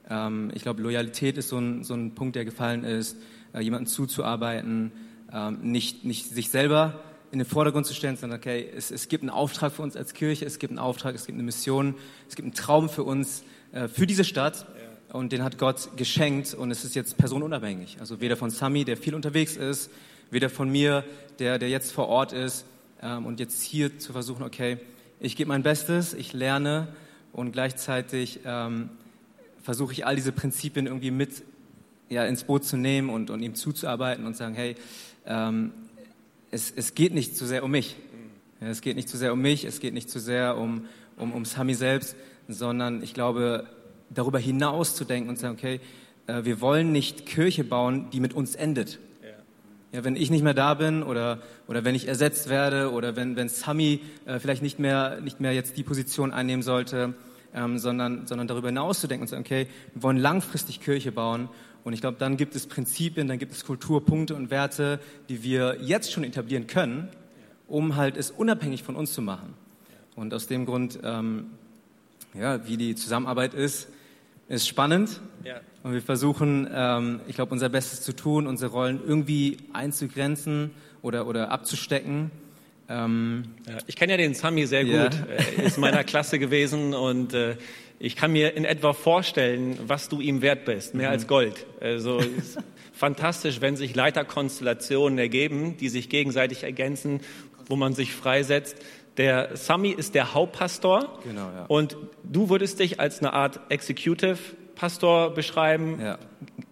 Ähm, 0.10 0.52
ich 0.54 0.64
glaube, 0.64 0.82
Loyalität 0.82 1.38
ist 1.38 1.50
so 1.50 1.58
ein, 1.58 1.84
so 1.84 1.94
ein 1.94 2.16
Punkt, 2.16 2.36
der 2.36 2.46
gefallen 2.46 2.84
ist, 2.84 3.18
äh, 3.54 3.62
jemandem 3.62 3.88
zuzuarbeiten, 3.88 4.92
ähm, 5.32 5.60
nicht, 5.62 6.06
nicht 6.06 6.28
sich 6.28 6.50
selber 6.50 7.00
in 7.32 7.40
den 7.40 7.48
Vordergrund 7.48 7.86
zu 7.86 7.94
stellen, 7.94 8.18
sondern 8.18 8.40
okay, 8.40 8.68
es, 8.76 8.90
es 8.92 9.08
gibt 9.08 9.24
einen 9.24 9.30
Auftrag 9.30 9.72
für 9.72 9.84
uns 9.84 9.96
als 9.96 10.14
Kirche, 10.14 10.46
es 10.46 10.58
gibt 10.58 10.72
einen 10.72 10.80
Auftrag, 10.80 11.14
es 11.14 11.26
gibt 11.26 11.36
eine 11.36 11.44
Mission, 11.44 11.96
es 12.28 12.36
gibt 12.36 12.46
einen 12.46 12.56
Traum 12.56 12.90
für 12.90 13.04
uns, 13.04 13.44
äh, 13.72 13.88
für 13.88 14.08
diese 14.08 14.24
Stadt. 14.24 14.66
Und 15.12 15.32
den 15.32 15.44
hat 15.44 15.58
Gott 15.58 15.90
geschenkt 15.98 16.54
und 16.54 16.70
es 16.70 16.86
ist 16.86 16.94
jetzt 16.94 17.18
personenunabhängig. 17.18 17.98
Also 18.00 18.22
weder 18.22 18.38
von 18.38 18.52
Sami, 18.52 18.86
der 18.86 18.96
viel 18.96 19.16
unterwegs 19.16 19.58
ist, 19.58 19.90
weder 20.30 20.52
von 20.52 20.70
mir, 20.70 21.04
der, 21.40 21.58
der 21.58 21.70
jetzt 21.70 21.92
vor 21.92 22.08
Ort 22.08 22.32
ist. 22.32 22.66
Ähm, 23.02 23.26
und 23.26 23.40
jetzt 23.40 23.62
hier 23.62 23.98
zu 23.98 24.14
versuchen, 24.14 24.44
okay, 24.44 24.78
ich 25.20 25.36
gebe 25.36 25.48
mein 25.48 25.64
Bestes, 25.64 26.14
ich 26.14 26.34
lerne 26.34 26.90
und 27.34 27.52
gleichzeitig 27.52 28.42
ähm, 28.46 28.90
versuche 29.62 29.94
ich 29.94 30.06
all 30.06 30.16
diese 30.16 30.32
Prinzipien 30.32 30.88
irgendwie 30.88 31.12
mit 31.12 31.44
ja, 32.10 32.26
ins 32.26 32.44
Boot 32.44 32.66
zu 32.66 32.78
nehmen 32.78 33.10
und, 33.10 33.30
und 33.30 33.42
ihm 33.42 33.56
zuzuarbeiten 33.56 34.26
und 34.26 34.36
sagen, 34.36 34.56
hey, 34.56 34.76
ähm, 35.26 35.72
es, 36.52 36.72
es 36.76 36.96
geht 36.96 37.14
nicht 37.14 37.38
zu 37.38 37.46
sehr 37.46 37.64
um 37.64 37.72
mich. 37.72 37.96
Ja, 38.62 38.68
es 38.68 38.82
geht 38.82 38.96
nicht 38.96 39.10
zu 39.10 39.18
sehr 39.18 39.32
um 39.34 39.42
mich, 39.42 39.66
es 39.66 39.80
geht 39.80 39.94
nicht 39.94 40.10
zu 40.10 40.20
sehr 40.20 40.58
um, 40.58 40.86
um, 41.18 41.32
um 41.32 41.46
Sami 41.46 41.76
selbst, 41.76 42.16
sondern 42.48 43.04
ich 43.04 43.14
glaube, 43.14 43.68
darüber 44.10 44.40
hinaus 44.40 44.96
zu 44.96 45.06
denken 45.06 45.30
und 45.30 45.36
zu 45.36 45.44
sagen, 45.44 45.56
okay, 45.56 45.80
äh, 46.28 46.44
wir 46.44 46.62
wollen 46.62 46.92
nicht 46.92 47.26
Kirche 47.26 47.64
bauen, 47.64 48.08
die 48.12 48.20
mit 48.20 48.34
uns 48.34 48.56
endet. 48.56 49.00
Ja, 49.92 50.04
wenn 50.04 50.16
ich 50.16 50.30
nicht 50.30 50.44
mehr 50.44 50.54
da 50.54 50.76
bin 50.76 51.02
oder, 51.02 51.42
oder 51.68 51.84
wenn 51.84 51.96
ich 51.96 52.08
ersetzt 52.08 52.48
werde 52.48 52.92
oder 52.92 53.16
wenn, 53.16 53.36
wenn 53.36 53.50
Sami 53.50 54.02
äh, 54.26 54.38
vielleicht 54.38 54.62
nicht 54.62 54.78
mehr, 54.78 55.20
nicht 55.20 55.40
mehr 55.40 55.52
jetzt 55.54 55.78
die 55.78 55.84
Position 55.84 56.32
einnehmen 56.32 56.62
sollte, 56.62 57.16
ähm, 57.54 57.78
sondern, 57.80 58.28
sondern 58.28 58.48
darüber 58.48 58.68
hinaus 58.68 59.00
zu 59.02 59.08
denken 59.08 59.24
und 59.24 59.28
zu 59.28 59.32
sagen, 59.32 59.46
okay, 59.46 59.68
wir 59.94 60.04
wollen 60.04 60.18
langfristig 60.18 60.82
Kirche 60.82 61.12
bauen. 61.12 61.50
Und 61.84 61.94
ich 61.94 62.02
glaube, 62.02 62.18
dann 62.20 62.38
gibt 62.38 62.56
es 62.56 62.68
Prinzipien, 62.68 63.28
dann 63.28 63.40
gibt 63.40 63.54
es 63.54 63.66
Kulturpunkte 63.66 64.36
und 64.36 64.52
Werte, 64.52 65.00
die 65.30 65.44
wir 65.44 65.78
jetzt 65.82 66.12
schon 66.12 66.24
etablieren 66.24 66.68
können, 66.68 67.08
um 67.68 67.96
halt 67.96 68.18
es 68.18 68.32
unabhängig 68.32 68.84
von 68.84 68.96
uns 68.96 69.14
zu 69.14 69.22
machen. 69.22 69.54
Und 70.16 70.34
aus 70.34 70.48
dem 70.48 70.66
Grund, 70.66 71.00
ähm, 71.04 71.48
ja, 72.34 72.68
wie 72.68 72.78
die 72.78 72.96
Zusammenarbeit 72.96 73.54
ist, 73.54 73.88
ist 74.50 74.68
spannend. 74.68 75.22
Ja. 75.46 75.62
Und 75.84 75.94
wir 75.94 76.02
versuchen, 76.02 76.68
ähm, 76.72 77.22
ich 77.28 77.36
glaube, 77.36 77.52
unser 77.52 77.70
Bestes 77.70 78.02
zu 78.02 78.14
tun, 78.14 78.48
unsere 78.48 78.72
Rollen 78.72 79.00
irgendwie 79.06 79.58
einzugrenzen 79.72 80.72
oder, 81.02 81.28
oder 81.28 81.52
abzustecken. 81.52 82.32
Ähm, 82.90 83.44
ja, 83.68 83.78
ich 83.86 83.96
kenne 83.96 84.14
ja 84.14 84.18
den 84.18 84.34
Sami 84.34 84.66
sehr 84.66 84.84
gut. 84.84 84.94
Ja. 84.94 85.10
Er 85.58 85.64
ist 85.64 85.78
meiner 85.78 86.04
Klasse 86.04 86.40
gewesen 86.40 86.94
und 86.94 87.34
äh, 87.34 87.56
ich 88.00 88.16
kann 88.16 88.32
mir 88.32 88.56
in 88.56 88.66
etwa 88.66 88.94
vorstellen, 88.94 89.78
was 89.86 90.10
du 90.10 90.22
ihm 90.22 90.42
wert 90.42 90.66
bist, 90.66 90.96
mehr 90.96 91.10
mhm. 91.10 91.14
als 91.14 91.28
Gold. 91.28 91.66
Also 91.82 92.22
fantastisch, 92.94 93.62
wenn 93.62 93.76
sich 93.76 93.96
Leiterkonstellationen 93.96 95.20
ergeben, 95.20 95.78
die 95.78 95.90
sich 95.90 96.10
gegenseitig 96.10 96.64
ergänzen, 96.64 97.22
wo 97.68 97.76
man 97.76 97.94
sich 97.94 98.14
freisetzt. 98.14 98.78
Der 99.18 99.56
Sami 99.58 99.90
ist 99.90 100.16
der 100.16 100.34
Hauptpastor 100.34 101.20
genau, 101.24 101.52
ja. 101.54 101.66
und 101.68 101.98
du 102.24 102.50
würdest 102.50 102.80
dich 102.80 103.00
als 103.00 103.20
eine 103.20 103.34
Art 103.34 103.60
Executive 103.70 104.38
Pastor 104.76 105.34
beschreiben. 105.34 106.00
Ja. 106.02 106.18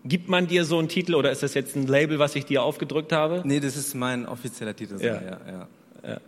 Gibt 0.06 0.30
man 0.30 0.48
dir 0.48 0.64
so 0.64 0.80
einen 0.80 0.88
Titel 0.88 1.14
oder 1.14 1.30
ist 1.30 1.44
das 1.44 1.54
jetzt 1.54 1.76
ein 1.76 1.88
Label, 1.88 2.20
was 2.20 2.36
ich 2.36 2.46
dir 2.46 2.64
aufgedrückt 2.64 3.12
habe? 3.12 3.42
Nee, 3.44 3.60
das 3.60 3.76
ist 3.76 3.94
mein 3.96 4.26
offizieller 4.26 4.74
Titel. 4.74 4.96
Ja. 5.02 5.16
ja, 5.16 5.68
ja. 6.04 6.20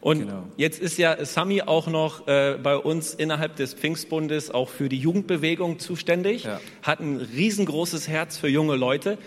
Und 0.00 0.20
genau. 0.20 0.44
jetzt 0.56 0.80
ist 0.80 0.98
ja 0.98 1.24
Sami 1.24 1.62
auch 1.62 1.86
noch 1.86 2.26
äh, 2.26 2.58
bei 2.62 2.76
uns 2.76 3.14
innerhalb 3.14 3.56
des 3.56 3.74
Pfingstbundes 3.74 4.50
auch 4.50 4.68
für 4.68 4.88
die 4.88 4.98
Jugendbewegung 4.98 5.78
zuständig, 5.78 6.44
ja. 6.44 6.60
hat 6.82 7.00
ein 7.00 7.16
riesengroßes 7.16 8.08
Herz 8.08 8.36
für 8.36 8.48
junge 8.48 8.76
Leute. 8.76 9.18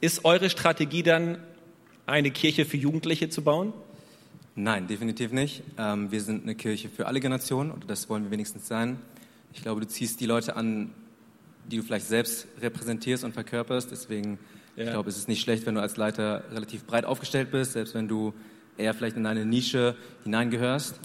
Ist 0.00 0.24
eure 0.24 0.50
Strategie 0.50 1.02
dann, 1.02 1.38
eine 2.06 2.30
Kirche 2.30 2.64
für 2.64 2.76
Jugendliche 2.76 3.28
zu 3.28 3.42
bauen? 3.42 3.72
Nein, 4.56 4.88
definitiv 4.88 5.32
nicht. 5.32 5.62
Ähm, 5.78 6.10
wir 6.10 6.20
sind 6.20 6.42
eine 6.42 6.54
Kirche 6.54 6.88
für 6.88 7.06
alle 7.06 7.20
Generationen 7.20 7.70
oder 7.70 7.86
das 7.86 8.08
wollen 8.08 8.24
wir 8.24 8.30
wenigstens 8.30 8.66
sein. 8.66 8.98
Ich 9.52 9.62
glaube, 9.62 9.80
du 9.80 9.86
ziehst 9.86 10.20
die 10.20 10.26
Leute 10.26 10.56
an, 10.56 10.90
die 11.70 11.76
du 11.76 11.82
vielleicht 11.82 12.06
selbst 12.06 12.48
repräsentierst 12.60 13.22
und 13.24 13.32
verkörperst. 13.32 13.90
Deswegen, 13.90 14.38
ja. 14.76 14.84
ich 14.84 14.90
glaube, 14.90 15.08
es 15.08 15.16
ist 15.16 15.28
nicht 15.28 15.40
schlecht, 15.40 15.66
wenn 15.66 15.76
du 15.76 15.80
als 15.80 15.96
Leiter 15.96 16.44
relativ 16.52 16.84
breit 16.84 17.04
aufgestellt 17.04 17.52
bist, 17.52 17.72
selbst 17.72 17.94
wenn 17.94 18.08
du 18.08 18.34
eher 18.80 18.94
vielleicht 18.94 19.16
in 19.16 19.26
eine 19.26 19.44
Nische 19.44 19.94
hineingehörst. 20.24 21.00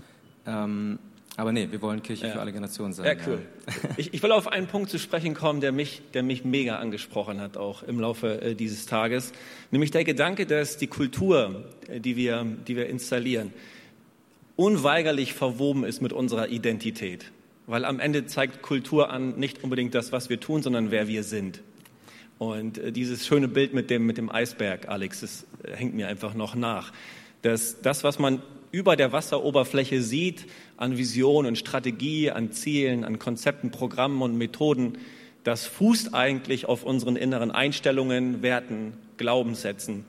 Ähm, 0.47 0.99
aber 1.37 1.51
nee, 1.51 1.67
wir 1.69 1.81
wollen 1.81 2.01
Kirche 2.01 2.27
ja. 2.27 2.33
für 2.33 2.39
alle 2.39 2.53
Generationen 2.53 2.93
sein. 2.93 3.05
Ja, 3.05 3.23
cool. 3.27 3.39
Ja. 3.67 3.89
Ich, 3.97 4.13
ich, 4.13 4.23
will 4.23 4.31
auf 4.31 4.47
einen 4.47 4.67
Punkt 4.67 4.89
zu 4.89 4.97
sprechen 4.97 5.33
kommen, 5.33 5.59
der 5.59 5.71
mich, 5.73 6.01
der 6.13 6.23
mich 6.23 6.45
mega 6.45 6.77
angesprochen 6.77 7.41
hat, 7.41 7.57
auch 7.57 7.83
im 7.83 7.99
Laufe 7.99 8.41
äh, 8.41 8.55
dieses 8.55 8.85
Tages. 8.85 9.33
Nämlich 9.71 9.91
der 9.91 10.05
Gedanke, 10.05 10.45
dass 10.45 10.77
die 10.77 10.87
Kultur, 10.87 11.65
äh, 11.87 11.99
die 11.99 12.15
wir, 12.15 12.45
die 12.67 12.77
wir 12.77 12.87
installieren, 12.87 13.51
unweigerlich 14.55 15.33
verwoben 15.33 15.83
ist 15.83 16.01
mit 16.01 16.13
unserer 16.13 16.47
Identität. 16.47 17.31
Weil 17.67 17.83
am 17.83 17.99
Ende 17.99 18.25
zeigt 18.27 18.61
Kultur 18.61 19.09
an 19.09 19.37
nicht 19.37 19.63
unbedingt 19.63 19.93
das, 19.93 20.11
was 20.11 20.29
wir 20.29 20.39
tun, 20.39 20.61
sondern 20.61 20.91
wer 20.91 21.07
wir 21.07 21.23
sind. 21.23 21.61
Und 22.37 22.77
äh, 22.77 22.91
dieses 22.91 23.25
schöne 23.25 23.49
Bild 23.49 23.73
mit 23.73 23.89
dem, 23.89 24.05
mit 24.05 24.17
dem 24.17 24.29
Eisberg, 24.29 24.87
Alex, 24.87 25.21
das 25.21 25.45
äh, 25.63 25.75
hängt 25.75 25.95
mir 25.95 26.07
einfach 26.07 26.33
noch 26.33 26.55
nach. 26.55 26.93
Dass 27.41 27.81
das, 27.81 28.03
was 28.03 28.19
man 28.19 28.41
über 28.71 28.95
der 28.95 29.11
Wasseroberfläche 29.11 30.01
sieht, 30.01 30.45
an 30.77 30.97
Vision 30.97 31.45
und 31.45 31.57
Strategie, 31.57 32.31
an 32.31 32.51
Zielen, 32.51 33.03
an 33.03 33.19
Konzepten, 33.19 33.71
Programmen 33.71 34.21
und 34.21 34.37
Methoden, 34.37 34.97
das 35.45 35.65
fußt 35.65 36.13
eigentlich 36.13 36.65
auf 36.65 36.83
unseren 36.83 37.15
inneren 37.15 37.51
Einstellungen, 37.51 38.41
Werten, 38.41 38.93
Glaubenssätzen. 39.17 40.03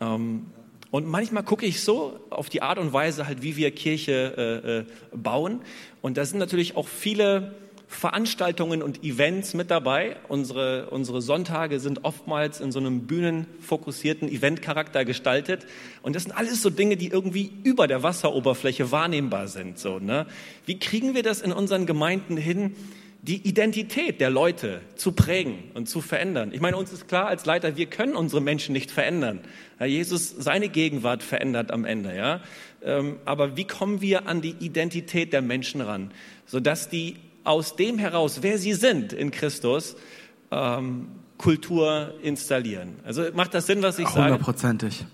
Ähm, 0.00 0.46
und 0.90 1.06
manchmal 1.06 1.42
gucke 1.42 1.66
ich 1.66 1.82
so 1.82 2.20
auf 2.30 2.48
die 2.48 2.62
Art 2.62 2.78
und 2.78 2.92
Weise, 2.92 3.26
halt, 3.26 3.42
wie 3.42 3.56
wir 3.56 3.70
Kirche 3.70 4.34
äh, 4.36 4.78
äh, 4.78 4.84
bauen. 5.16 5.60
Und 6.00 6.16
da 6.16 6.24
sind 6.24 6.38
natürlich 6.38 6.76
auch 6.76 6.88
viele 6.88 7.54
Veranstaltungen 7.88 8.82
und 8.82 9.04
Events 9.04 9.54
mit 9.54 9.70
dabei. 9.70 10.16
Unsere, 10.28 10.90
unsere 10.90 11.22
Sonntage 11.22 11.78
sind 11.78 12.04
oftmals 12.04 12.60
in 12.60 12.72
so 12.72 12.78
einem 12.78 13.06
bühnenfokussierten 13.06 14.28
Eventcharakter 14.28 15.04
gestaltet. 15.04 15.66
Und 16.02 16.16
das 16.16 16.24
sind 16.24 16.32
alles 16.32 16.62
so 16.62 16.70
Dinge, 16.70 16.96
die 16.96 17.08
irgendwie 17.08 17.52
über 17.62 17.86
der 17.86 18.02
Wasseroberfläche 18.02 18.90
wahrnehmbar 18.90 19.48
sind. 19.48 19.78
So, 19.78 19.98
ne? 19.98 20.26
Wie 20.64 20.78
kriegen 20.78 21.14
wir 21.14 21.22
das 21.22 21.40
in 21.40 21.52
unseren 21.52 21.86
Gemeinden 21.86 22.36
hin, 22.36 22.74
die 23.26 23.48
Identität 23.48 24.20
der 24.20 24.30
Leute 24.30 24.80
zu 24.94 25.10
prägen 25.10 25.70
und 25.74 25.88
zu 25.88 26.00
verändern. 26.00 26.52
Ich 26.52 26.60
meine, 26.60 26.76
uns 26.76 26.92
ist 26.92 27.08
klar 27.08 27.26
als 27.26 27.44
Leiter, 27.44 27.76
wir 27.76 27.86
können 27.86 28.14
unsere 28.14 28.40
Menschen 28.40 28.72
nicht 28.72 28.92
verändern. 28.92 29.40
Ja, 29.80 29.86
Jesus 29.86 30.30
seine 30.30 30.68
Gegenwart 30.68 31.24
verändert 31.24 31.72
am 31.72 31.84
Ende, 31.84 32.14
ja. 32.14 32.40
Ähm, 32.84 33.16
aber 33.24 33.56
wie 33.56 33.64
kommen 33.64 34.00
wir 34.00 34.28
an 34.28 34.42
die 34.42 34.54
Identität 34.60 35.32
der 35.32 35.42
Menschen 35.42 35.80
ran, 35.80 36.12
sodass 36.46 36.88
die 36.88 37.16
aus 37.46 37.76
dem 37.76 37.98
heraus, 37.98 38.38
wer 38.42 38.58
sie 38.58 38.74
sind 38.74 39.12
in 39.12 39.30
Christus, 39.30 39.96
ähm, 40.50 41.08
Kultur 41.38 42.14
installieren? 42.22 42.96
Also 43.04 43.24
macht 43.34 43.54
das 43.54 43.66
Sinn, 43.66 43.82
was 43.82 43.98
ich 43.98 44.08
sage? 44.08 44.32
Hundertprozentig. 44.32 45.06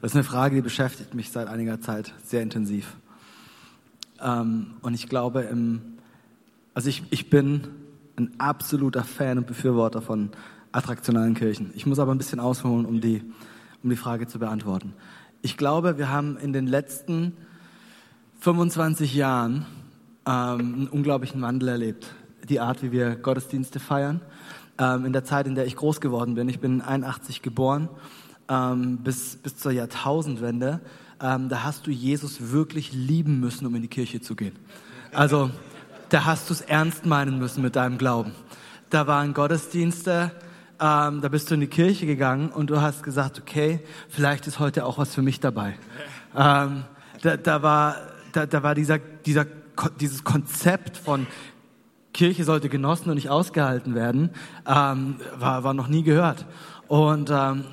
Das 0.00 0.12
ist 0.12 0.16
eine 0.16 0.24
Frage, 0.24 0.56
die 0.56 0.62
beschäftigt 0.62 1.14
mich 1.14 1.30
seit 1.30 1.48
einiger 1.48 1.80
Zeit 1.80 2.14
sehr 2.24 2.42
intensiv. 2.42 2.96
Ähm, 4.22 4.74
und 4.82 4.94
ich 4.94 5.08
glaube, 5.08 5.42
im 5.42 5.90
also 6.74 6.88
ich, 6.88 7.02
ich 7.10 7.30
bin 7.30 7.68
ein 8.16 8.30
absoluter 8.38 9.04
Fan 9.04 9.38
und 9.38 9.46
Befürworter 9.46 10.02
von 10.02 10.30
attraktionalen 10.72 11.34
Kirchen. 11.34 11.72
Ich 11.74 11.86
muss 11.86 11.98
aber 11.98 12.14
ein 12.14 12.18
bisschen 12.18 12.40
ausholen, 12.40 12.86
um 12.86 13.00
die, 13.00 13.22
um 13.82 13.90
die 13.90 13.96
Frage 13.96 14.26
zu 14.26 14.38
beantworten. 14.38 14.94
Ich 15.42 15.56
glaube, 15.56 15.98
wir 15.98 16.10
haben 16.10 16.36
in 16.38 16.52
den 16.52 16.66
letzten 16.66 17.36
25 18.40 19.14
Jahren 19.14 19.66
einen 20.24 20.88
unglaublichen 20.88 21.42
Wandel 21.42 21.68
erlebt. 21.68 22.14
Die 22.48 22.60
Art, 22.60 22.82
wie 22.82 22.92
wir 22.92 23.16
Gottesdienste 23.16 23.80
feiern. 23.80 24.20
Ähm, 24.78 25.04
in 25.04 25.12
der 25.12 25.24
Zeit, 25.24 25.46
in 25.46 25.54
der 25.54 25.66
ich 25.66 25.76
groß 25.76 26.00
geworden 26.00 26.34
bin, 26.34 26.48
ich 26.48 26.60
bin 26.60 26.80
81 26.80 27.42
geboren, 27.42 27.88
ähm, 28.48 28.98
bis, 28.98 29.36
bis 29.36 29.56
zur 29.56 29.72
Jahrtausendwende, 29.72 30.80
ähm, 31.22 31.48
da 31.48 31.64
hast 31.64 31.86
du 31.86 31.90
Jesus 31.90 32.50
wirklich 32.50 32.92
lieben 32.92 33.40
müssen, 33.40 33.66
um 33.66 33.74
in 33.74 33.82
die 33.82 33.88
Kirche 33.88 34.20
zu 34.20 34.34
gehen. 34.34 34.56
Also 35.12 35.50
da 36.08 36.24
hast 36.24 36.48
du 36.48 36.54
es 36.54 36.60
ernst 36.62 37.06
meinen 37.06 37.38
müssen 37.38 37.62
mit 37.62 37.76
deinem 37.76 37.98
Glauben. 37.98 38.32
Da 38.88 39.06
waren 39.06 39.34
Gottesdienste, 39.34 40.32
ähm, 40.80 41.20
da 41.20 41.28
bist 41.28 41.50
du 41.50 41.54
in 41.54 41.60
die 41.60 41.66
Kirche 41.66 42.06
gegangen 42.06 42.48
und 42.48 42.70
du 42.70 42.80
hast 42.80 43.02
gesagt, 43.02 43.38
okay, 43.38 43.80
vielleicht 44.08 44.46
ist 44.46 44.58
heute 44.58 44.86
auch 44.86 44.98
was 44.98 45.14
für 45.14 45.22
mich 45.22 45.40
dabei. 45.40 45.74
Ähm, 46.34 46.84
da, 47.22 47.36
da 47.36 47.62
war, 47.62 47.96
da, 48.32 48.46
da 48.46 48.62
war 48.62 48.74
dieser, 48.74 48.98
dieser, 48.98 49.44
dieses 50.00 50.24
Konzept 50.24 50.96
von 50.96 51.26
Kirche 52.12 52.44
sollte 52.44 52.68
genossen 52.68 53.08
und 53.08 53.14
nicht 53.14 53.30
ausgehalten 53.30 53.94
werden, 53.94 54.30
ähm, 54.66 55.16
war, 55.38 55.64
war 55.64 55.74
noch 55.74 55.88
nie 55.88 56.02
gehört. 56.02 56.46
Und, 56.88 57.30
ähm, 57.30 57.64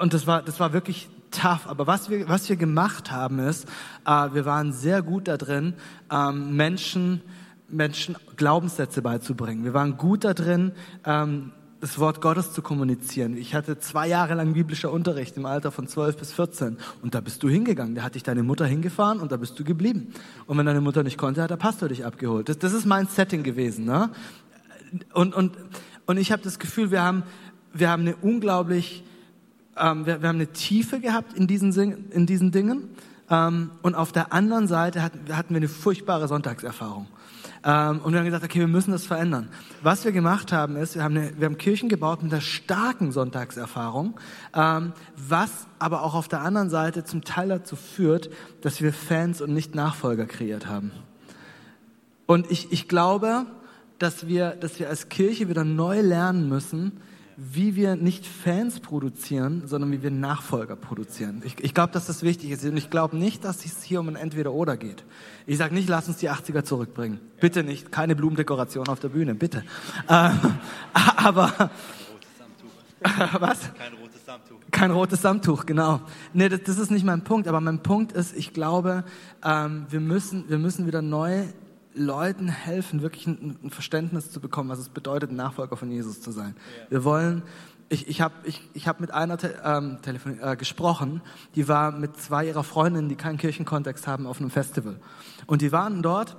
und 0.00 0.14
das 0.14 0.26
war, 0.26 0.42
das 0.42 0.58
war 0.58 0.72
wirklich 0.72 1.08
tough. 1.30 1.68
Aber 1.68 1.86
was 1.86 2.10
wir, 2.10 2.28
was 2.28 2.48
wir 2.48 2.56
gemacht 2.56 3.12
haben 3.12 3.38
ist, 3.38 3.66
äh, 4.04 4.28
wir 4.32 4.44
waren 4.44 4.72
sehr 4.72 5.02
gut 5.02 5.28
da 5.28 5.36
drin, 5.36 5.74
ähm, 6.10 6.56
Menschen 6.56 7.22
Menschen 7.68 8.16
Glaubenssätze 8.36 9.02
beizubringen. 9.02 9.64
Wir 9.64 9.74
waren 9.74 9.96
gut 9.96 10.24
da 10.24 10.34
drin, 10.34 10.72
ähm, 11.04 11.52
das 11.84 11.98
Wort 11.98 12.22
Gottes 12.22 12.50
zu 12.50 12.62
kommunizieren. 12.62 13.36
Ich 13.36 13.54
hatte 13.54 13.78
zwei 13.78 14.08
Jahre 14.08 14.32
lang 14.32 14.54
biblischer 14.54 14.90
Unterricht 14.90 15.36
im 15.36 15.44
Alter 15.44 15.70
von 15.70 15.86
12 15.86 16.16
bis 16.16 16.32
14 16.32 16.78
und 17.02 17.14
da 17.14 17.20
bist 17.20 17.42
du 17.42 17.48
hingegangen. 17.50 17.94
Da 17.94 18.00
hat 18.04 18.14
dich 18.14 18.22
deine 18.22 18.42
Mutter 18.42 18.64
hingefahren 18.64 19.20
und 19.20 19.32
da 19.32 19.36
bist 19.36 19.58
du 19.58 19.64
geblieben. 19.64 20.14
Und 20.46 20.56
wenn 20.56 20.64
deine 20.64 20.80
Mutter 20.80 21.02
nicht 21.02 21.18
konnte, 21.18 21.42
hat 21.42 21.50
der 21.50 21.58
Pastor 21.58 21.90
dich 21.90 22.06
abgeholt. 22.06 22.48
Das, 22.48 22.58
das 22.58 22.72
ist 22.72 22.86
mein 22.86 23.06
Setting 23.06 23.42
gewesen. 23.42 23.84
Ne? 23.84 24.08
Und, 25.12 25.34
und, 25.34 25.58
und 26.06 26.16
ich 26.16 26.32
habe 26.32 26.42
das 26.42 26.58
Gefühl, 26.58 26.90
wir 26.90 27.02
haben, 27.02 27.22
wir 27.74 27.90
haben 27.90 28.04
eine 28.04 28.16
unglaublich, 28.16 29.04
ähm, 29.76 30.06
wir, 30.06 30.22
wir 30.22 30.30
haben 30.30 30.36
eine 30.36 30.54
Tiefe 30.54 31.00
gehabt 31.00 31.34
in 31.34 31.46
diesen, 31.46 32.10
in 32.10 32.24
diesen 32.24 32.50
Dingen. 32.50 32.88
Ähm, 33.28 33.72
und 33.82 33.94
auf 33.94 34.10
der 34.10 34.32
anderen 34.32 34.68
Seite 34.68 35.02
hatten, 35.02 35.36
hatten 35.36 35.50
wir 35.50 35.58
eine 35.58 35.68
furchtbare 35.68 36.28
Sonntagserfahrung. 36.28 37.08
Ähm, 37.64 38.00
und 38.00 38.12
wir 38.12 38.18
haben 38.18 38.26
gesagt, 38.26 38.44
okay, 38.44 38.60
wir 38.60 38.68
müssen 38.68 38.92
das 38.92 39.06
verändern. 39.06 39.48
Was 39.82 40.04
wir 40.04 40.12
gemacht 40.12 40.52
haben, 40.52 40.76
ist, 40.76 40.96
wir 40.96 41.02
haben, 41.02 41.16
eine, 41.16 41.32
wir 41.38 41.46
haben 41.46 41.56
Kirchen 41.56 41.88
gebaut 41.88 42.22
mit 42.22 42.30
einer 42.30 42.42
starken 42.42 43.10
Sonntagserfahrung, 43.10 44.20
ähm, 44.54 44.92
was 45.16 45.66
aber 45.78 46.02
auch 46.02 46.14
auf 46.14 46.28
der 46.28 46.42
anderen 46.42 46.68
Seite 46.68 47.04
zum 47.04 47.24
Teil 47.24 47.48
dazu 47.48 47.74
führt, 47.74 48.28
dass 48.60 48.82
wir 48.82 48.92
Fans 48.92 49.40
und 49.40 49.54
nicht 49.54 49.74
Nachfolger 49.74 50.26
kreiert 50.26 50.66
haben. 50.66 50.92
Und 52.26 52.50
ich, 52.50 52.70
ich 52.70 52.86
glaube, 52.86 53.46
dass 53.98 54.26
wir, 54.26 54.50
dass 54.50 54.78
wir 54.78 54.90
als 54.90 55.08
Kirche 55.08 55.48
wieder 55.48 55.64
neu 55.64 56.00
lernen 56.00 56.48
müssen, 56.48 57.00
wie 57.36 57.76
wir 57.76 57.96
nicht 57.96 58.26
Fans 58.26 58.80
produzieren, 58.80 59.62
sondern 59.66 59.90
wie 59.92 60.02
wir 60.02 60.10
Nachfolger 60.10 60.76
produzieren. 60.76 61.42
Ich, 61.44 61.62
ich 61.62 61.74
glaube, 61.74 61.92
dass 61.92 62.06
das 62.06 62.22
wichtig 62.22 62.50
ist. 62.50 62.64
Und 62.64 62.76
ich 62.76 62.90
glaube 62.90 63.16
nicht, 63.16 63.44
dass 63.44 63.64
es 63.64 63.82
hier 63.82 64.00
um 64.00 64.08
ein 64.08 64.16
Entweder-Oder 64.16 64.76
geht. 64.76 65.04
Ich 65.46 65.58
sage 65.58 65.74
nicht, 65.74 65.88
lass 65.88 66.08
uns 66.08 66.18
die 66.18 66.30
80er 66.30 66.64
zurückbringen. 66.64 67.20
Bitte 67.40 67.64
nicht. 67.64 67.92
Keine 67.92 68.14
Blumendekoration 68.14 68.88
auf 68.88 69.00
der 69.00 69.08
Bühne, 69.08 69.34
bitte. 69.34 69.64
Äh, 70.08 70.30
aber... 70.92 71.70
Was? 73.38 73.70
Kein 73.74 73.92
rotes 74.00 74.24
Samttuch. 74.24 74.56
Kein 74.70 74.90
rotes 74.90 75.22
Samttuch, 75.22 75.66
genau. 75.66 76.00
Nee, 76.32 76.48
das, 76.48 76.62
das 76.62 76.78
ist 76.78 76.90
nicht 76.90 77.04
mein 77.04 77.22
Punkt. 77.22 77.48
Aber 77.48 77.60
mein 77.60 77.82
Punkt 77.82 78.12
ist, 78.12 78.34
ich 78.34 78.54
glaube, 78.54 79.04
ähm, 79.44 79.86
wir, 79.90 80.00
müssen, 80.00 80.48
wir 80.48 80.58
müssen 80.58 80.86
wieder 80.86 81.02
neu 81.02 81.44
Leuten 81.94 82.48
helfen, 82.48 83.02
wirklich 83.02 83.26
ein, 83.26 83.56
ein, 83.62 83.70
Verständnis 83.70 84.30
zu 84.30 84.40
bekommen, 84.40 84.68
was 84.68 84.78
es 84.78 84.88
bedeutet, 84.88 85.32
Nachfolger 85.32 85.76
von 85.76 85.90
Jesus 85.90 86.20
zu 86.20 86.32
sein. 86.32 86.56
Ja. 86.56 86.90
Wir 86.90 87.04
wollen, 87.04 87.42
ich, 87.88 88.08
ich 88.08 88.20
habe 88.20 88.34
ich, 88.44 88.60
ich 88.74 88.88
hab 88.88 89.00
mit 89.00 89.12
einer 89.12 89.38
te, 89.38 89.54
ähm, 89.64 89.98
telefon, 90.02 90.38
äh, 90.40 90.56
gesprochen, 90.56 91.22
die 91.54 91.68
war 91.68 91.92
mit 91.92 92.16
zwei 92.16 92.46
ihrer 92.46 92.64
Freundinnen, 92.64 93.08
die 93.08 93.16
keinen 93.16 93.38
Kirchenkontext 93.38 94.06
haben, 94.06 94.26
auf 94.26 94.40
einem 94.40 94.50
Festival. 94.50 94.96
Und 95.46 95.62
die 95.62 95.72
waren 95.72 96.02
dort 96.02 96.36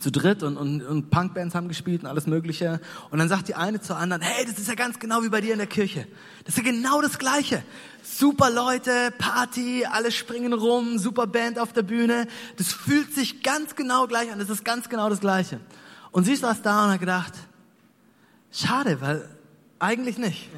zu 0.00 0.10
dritt 0.10 0.42
und, 0.42 0.56
und, 0.56 0.82
und 0.82 1.10
Punkbands 1.10 1.54
haben 1.54 1.68
gespielt 1.68 2.02
und 2.02 2.08
alles 2.08 2.26
Mögliche. 2.26 2.80
Und 3.10 3.18
dann 3.18 3.28
sagt 3.28 3.48
die 3.48 3.54
eine 3.54 3.80
zur 3.80 3.96
anderen, 3.96 4.22
hey, 4.22 4.44
das 4.44 4.58
ist 4.58 4.68
ja 4.68 4.74
ganz 4.74 4.98
genau 4.98 5.22
wie 5.22 5.28
bei 5.28 5.40
dir 5.40 5.52
in 5.52 5.58
der 5.58 5.66
Kirche. 5.66 6.06
Das 6.44 6.56
ist 6.56 6.64
ja 6.64 6.70
genau 6.70 7.00
das 7.00 7.18
Gleiche. 7.18 7.62
Super 8.02 8.50
Leute, 8.50 9.12
Party, 9.18 9.84
alle 9.84 10.12
springen 10.12 10.52
rum, 10.52 10.98
super 10.98 11.26
Band 11.26 11.58
auf 11.58 11.72
der 11.72 11.82
Bühne. 11.82 12.26
Das 12.56 12.72
fühlt 12.72 13.14
sich 13.14 13.42
ganz 13.42 13.74
genau 13.74 14.06
gleich 14.06 14.32
an. 14.32 14.38
Das 14.38 14.50
ist 14.50 14.64
ganz 14.64 14.88
genau 14.88 15.08
das 15.08 15.20
Gleiche. 15.20 15.60
Und 16.12 16.24
sie 16.24 16.36
saß 16.36 16.62
da 16.62 16.84
und 16.84 16.92
hat 16.92 17.00
gedacht, 17.00 17.32
schade, 18.52 19.00
weil 19.00 19.28
eigentlich 19.78 20.18
nicht. 20.18 20.48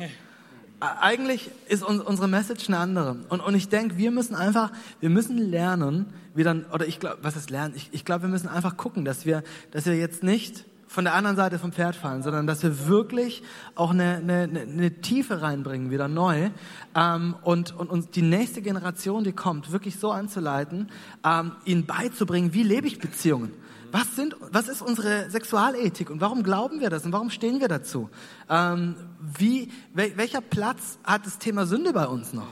Eigentlich 0.80 1.50
ist 1.66 1.82
unsere 1.82 2.28
Message 2.28 2.68
eine 2.68 2.78
andere. 2.78 3.16
Und, 3.28 3.40
und 3.40 3.54
ich 3.54 3.68
denke, 3.68 3.96
wir 3.96 4.12
müssen 4.12 4.36
einfach, 4.36 4.70
wir 5.00 5.10
müssen 5.10 5.36
lernen, 5.36 6.06
wie 6.34 6.44
dann, 6.44 6.66
oder 6.72 6.86
ich 6.86 7.00
glaube, 7.00 7.18
was 7.22 7.34
ist 7.34 7.50
lernen? 7.50 7.74
Ich, 7.76 7.88
ich 7.92 8.04
glaube, 8.04 8.22
wir 8.22 8.28
müssen 8.28 8.48
einfach 8.48 8.76
gucken, 8.76 9.04
dass 9.04 9.26
wir, 9.26 9.42
dass 9.72 9.86
wir 9.86 9.96
jetzt 9.96 10.22
nicht 10.22 10.64
von 10.86 11.04
der 11.04 11.14
anderen 11.14 11.36
Seite 11.36 11.58
vom 11.58 11.72
Pferd 11.72 11.96
fallen, 11.96 12.22
sondern 12.22 12.46
dass 12.46 12.62
wir 12.62 12.86
wirklich 12.86 13.42
auch 13.74 13.90
eine, 13.90 14.16
eine, 14.16 14.48
eine 14.48 15.00
Tiefe 15.00 15.42
reinbringen, 15.42 15.90
wieder 15.90 16.08
neu, 16.08 16.50
ähm, 16.94 17.34
und, 17.42 17.76
und 17.76 17.90
uns 17.90 18.10
die 18.10 18.22
nächste 18.22 18.62
Generation, 18.62 19.24
die 19.24 19.32
kommt, 19.32 19.70
wirklich 19.72 19.98
so 19.98 20.10
anzuleiten, 20.10 20.90
ähm, 21.24 21.52
ihnen 21.64 21.86
beizubringen, 21.86 22.54
wie 22.54 22.62
lebe 22.62 22.86
ich 22.86 22.98
Beziehungen. 22.98 23.52
Was, 23.90 24.16
sind, 24.16 24.36
was 24.52 24.68
ist 24.68 24.82
unsere 24.82 25.30
Sexualethik 25.30 26.10
und 26.10 26.20
warum 26.20 26.42
glauben 26.42 26.80
wir 26.80 26.90
das 26.90 27.04
und 27.04 27.12
warum 27.12 27.30
stehen 27.30 27.60
wir 27.60 27.68
dazu? 27.68 28.10
Ähm, 28.48 28.96
wie, 29.20 29.70
wel, 29.94 30.16
welcher 30.16 30.40
Platz 30.40 30.98
hat 31.04 31.24
das 31.24 31.38
Thema 31.38 31.66
Sünde 31.66 31.92
bei 31.92 32.06
uns 32.06 32.32
noch? 32.32 32.48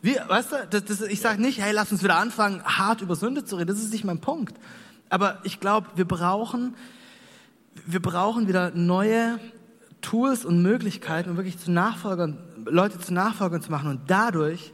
Wie, 0.00 0.16
weißt 0.16 0.52
du, 0.52 0.56
das, 0.70 0.84
das, 0.84 1.00
ich 1.02 1.20
sage 1.20 1.42
nicht, 1.42 1.60
hey, 1.60 1.72
lass 1.72 1.92
uns 1.92 2.02
wieder 2.02 2.16
anfangen, 2.16 2.62
hart 2.64 3.02
über 3.02 3.16
Sünde 3.16 3.44
zu 3.44 3.56
reden. 3.56 3.68
Das 3.68 3.78
ist 3.78 3.92
nicht 3.92 4.04
mein 4.04 4.20
Punkt. 4.20 4.56
Aber 5.10 5.40
ich 5.42 5.60
glaube, 5.60 5.88
wir 5.96 6.06
brauchen, 6.06 6.74
wir 7.86 8.00
brauchen 8.00 8.48
wieder 8.48 8.70
neue 8.70 9.38
Tools 10.00 10.44
und 10.44 10.62
Möglichkeiten, 10.62 11.30
um 11.30 11.36
wirklich 11.36 11.58
zu 11.58 11.70
Nachfolgern, 11.70 12.38
Leute 12.64 12.98
zu 12.98 13.12
Nachfolgern 13.12 13.60
zu 13.60 13.70
machen 13.70 13.90
und 13.90 14.02
dadurch 14.06 14.72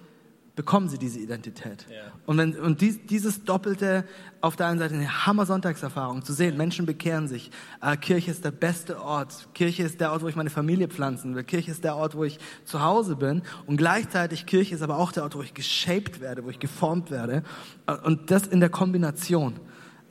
bekommen 0.57 0.89
sie 0.89 0.99
diese 0.99 1.19
Identität. 1.19 1.85
Ja. 1.91 2.13
Und, 2.27 2.39
wenn, 2.39 2.57
und 2.57 2.81
dies, 2.81 3.05
dieses 3.07 3.43
doppelte, 3.45 4.05
auf 4.41 4.55
der 4.55 4.69
einen 4.69 4.79
Seite 4.79 4.95
eine 4.95 5.27
Hammer-Sonntagserfahrung, 5.27 6.25
zu 6.25 6.33
sehen, 6.33 6.57
Menschen 6.57 6.87
bekehren 6.87 7.27
sich, 7.27 7.51
äh, 7.83 7.97
Kirche 7.97 8.31
ist 8.31 8.45
der 8.45 8.53
beste 8.53 9.01
Ort, 9.01 9.49
Kirche 9.55 9.83
ist 9.83 10.01
der 10.01 10.13
Ort, 10.13 10.23
wo 10.23 10.29
ich 10.29 10.37
meine 10.37 10.51
Familie 10.51 10.87
pflanzen 10.89 11.35
will, 11.35 11.43
Kirche 11.43 11.73
ist 11.73 11.83
der 11.83 11.97
Ort, 11.97 12.15
wo 12.15 12.23
ich 12.23 12.39
zu 12.65 12.83
Hause 12.83 13.17
bin 13.17 13.43
und 13.67 13.79
gleichzeitig 13.79 14.47
Kirche 14.47 14.77
ist 14.77 14.83
aber 14.83 14.99
auch 14.99 15.11
der 15.11 15.25
Ort, 15.25 15.35
wo 15.35 15.43
ich 15.43 15.55
geshaped 15.55 16.21
werde, 16.21 16.45
wo 16.45 16.51
ich 16.51 16.61
geformt 16.61 17.11
werde. 17.11 17.43
Äh, 17.87 17.97
Und 18.05 18.31
das 18.31 18.47
in 18.47 18.61
der 18.61 18.71
Kombination 18.71 19.59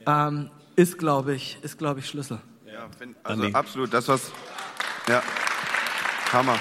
ähm, 0.05 0.49
ist, 0.75 0.97
glaube 0.97 1.35
ich, 1.35 1.57
ist, 1.61 1.77
glaube 1.77 2.01
ich, 2.01 2.07
Schlüssel. 2.07 2.39
Ja, 2.65 2.87
find, 2.97 3.15
also 3.23 3.43
Andi. 3.43 3.55
absolut, 3.55 3.93
das 3.93 4.09
was, 4.09 4.31
ja, 5.07 5.21
Hammer. 6.33 6.57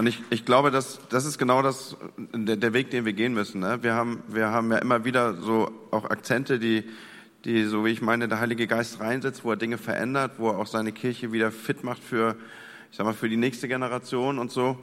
Und 0.00 0.06
ich, 0.06 0.22
ich 0.30 0.46
glaube, 0.46 0.70
dass, 0.70 0.98
das 1.10 1.26
ist 1.26 1.36
genau 1.36 1.60
das, 1.60 1.94
der, 2.32 2.56
der 2.56 2.72
Weg, 2.72 2.90
den 2.90 3.04
wir 3.04 3.12
gehen 3.12 3.34
müssen. 3.34 3.60
Ne? 3.60 3.82
Wir, 3.82 3.92
haben, 3.92 4.22
wir 4.28 4.48
haben 4.48 4.72
ja 4.72 4.78
immer 4.78 5.04
wieder 5.04 5.34
so 5.34 5.70
auch 5.90 6.08
Akzente, 6.08 6.58
die, 6.58 6.84
die, 7.44 7.64
so 7.64 7.84
wie 7.84 7.90
ich 7.90 8.00
meine, 8.00 8.26
der 8.26 8.40
Heilige 8.40 8.66
Geist 8.66 8.98
reinsetzt, 9.00 9.44
wo 9.44 9.50
er 9.50 9.58
Dinge 9.58 9.76
verändert, 9.76 10.38
wo 10.38 10.48
er 10.48 10.56
auch 10.56 10.66
seine 10.66 10.92
Kirche 10.92 11.32
wieder 11.32 11.52
fit 11.52 11.84
macht 11.84 12.02
für, 12.02 12.36
ich 12.90 12.96
sag 12.96 13.04
mal, 13.04 13.12
für 13.12 13.28
die 13.28 13.36
nächste 13.36 13.68
Generation 13.68 14.38
und 14.38 14.50
so. 14.50 14.78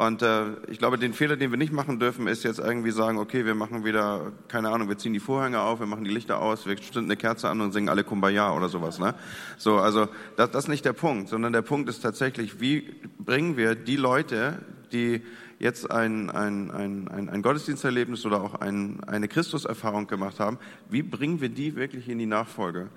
Und 0.00 0.22
äh, 0.22 0.44
ich 0.68 0.78
glaube, 0.78 0.96
den 0.96 1.12
Fehler, 1.12 1.36
den 1.36 1.50
wir 1.50 1.58
nicht 1.58 1.74
machen 1.74 1.98
dürfen, 1.98 2.26
ist 2.26 2.42
jetzt 2.42 2.58
irgendwie 2.58 2.90
sagen, 2.90 3.18
okay, 3.18 3.44
wir 3.44 3.54
machen 3.54 3.84
wieder, 3.84 4.32
keine 4.48 4.70
Ahnung, 4.70 4.88
wir 4.88 4.96
ziehen 4.96 5.12
die 5.12 5.20
Vorhänge 5.20 5.60
auf, 5.60 5.78
wir 5.78 5.86
machen 5.86 6.04
die 6.04 6.10
Lichter 6.10 6.40
aus, 6.40 6.64
wir 6.64 6.74
zünden 6.78 7.04
eine 7.10 7.18
Kerze 7.18 7.50
an 7.50 7.60
und 7.60 7.72
singen 7.72 7.90
alle 7.90 8.02
Kumbaya 8.02 8.56
oder 8.56 8.70
sowas. 8.70 8.98
Ne? 8.98 9.14
So, 9.58 9.76
also 9.76 10.08
das, 10.36 10.52
das 10.52 10.64
ist 10.64 10.68
nicht 10.68 10.86
der 10.86 10.94
Punkt, 10.94 11.28
sondern 11.28 11.52
der 11.52 11.60
Punkt 11.60 11.86
ist 11.90 12.00
tatsächlich, 12.00 12.62
wie 12.62 12.94
bringen 13.18 13.58
wir 13.58 13.74
die 13.74 13.96
Leute, 13.96 14.62
die 14.90 15.20
jetzt 15.58 15.90
ein, 15.90 16.30
ein, 16.30 16.70
ein, 16.70 17.08
ein, 17.08 17.28
ein 17.28 17.42
Gottesdiensterlebnis 17.42 18.24
oder 18.24 18.40
auch 18.40 18.54
ein, 18.54 19.04
eine 19.04 19.28
Christuserfahrung 19.28 20.06
gemacht 20.06 20.40
haben, 20.40 20.56
wie 20.88 21.02
bringen 21.02 21.42
wir 21.42 21.50
die 21.50 21.76
wirklich 21.76 22.08
in 22.08 22.16
die 22.16 22.24
Nachfolge? 22.24 22.88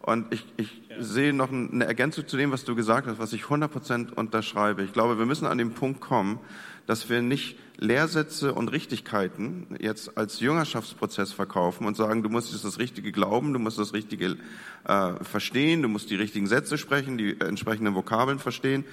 Und 0.00 0.32
ich, 0.32 0.46
ich 0.56 0.82
sehe 0.98 1.32
noch 1.32 1.50
eine 1.50 1.84
Ergänzung 1.84 2.26
zu 2.26 2.36
dem, 2.36 2.52
was 2.52 2.64
du 2.64 2.74
gesagt 2.74 3.06
hast, 3.06 3.18
was 3.18 3.32
ich 3.32 3.42
100% 3.42 4.12
unterschreibe. 4.14 4.82
Ich 4.82 4.92
glaube, 4.92 5.18
wir 5.18 5.26
müssen 5.26 5.46
an 5.46 5.58
den 5.58 5.72
Punkt 5.72 6.00
kommen, 6.00 6.38
dass 6.86 7.08
wir 7.08 7.22
nicht 7.22 7.56
Lehrsätze 7.78 8.54
und 8.54 8.68
Richtigkeiten 8.72 9.76
jetzt 9.80 10.16
als 10.16 10.40
Jüngerschaftsprozess 10.40 11.32
verkaufen 11.32 11.86
und 11.86 11.96
sagen, 11.96 12.22
du 12.22 12.30
musst 12.30 12.52
jetzt 12.52 12.64
das 12.64 12.78
Richtige 12.78 13.12
glauben, 13.12 13.52
du 13.52 13.58
musst 13.58 13.78
das 13.78 13.92
Richtige 13.92 14.36
äh, 14.84 15.12
verstehen, 15.22 15.82
du 15.82 15.88
musst 15.88 16.10
die 16.10 16.16
richtigen 16.16 16.46
Sätze 16.46 16.78
sprechen, 16.78 17.18
die 17.18 17.38
entsprechenden 17.38 17.94
Vokabeln 17.94 18.38
verstehen, 18.38 18.84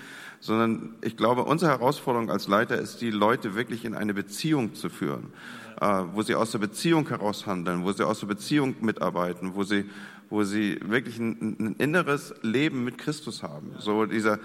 sondern 0.41 0.95
ich 1.01 1.15
glaube, 1.15 1.43
unsere 1.43 1.71
Herausforderung 1.71 2.29
als 2.29 2.47
Leiter 2.47 2.77
ist, 2.77 2.99
die 2.99 3.11
Leute 3.11 3.55
wirklich 3.55 3.85
in 3.85 3.95
eine 3.95 4.13
Beziehung 4.13 4.73
zu 4.73 4.89
führen, 4.89 5.31
äh, 5.79 6.03
wo 6.11 6.21
sie 6.21 6.35
aus 6.35 6.51
der 6.51 6.59
Beziehung 6.59 7.07
heraus 7.07 7.45
handeln, 7.45 7.85
wo 7.85 7.91
sie 7.93 8.05
aus 8.05 8.19
der 8.19 8.27
Beziehung 8.27 8.75
mitarbeiten, 8.81 9.55
wo 9.55 9.63
sie 9.63 9.85
wo 10.33 10.43
sie 10.43 10.79
wirklich 10.83 11.19
ein, 11.19 11.55
ein 11.59 11.75
inneres 11.77 12.33
Leben 12.41 12.83
mit 12.83 12.97
Christus 12.97 13.43
haben. 13.43 13.75
So 13.77 14.07
dieser, 14.07 14.39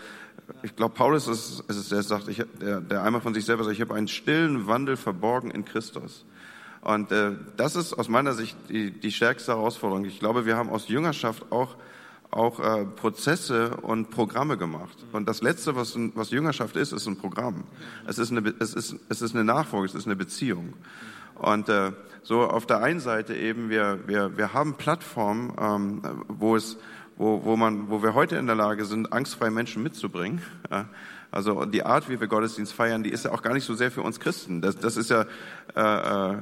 ich 0.63 0.77
glaube, 0.77 0.95
Paulus 0.95 1.27
ist, 1.27 1.61
ist 1.67 1.77
es, 1.77 1.89
der 1.89 2.03
sagt, 2.03 2.29
ich, 2.29 2.45
der, 2.61 2.83
der 2.83 3.03
einmal 3.05 3.23
von 3.23 3.33
sich 3.33 3.47
selber 3.47 3.65
sagt, 3.65 3.75
ich 3.75 3.81
habe 3.81 3.95
einen 3.95 4.07
stillen 4.07 4.67
Wandel 4.67 4.99
verborgen 4.99 5.51
in 5.51 5.65
Christus. 5.65 6.27
Und 6.83 7.11
äh, 7.11 7.33
das 7.57 7.75
ist 7.75 7.95
aus 7.95 8.11
meiner 8.11 8.35
Sicht 8.35 8.55
die, 8.69 8.91
die 8.91 9.11
stärkste 9.11 9.53
Herausforderung. 9.53 10.05
Ich 10.05 10.21
glaube, 10.21 10.45
wir 10.45 10.59
haben 10.59 10.69
aus 10.69 10.89
Jüngerschaft 10.89 11.51
auch 11.51 11.77
auch 12.31 12.61
äh, 12.61 12.85
Prozesse 12.85 13.79
und 13.79 14.11
Programme 14.11 14.59
gemacht. 14.59 14.99
Und 15.13 15.27
das 15.27 15.41
Letzte, 15.41 15.75
was, 15.77 15.97
was 16.15 16.31
Jüngerschaft 16.31 16.77
ist, 16.77 16.93
ist 16.93 17.07
ein 17.07 17.17
Programm. 17.17 17.65
Es 18.07 18.19
ist 18.19 18.31
eine, 18.31 18.55
es 18.59 18.75
ist, 18.75 18.97
es 19.09 19.23
ist 19.23 19.35
eine 19.35 19.45
Nachfolge, 19.45 19.87
es 19.87 19.95
ist 19.95 20.05
eine 20.05 20.15
Beziehung. 20.15 20.75
Und 21.37 21.71
äh, 21.71 21.93
so 22.29 22.43
auf 22.43 22.67
der 22.67 22.83
einen 22.83 23.01
Seite 23.01 23.35
eben, 23.35 23.71
wir, 23.71 24.01
wir, 24.07 24.37
wir 24.37 24.53
haben 24.53 24.75
Plattformen, 24.75 25.55
ähm, 25.59 26.03
wo 26.29 26.57
es 26.57 26.77
wo, 27.17 27.43
wo, 27.43 27.57
man, 27.57 27.89
wo 27.89 28.03
wir 28.03 28.13
heute 28.13 28.37
in 28.37 28.47
der 28.47 28.55
Lage 28.55 28.85
sind, 28.85 29.15
angstfreie 29.15 29.51
Menschen 29.51 29.83
mitzubringen. 29.83 30.43
Also 31.31 31.65
die 31.65 31.83
Art, 31.83 32.11
wie 32.11 32.21
wir 32.21 32.29
Gottesdienst 32.29 32.75
feiern, 32.75 33.03
die 33.03 33.11
ist 33.11 33.25
ja 33.25 33.33
auch 33.33 33.41
gar 33.41 33.55
nicht 33.55 33.65
so 33.65 33.75
sehr 33.75 33.91
für 33.91 34.03
uns 34.03 34.21
Christen. 34.21 34.61
Das, 34.61 34.77
das 34.77 34.99
ist 34.99 35.09
ja, 35.09 35.25
äh, 35.75 36.35
äh, 36.35 36.37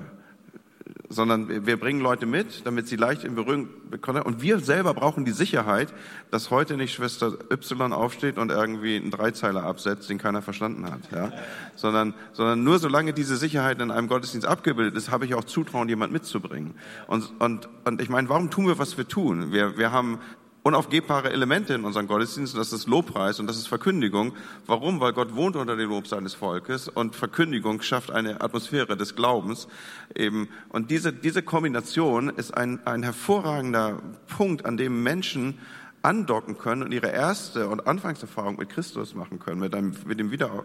sondern 1.09 1.66
wir 1.66 1.78
bringen 1.78 2.00
Leute 2.00 2.26
mit, 2.26 2.66
damit 2.66 2.88
sie 2.88 2.96
leicht 2.96 3.24
in 3.24 3.34
Berührung 3.34 3.68
bekommen. 3.90 4.22
Und 4.22 4.42
wir 4.42 4.59
selber 4.59 4.94
brauchen 4.94 5.24
die 5.24 5.32
Sicherheit, 5.32 5.92
dass 6.30 6.50
heute 6.50 6.76
nicht 6.76 6.94
Schwester 6.94 7.38
Y 7.50 7.92
aufsteht 7.92 8.38
und 8.38 8.50
irgendwie 8.50 8.96
einen 8.96 9.11
Dreizeiler 9.11 9.64
absetzt, 9.64 10.11
den 10.11 10.18
keiner 10.18 10.42
verstanden 10.42 10.84
hat. 10.90 11.00
Ja? 11.12 11.32
Sondern, 11.74 12.14
sondern 12.32 12.64
nur 12.64 12.78
solange 12.78 13.12
diese 13.12 13.36
Sicherheit 13.36 13.80
in 13.80 13.90
einem 13.90 14.09
Gottesdienst 14.09 14.46
abgebildet 14.46 14.96
ist, 14.96 15.11
habe 15.11 15.24
ich 15.26 15.34
auch 15.34 15.44
Zutrauen, 15.44 15.88
jemand 15.88 16.12
mitzubringen. 16.12 16.74
Und, 17.07 17.32
und, 17.40 17.68
und 17.84 18.00
ich 18.00 18.09
meine, 18.09 18.28
warum 18.28 18.50
tun 18.50 18.66
wir, 18.66 18.78
was 18.78 18.96
wir 18.96 19.07
tun? 19.07 19.52
Wir, 19.52 19.78
wir 19.78 19.92
haben 19.92 20.18
unaufgebbare 20.66 21.30
Elemente 21.30 21.74
in 21.74 21.84
unseren 21.84 22.08
Gottesdiensten, 22.08 22.58
das 22.58 22.72
ist 22.72 22.88
Lobpreis 22.88 23.38
und 23.38 23.46
das 23.46 23.56
ist 23.56 23.68
Verkündigung. 23.68 24.34
Warum? 24.66 24.98
Weil 24.98 25.12
Gott 25.12 25.36
wohnt 25.36 25.54
unter 25.54 25.76
dem 25.76 25.90
Lob 25.90 26.08
seines 26.08 26.34
Volkes 26.34 26.88
und 26.88 27.14
Verkündigung 27.14 27.82
schafft 27.82 28.10
eine 28.10 28.40
Atmosphäre 28.40 28.96
des 28.96 29.14
Glaubens 29.14 29.68
eben. 30.12 30.48
Und 30.68 30.90
diese, 30.90 31.12
diese 31.12 31.44
Kombination 31.44 32.30
ist 32.30 32.52
ein, 32.56 32.84
ein 32.84 33.04
hervorragender 33.04 34.02
Punkt, 34.26 34.64
an 34.64 34.76
dem 34.76 35.04
Menschen 35.04 35.60
andocken 36.02 36.58
können 36.58 36.82
und 36.82 36.92
ihre 36.92 37.12
erste 37.12 37.68
und 37.68 37.86
Anfangserfahrung 37.86 38.56
mit 38.56 38.68
Christus 38.68 39.14
machen 39.14 39.38
können, 39.38 39.60
mit, 39.60 39.72
einem, 39.72 39.94
mit 40.04 40.18
dem 40.18 40.32
wieder 40.32 40.64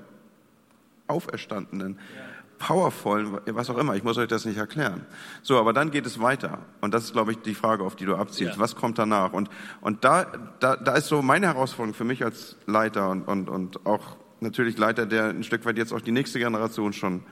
auferstandenen, 1.06 1.99
powervollen, 2.62 3.39
was 3.47 3.72
auch 3.72 3.78
immer. 3.78 3.95
Ich 3.95 4.03
muss 4.03 4.20
euch 4.20 4.28
das 4.28 4.45
nicht 4.45 4.57
erklären. 4.57 5.03
So, 5.41 5.57
aber 5.57 5.74
dann 5.74 5.89
geht 5.89 6.05
es 6.05 6.22
weiter. 6.22 6.59
Und 6.80 6.93
das 6.93 7.05
ist, 7.05 7.14
glaube 7.14 7.32
ich, 7.32 7.39
die 7.39 7.55
Frage, 7.55 7.84
auf 7.84 7.95
die 7.95 8.05
du 8.05 8.16
abzielst. 8.16 8.55
Ja. 8.55 8.59
Was 8.62 8.76
kommt 8.76 8.99
danach? 8.99 9.34
Und, 9.34 9.49
und 9.82 10.03
da, 10.03 10.28
da, 10.59 10.76
da 10.76 10.95
ist 10.95 11.07
so 11.07 11.24
meine 11.24 11.47
Herausforderung 11.47 11.95
für 11.95 12.03
mich 12.03 12.24
als 12.24 12.57
Leiter 12.68 13.09
und, 13.09 13.28
und, 13.28 13.49
und 13.49 13.86
auch 13.88 14.16
natürlich 14.41 14.78
Leiter, 14.78 15.07
der 15.07 15.30
ein 15.30 15.43
Stück 15.43 15.66
weit 15.66 15.78
jetzt 15.78 15.91
auch 15.91 16.01
die 16.01 16.12
nächste 16.12 16.38
Generation 16.38 16.93
schon, 16.93 17.24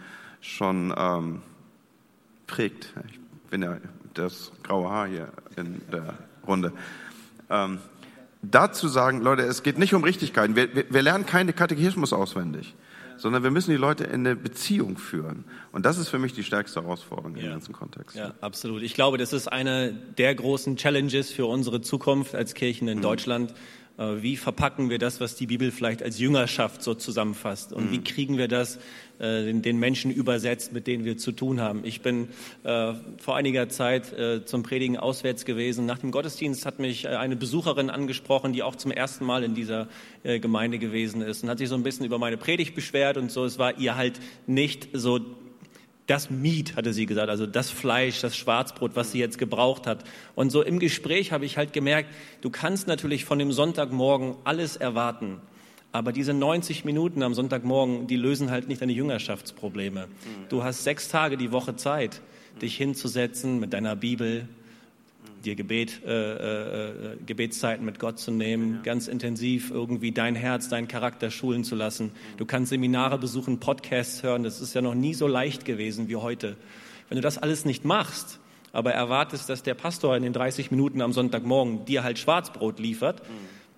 schon 0.42 0.94
ähm, 0.98 1.42
prägt. 2.48 2.92
Ich 3.08 3.20
bin 3.52 3.62
ja 3.62 3.78
das 4.16 4.52
graue 4.64 4.90
Haar 4.90 5.08
hier 5.08 5.30
in 5.56 5.80
der 5.92 6.16
Runde. 6.48 6.74
Ähm, 7.52 7.78
dazu 8.42 8.88
sagen, 8.88 9.22
Leute, 9.22 9.44
es 9.44 9.62
geht 9.62 9.78
nicht 9.78 9.94
um 9.94 10.04
Richtigkeiten. 10.04 10.56
Wir, 10.56 10.74
wir, 10.74 10.86
wir 10.90 11.02
lernen 11.04 11.28
keine 11.28 11.54
Katechismus 11.54 12.14
auswendig, 12.14 12.76
sondern 13.20 13.44
wir 13.44 13.52
müssen 13.52 13.72
die 13.72 13.78
Leute 13.78 14.04
in 14.06 14.26
eine 14.26 14.36
Beziehung 14.36 14.98
führen. 14.98 15.44
Und 15.72 15.86
das 15.86 15.98
ist 15.98 16.10
für 16.10 16.20
mich 16.20 16.34
die 16.34 16.44
stärkste 16.44 16.82
Herausforderung 16.82 17.36
im 17.36 17.46
Ja. 17.46 17.52
ganzen 17.52 17.74
Kontext. 17.74 18.16
Ja, 18.16 18.34
absolut. 18.42 18.82
Ich 18.82 18.94
glaube, 18.94 19.18
das 19.18 19.34
ist 19.34 19.48
eine 19.48 19.94
der 20.18 20.34
großen 20.36 20.78
Challenges 20.78 21.32
für 21.32 21.46
unsere 21.46 21.82
Zukunft 21.82 22.36
als 22.36 22.54
Kirchen 22.54 22.88
in 22.88 23.02
Deutschland. 23.02 23.54
Äh, 24.00 24.22
Wie 24.22 24.38
verpacken 24.38 24.90
wir 24.90 24.98
das, 24.98 25.20
was 25.20 25.36
die 25.36 25.46
Bibel 25.46 25.72
vielleicht 25.72 26.02
als 26.02 26.20
Jüngerschaft 26.20 26.82
so 26.82 26.94
zusammenfasst? 26.94 27.74
Und 27.74 27.92
wie 27.92 28.00
kriegen 28.00 28.38
wir 28.38 28.48
das 28.48 28.78
äh, 29.20 29.52
den, 29.52 29.78
Menschen 29.78 30.12
übersetzt, 30.12 30.72
mit 30.72 30.88
denen 30.88 31.04
wir 31.04 31.18
zu 31.18 31.34
tun 31.34 31.60
haben? 31.60 31.84
Ich 31.84 32.02
bin 32.02 32.30
äh, 32.64 32.94
vor 33.18 33.36
einiger 33.36 33.68
Zeit 33.70 34.16
zum 34.46 34.64
Predigen 34.64 34.98
auswärts 34.98 35.44
gewesen. 35.44 35.86
Nach 35.86 36.00
dem 36.00 36.12
Gottesdienst 36.12 36.66
hat 36.66 36.80
mich 36.80 37.08
eine 37.08 37.36
Besucherin 37.36 37.90
angesprochen, 37.90 38.54
die 38.54 38.64
auch 38.64 38.76
zum 38.76 38.92
ersten 38.92 39.26
Mal 39.26 39.44
in 39.44 39.56
dieser 39.56 39.88
Gemeinde 40.24 40.80
gewesen 40.80 41.22
ist 41.22 41.44
und 41.44 41.50
hat 41.50 41.58
sich 41.58 41.70
so 41.70 41.76
ein 41.76 41.84
bisschen 41.84 42.06
über 42.06 42.18
meine 42.18 42.38
Predigt 42.38 42.76
beschwert 42.76 43.18
und 43.18 43.32
so. 43.32 43.44
Es 43.44 43.60
war 43.60 43.78
ihr 43.78 43.96
halt 43.96 44.20
nicht 44.48 44.90
so 44.94 45.20
das 46.10 46.30
Meat, 46.30 46.76
hatte 46.76 46.92
sie 46.94 47.06
gesagt, 47.06 47.30
also 47.30 47.46
das 47.46 47.70
Fleisch, 47.70 48.22
das 48.22 48.36
Schwarzbrot, 48.36 48.96
was 48.96 49.12
sie 49.12 49.20
jetzt 49.20 49.38
gebraucht 49.38 49.86
hat. 49.86 50.04
Und 50.36 50.52
so 50.52 50.64
im 50.64 50.80
Gespräch 50.80 51.32
habe 51.32 51.46
ich 51.46 51.58
halt 51.58 51.72
gemerkt, 51.72 52.10
du 52.42 52.50
kannst 52.50 52.88
natürlich 52.88 53.26
von 53.26 53.38
dem 53.38 53.52
Sonntagmorgen 53.52 54.36
alles 54.44 54.76
erwarten. 54.76 55.40
Aber 55.92 56.12
diese 56.12 56.34
90 56.34 56.86
Minuten 56.86 57.24
am 57.24 57.34
Sonntagmorgen, 57.34 58.08
die 58.08 58.16
lösen 58.16 58.52
halt 58.52 58.68
nicht 58.68 58.82
deine 58.82 58.92
Jüngerschaftsprobleme. 58.92 60.08
Du 60.50 60.64
hast 60.64 60.84
sechs 60.84 61.10
Tage 61.10 61.38
die 61.38 61.52
Woche 61.52 61.76
Zeit, 61.76 62.22
dich 62.62 62.76
hinzusetzen 62.78 63.60
mit 63.60 63.74
deiner 63.74 63.96
Bibel, 63.96 64.48
dir 65.46 65.56
Gebet, 65.56 66.02
äh, 66.06 66.84
äh, 66.84 67.18
Gebetszeiten 67.26 67.86
mit 67.86 68.00
Gott 68.00 68.20
zu 68.20 68.32
nehmen, 68.32 68.82
ganz 68.84 69.08
intensiv 69.08 69.72
irgendwie 69.72 70.12
dein 70.12 70.36
Herz, 70.36 70.70
deinen 70.70 70.88
Charakter 70.88 71.32
schulen 71.32 71.64
zu 71.64 71.76
lassen. 71.76 72.12
Du 72.38 72.46
kannst 72.46 72.70
Seminare 72.70 73.18
besuchen, 73.18 73.60
Podcasts 73.60 74.24
hören. 74.24 74.44
Das 74.44 74.62
ist 74.62 74.74
ja 74.74 74.82
noch 74.82 74.96
nie 74.96 75.14
so 75.14 75.28
leicht 75.28 75.66
gewesen 75.66 76.08
wie 76.08 76.16
heute. 76.16 76.58
Wenn 77.08 77.16
du 77.16 77.22
das 77.22 77.38
alles 77.38 77.66
nicht 77.66 77.86
machst, 77.86 78.40
aber 78.72 78.94
erwartest, 78.94 79.50
dass 79.50 79.64
der 79.64 79.74
Pastor 79.74 80.16
in 80.16 80.24
den 80.24 80.34
30 80.34 80.72
Minuten 80.72 81.02
am 81.02 81.14
Sonntagmorgen 81.14 81.86
dir 81.86 82.04
halt 82.04 82.20
Schwarzbrot 82.20 82.80
liefert, 82.80 83.24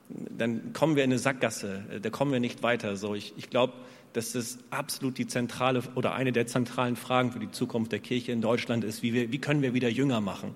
dann 0.10 0.74
kommen 0.74 0.96
wir 0.96 1.04
in 1.04 1.12
eine 1.12 1.20
Sackgasse. 1.20 1.84
Da 2.02 2.10
kommen 2.10 2.32
wir 2.32 2.40
nicht 2.40 2.64
weiter. 2.64 2.98
So, 2.98 3.16
ich, 3.16 3.34
ich 3.38 3.50
glaube, 3.50 3.74
dass 4.14 4.34
das 4.34 4.58
absolut 4.70 5.18
die 5.18 5.28
zentrale 5.28 5.84
oder 5.96 6.14
eine 6.14 6.32
der 6.32 6.48
zentralen 6.48 6.96
Fragen 6.96 7.32
für 7.32 7.40
die 7.40 7.52
Zukunft 7.52 7.92
der 7.92 8.00
Kirche 8.00 8.32
in 8.32 8.42
Deutschland 8.42 8.84
ist. 8.84 9.04
Wie, 9.04 9.14
wir, 9.14 9.32
wie 9.32 9.40
können 9.40 9.62
wir 9.62 9.74
wieder 9.74 9.90
Jünger 9.90 10.20
machen? 10.20 10.56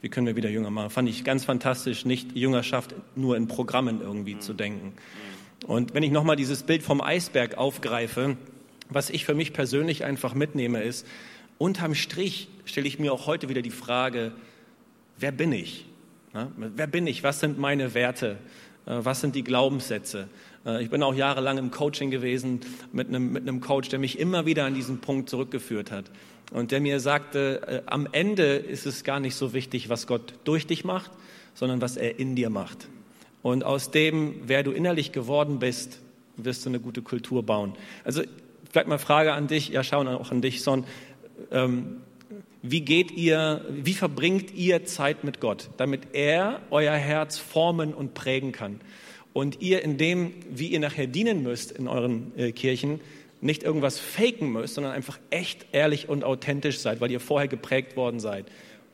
Wie 0.00 0.08
können 0.08 0.26
wir 0.26 0.36
wieder 0.36 0.50
Jünger 0.50 0.70
machen? 0.70 0.90
Fand 0.90 1.08
ich 1.08 1.24
ganz 1.24 1.44
fantastisch, 1.44 2.04
nicht 2.04 2.36
Jüngerschaft 2.36 2.94
nur 3.14 3.36
in 3.36 3.48
Programmen 3.48 4.00
irgendwie 4.00 4.38
zu 4.38 4.52
denken. 4.52 4.92
Und 5.66 5.94
wenn 5.94 6.02
ich 6.02 6.10
nochmal 6.10 6.36
dieses 6.36 6.62
Bild 6.62 6.82
vom 6.82 7.00
Eisberg 7.00 7.56
aufgreife, 7.56 8.36
was 8.88 9.10
ich 9.10 9.24
für 9.24 9.34
mich 9.34 9.52
persönlich 9.52 10.04
einfach 10.04 10.34
mitnehme, 10.34 10.82
ist, 10.82 11.06
unterm 11.58 11.94
Strich 11.94 12.48
stelle 12.64 12.86
ich 12.86 12.98
mir 12.98 13.12
auch 13.12 13.26
heute 13.26 13.48
wieder 13.48 13.62
die 13.62 13.70
Frage, 13.70 14.32
wer 15.18 15.32
bin 15.32 15.52
ich? 15.52 15.86
Wer 16.56 16.86
bin 16.86 17.06
ich? 17.06 17.22
Was 17.22 17.40
sind 17.40 17.58
meine 17.58 17.94
Werte? 17.94 18.36
Äh, 18.84 18.98
was 18.98 19.20
sind 19.20 19.34
die 19.34 19.44
Glaubenssätze? 19.44 20.28
Äh, 20.66 20.82
ich 20.82 20.90
bin 20.90 21.02
auch 21.02 21.14
jahrelang 21.14 21.58
im 21.58 21.70
Coaching 21.70 22.10
gewesen 22.10 22.60
mit 22.92 23.08
einem, 23.08 23.32
mit 23.32 23.42
einem 23.42 23.60
Coach, 23.60 23.88
der 23.88 23.98
mich 23.98 24.18
immer 24.18 24.44
wieder 24.44 24.64
an 24.64 24.74
diesen 24.74 24.98
Punkt 24.98 25.30
zurückgeführt 25.30 25.90
hat. 25.90 26.10
Und 26.52 26.70
der 26.70 26.80
mir 26.80 27.00
sagte, 27.00 27.62
äh, 27.66 27.82
am 27.86 28.08
Ende 28.12 28.56
ist 28.56 28.86
es 28.86 29.04
gar 29.04 29.20
nicht 29.20 29.34
so 29.34 29.52
wichtig, 29.52 29.88
was 29.88 30.06
Gott 30.06 30.34
durch 30.44 30.66
dich 30.66 30.84
macht, 30.84 31.10
sondern 31.54 31.80
was 31.80 31.96
er 31.96 32.18
in 32.18 32.36
dir 32.36 32.50
macht. 32.50 32.88
Und 33.42 33.64
aus 33.64 33.90
dem, 33.90 34.34
wer 34.46 34.62
du 34.62 34.72
innerlich 34.72 35.12
geworden 35.12 35.58
bist, 35.58 36.00
wirst 36.36 36.64
du 36.64 36.68
eine 36.68 36.80
gute 36.80 37.02
Kultur 37.02 37.42
bauen. 37.42 37.74
Also 38.04 38.22
vielleicht 38.70 38.88
mal 38.88 38.98
Frage 38.98 39.32
an 39.32 39.46
dich, 39.46 39.68
ja 39.68 39.82
schauen 39.82 40.08
auch 40.08 40.30
an 40.30 40.42
dich, 40.42 40.62
Son. 40.62 40.84
Ähm, 41.50 41.98
wie 42.62 42.80
geht 42.80 43.12
ihr, 43.12 43.64
wie 43.70 43.94
verbringt 43.94 44.52
ihr 44.52 44.84
Zeit 44.84 45.22
mit 45.22 45.40
Gott, 45.40 45.70
damit 45.76 46.14
er 46.14 46.60
euer 46.70 46.94
Herz 46.94 47.38
formen 47.38 47.94
und 47.94 48.14
prägen 48.14 48.50
kann? 48.50 48.80
Und 49.36 49.60
ihr 49.60 49.84
in 49.84 49.98
dem, 49.98 50.32
wie 50.48 50.68
ihr 50.68 50.80
nachher 50.80 51.06
dienen 51.06 51.42
müsst 51.42 51.70
in 51.70 51.88
euren 51.88 52.32
äh, 52.38 52.52
Kirchen, 52.52 53.00
nicht 53.42 53.64
irgendwas 53.64 53.98
faken 53.98 54.50
müsst, 54.50 54.76
sondern 54.76 54.94
einfach 54.94 55.18
echt 55.28 55.66
ehrlich 55.72 56.08
und 56.08 56.24
authentisch 56.24 56.78
seid, 56.78 57.02
weil 57.02 57.10
ihr 57.10 57.20
vorher 57.20 57.46
geprägt 57.46 57.98
worden 57.98 58.18
seid. 58.18 58.46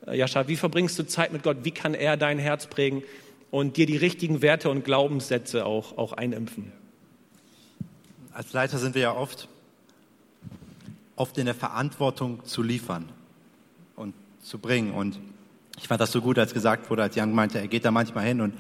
Äh, 0.05 0.19
Jascha, 0.19 0.49
wie 0.49 0.57
verbringst 0.57 0.99
du 0.99 1.07
Zeit 1.07 1.33
mit 1.33 1.45
Gott? 1.45 1.59
Wie 1.63 1.71
kann 1.71 1.95
er 1.95 2.17
dein 2.17 2.41
Herz 2.41 2.67
prägen 2.67 3.05
und 3.53 3.77
dir 3.77 3.87
die 3.87 3.97
richtigen 3.97 4.43
Werte 4.43 4.69
und 4.69 4.85
Glaubenssätze 4.85 5.65
auch, 5.65 5.97
auch 5.97 6.13
einimpfen? 6.13 6.73
Als 8.33 8.53
Leiter 8.53 8.79
sind 8.79 8.97
wir 8.97 9.03
ja 9.03 9.15
oft, 9.15 9.47
oft 11.15 11.39
in 11.39 11.45
der 11.45 11.55
Verantwortung 11.55 12.45
zu 12.45 12.65
liefern 12.65 13.09
und 13.95 14.13
zu 14.43 14.59
bringen. 14.59 14.91
Und 14.91 15.21
ich 15.79 15.87
fand 15.87 16.01
das 16.01 16.11
so 16.11 16.21
gut, 16.21 16.37
als 16.37 16.53
gesagt 16.53 16.91
wurde, 16.91 17.05
als 17.05 17.15
Jan 17.15 17.33
meinte, 17.33 17.61
er 17.61 17.69
geht 17.69 17.85
da 17.85 17.93
manchmal 17.93 18.27
hin 18.27 18.41
und 18.41 18.55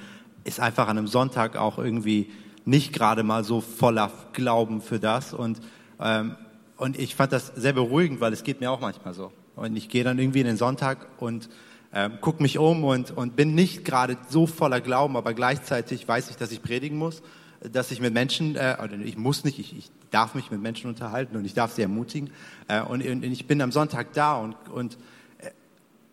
ist 0.44 0.60
einfach 0.60 0.88
an 0.88 0.98
einem 0.98 1.06
Sonntag 1.06 1.56
auch 1.56 1.78
irgendwie 1.78 2.30
nicht 2.64 2.92
gerade 2.92 3.22
mal 3.22 3.44
so 3.44 3.60
voller 3.60 4.10
Glauben 4.32 4.80
für 4.80 4.98
das. 4.98 5.32
Und, 5.32 5.60
ähm, 6.00 6.36
und 6.76 6.98
ich 6.98 7.14
fand 7.14 7.32
das 7.32 7.48
sehr 7.56 7.72
beruhigend, 7.72 8.20
weil 8.20 8.32
es 8.32 8.44
geht 8.44 8.60
mir 8.60 8.70
auch 8.70 8.80
manchmal 8.80 9.14
so. 9.14 9.32
Und 9.56 9.76
ich 9.76 9.88
gehe 9.88 10.04
dann 10.04 10.18
irgendwie 10.18 10.40
in 10.40 10.46
den 10.46 10.56
Sonntag 10.56 11.06
und 11.18 11.48
ähm, 11.92 12.18
gucke 12.20 12.42
mich 12.42 12.58
um 12.58 12.84
und, 12.84 13.10
und 13.10 13.36
bin 13.36 13.54
nicht 13.54 13.84
gerade 13.84 14.16
so 14.28 14.46
voller 14.46 14.80
Glauben, 14.80 15.16
aber 15.16 15.34
gleichzeitig 15.34 16.08
weiß 16.08 16.30
ich, 16.30 16.36
dass 16.36 16.50
ich 16.50 16.62
predigen 16.62 16.96
muss, 16.96 17.22
dass 17.60 17.90
ich 17.90 18.00
mit 18.00 18.14
Menschen, 18.14 18.56
äh, 18.56 18.76
ich 19.04 19.18
muss 19.18 19.44
nicht, 19.44 19.58
ich, 19.58 19.76
ich 19.76 19.90
darf 20.10 20.34
mich 20.34 20.50
mit 20.50 20.60
Menschen 20.62 20.88
unterhalten 20.88 21.36
und 21.36 21.44
ich 21.44 21.54
darf 21.54 21.72
sie 21.72 21.82
ermutigen. 21.82 22.30
Äh, 22.68 22.80
und, 22.80 23.06
und 23.06 23.22
ich 23.22 23.46
bin 23.46 23.60
am 23.60 23.72
Sonntag 23.72 24.14
da 24.14 24.36
und, 24.36 24.56
und 24.70 24.96
äh, 25.38 25.50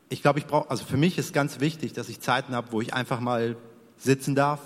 ich 0.09 0.21
glaube, 0.21 0.39
ich 0.39 0.47
brauche, 0.47 0.69
also 0.69 0.83
für 0.83 0.97
mich 0.97 1.17
ist 1.17 1.33
ganz 1.33 1.61
wichtig, 1.61 1.93
dass 1.93 2.09
ich 2.09 2.19
Zeiten 2.19 2.53
habe, 2.53 2.71
wo 2.71 2.81
ich 2.81 2.93
einfach 2.93 3.21
mal 3.21 3.55
sitzen 3.99 4.33
darf, 4.33 4.59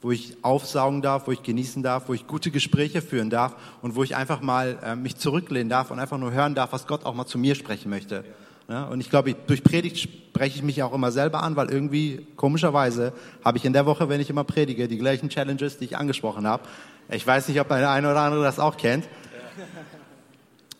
wo 0.00 0.12
ich 0.12 0.36
aufsaugen 0.42 1.02
darf, 1.02 1.26
wo 1.26 1.32
ich 1.32 1.42
genießen 1.42 1.82
darf, 1.82 2.08
wo 2.08 2.14
ich 2.14 2.26
gute 2.26 2.50
Gespräche 2.50 3.02
führen 3.02 3.30
darf 3.30 3.56
und 3.82 3.96
wo 3.96 4.04
ich 4.04 4.16
einfach 4.16 4.40
mal 4.40 4.78
äh, 4.82 4.96
mich 4.96 5.16
zurücklehnen 5.16 5.68
darf 5.68 5.90
und 5.90 5.98
einfach 5.98 6.18
nur 6.18 6.32
hören 6.32 6.54
darf, 6.54 6.72
was 6.72 6.86
Gott 6.86 7.04
auch 7.04 7.14
mal 7.14 7.26
zu 7.26 7.38
mir 7.38 7.54
sprechen 7.54 7.90
möchte. 7.90 8.24
Ja, 8.68 8.84
und 8.84 9.00
ich 9.00 9.08
glaube, 9.08 9.34
durch 9.34 9.64
Predigt 9.64 9.98
spreche 9.98 10.56
ich 10.56 10.62
mich 10.62 10.82
auch 10.82 10.92
immer 10.92 11.10
selber 11.10 11.42
an, 11.42 11.56
weil 11.56 11.70
irgendwie 11.70 12.26
komischerweise 12.36 13.14
habe 13.42 13.56
ich 13.58 13.64
in 13.64 13.72
der 13.72 13.86
Woche, 13.86 14.08
wenn 14.08 14.20
ich 14.20 14.28
immer 14.28 14.44
predige, 14.44 14.88
die 14.88 14.98
gleichen 14.98 15.30
Challenges, 15.30 15.78
die 15.78 15.86
ich 15.86 15.96
angesprochen 15.96 16.46
habe. 16.46 16.64
Ich 17.10 17.26
weiß 17.26 17.48
nicht, 17.48 17.60
ob 17.60 17.68
der 17.68 17.90
eine 17.90 18.10
oder 18.10 18.20
andere 18.20 18.42
das 18.44 18.58
auch 18.58 18.76
kennt. 18.76 19.08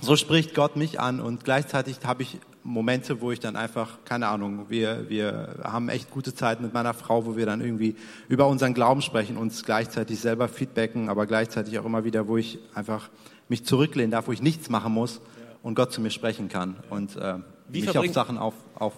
So 0.01 0.17
spricht 0.17 0.55
Gott 0.55 0.77
mich 0.77 1.01
an 1.01 1.19
und 1.19 1.45
gleichzeitig 1.45 1.99
habe 2.05 2.23
ich 2.23 2.39
Momente, 2.69 3.21
wo 3.21 3.33
ich 3.33 3.41
dann 3.41 3.57
einfach, 3.57 4.05
keine 4.05 4.29
Ahnung, 4.29 4.67
wir, 4.69 5.09
wir 5.09 5.57
haben 5.65 5.89
echt 5.89 6.11
gute 6.11 6.35
Zeit 6.35 6.61
mit 6.61 6.75
meiner 6.75 6.93
Frau, 6.93 7.25
wo 7.25 7.37
wir 7.37 7.47
dann 7.47 7.61
irgendwie 7.61 7.97
über 8.29 8.47
unseren 8.47 8.75
Glauben 8.75 9.01
sprechen, 9.01 9.37
uns 9.37 9.65
gleichzeitig 9.65 10.21
selber 10.21 10.49
feedbacken, 10.49 11.09
aber 11.09 11.27
gleichzeitig 11.27 11.79
auch 11.79 11.87
immer 11.87 12.05
wieder, 12.05 12.29
wo 12.29 12.37
ich 12.37 12.59
einfach 12.75 13.09
mich 13.49 13.65
zurücklehnen 13.65 14.11
darf, 14.11 14.29
wo 14.29 14.33
ich 14.33 14.43
nichts 14.43 14.69
machen 14.69 14.93
muss 14.93 15.21
und 15.63 15.75
Gott 15.75 15.93
zu 15.93 16.03
mir 16.03 16.11
sprechen 16.11 16.49
kann 16.49 16.77
und 16.91 17.17
äh, 17.17 17.37
mich 17.71 17.97
auf 17.97 18.13
Sachen 18.13 18.37
auf, 18.37 18.55
auf 18.75 18.93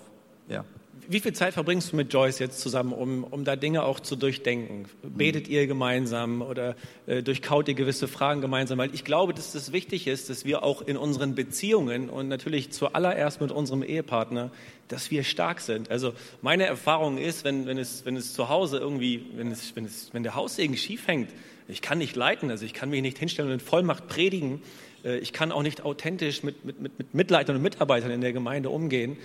ja 0.49 0.65
wie 1.11 1.19
viel 1.19 1.33
Zeit 1.33 1.55
verbringst 1.55 1.91
du 1.91 1.97
mit 1.97 2.13
Joyce 2.13 2.39
jetzt 2.39 2.61
zusammen, 2.61 2.93
um, 2.93 3.25
um 3.25 3.45
da 3.45 3.57
Dinge 3.57 3.83
auch 3.83 3.99
zu 3.99 4.15
durchdenken? 4.15 4.85
Betet 5.03 5.49
ihr 5.49 5.67
gemeinsam 5.67 6.41
oder 6.41 6.77
äh, 7.09 7.21
durchkaut 7.21 7.67
ihr 7.67 7.75
gewisse 7.75 8.07
Fragen 8.07 8.41
gemeinsam? 8.41 8.79
Weil 8.79 8.95
ich 8.95 9.03
glaube, 9.03 9.35
dass 9.35 9.57
es 9.57 9.73
wichtig 9.73 10.07
ist, 10.07 10.31
dass 10.31 10.45
wir 10.45 10.63
auch 10.63 10.83
in 10.83 10.97
unseren 10.97 11.35
Beziehungen 11.35 12.11
und 12.11 12.29
natürlich 12.29 12.71
zuallererst 12.71 13.41
mit 13.41 13.51
unserem 13.51 13.83
Ehepartner, 13.83 14.53
dass 14.87 15.11
wir 15.11 15.25
stark 15.25 15.61
sind. 15.61 15.91
Also 15.91 16.15
meine 16.43 16.67
Erfahrung 16.67 17.19
ist, 17.19 17.43
wenn, 17.43 17.67
wenn, 17.67 17.79
es, 17.79 18.05
wenn 18.05 18.15
es 18.15 18.33
zu 18.33 18.49
Hause 18.49 18.79
irgendwie, 18.79 19.27
wenn, 19.35 19.51
es, 19.51 19.75
wenn, 19.75 19.87
es, 19.87 20.11
wenn 20.15 20.23
der 20.23 20.37
Haussegen 20.37 20.77
schief 20.77 21.09
hängt, 21.09 21.31
ich 21.67 21.83
kann 21.83 21.99
nicht 21.99 22.15
leiten, 22.15 22.53
also 22.53 22.65
ich 22.65 22.73
kann 22.73 22.89
mich 22.89 23.03
nicht 23.03 23.19
hinstellen 23.19 23.51
und 23.51 23.55
in 23.55 23.61
Vollmacht 23.61 24.07
predigen, 24.07 24.63
äh, 25.05 25.19
ich 25.19 25.33
kann 25.33 25.51
auch 25.51 25.63
nicht 25.63 25.83
authentisch 25.85 26.45
mit, 26.45 26.65
mit, 26.65 26.81
mit 26.81 27.15
Mitleitern 27.15 27.57
und 27.57 27.63
Mitarbeitern 27.63 28.13
in 28.13 28.21
der 28.21 28.33
Gemeinde 28.33 28.71
umgehen. 28.71 29.17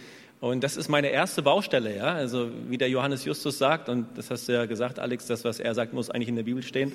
Und 0.41 0.63
das 0.63 0.75
ist 0.75 0.89
meine 0.89 1.07
erste 1.07 1.41
Baustelle, 1.41 1.95
ja. 1.95 2.13
Also 2.13 2.49
wie 2.67 2.77
der 2.77 2.89
Johannes 2.89 3.23
Justus 3.23 3.57
sagt, 3.57 3.87
und 3.87 4.05
das 4.15 4.29
hast 4.29 4.47
du 4.47 4.53
ja 4.53 4.65
gesagt, 4.65 4.99
Alex, 4.99 5.27
das, 5.27 5.45
was 5.45 5.59
er 5.59 5.73
sagt, 5.73 5.93
muss 5.93 6.09
eigentlich 6.09 6.27
in 6.27 6.35
der 6.35 6.43
Bibel 6.43 6.61
stehen. 6.61 6.91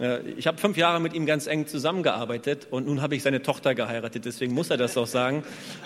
Äh, 0.00 0.30
ich 0.30 0.46
habe 0.46 0.56
fünf 0.56 0.76
Jahre 0.78 0.98
mit 0.98 1.12
ihm 1.12 1.26
ganz 1.26 1.46
eng 1.46 1.66
zusammengearbeitet 1.66 2.68
und 2.70 2.86
nun 2.86 3.02
habe 3.02 3.14
ich 3.14 3.22
seine 3.22 3.42
Tochter 3.42 3.74
geheiratet, 3.74 4.24
deswegen 4.24 4.54
muss 4.54 4.70
er 4.70 4.78
das 4.78 4.96
auch 4.96 5.06
sagen. 5.06 5.44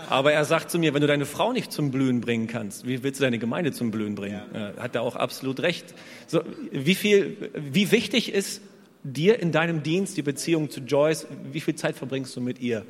Aber 0.08 0.32
er 0.32 0.44
sagt 0.44 0.70
zu 0.70 0.78
mir, 0.78 0.94
wenn 0.94 1.00
du 1.00 1.08
deine 1.08 1.26
Frau 1.26 1.52
nicht 1.52 1.72
zum 1.72 1.90
Blühen 1.90 2.20
bringen 2.20 2.46
kannst, 2.46 2.86
wie 2.86 3.02
willst 3.02 3.20
du 3.20 3.24
deine 3.24 3.38
Gemeinde 3.38 3.72
zum 3.72 3.90
Blühen 3.90 4.14
bringen? 4.14 4.40
Ja. 4.54 4.72
Hat 4.78 4.94
er 4.94 5.02
auch 5.02 5.16
absolut 5.16 5.60
recht. 5.60 5.94
So, 6.28 6.42
wie 6.70 6.94
viel, 6.94 7.50
wie 7.54 7.90
wichtig 7.90 8.32
ist 8.32 8.62
dir 9.02 9.40
in 9.40 9.50
deinem 9.52 9.82
Dienst 9.82 10.16
die 10.16 10.22
Beziehung 10.22 10.70
zu 10.70 10.80
Joyce? 10.80 11.26
Wie 11.52 11.60
viel 11.60 11.74
Zeit 11.74 11.96
verbringst 11.96 12.34
du 12.36 12.40
mit 12.40 12.60
ihr? 12.60 12.86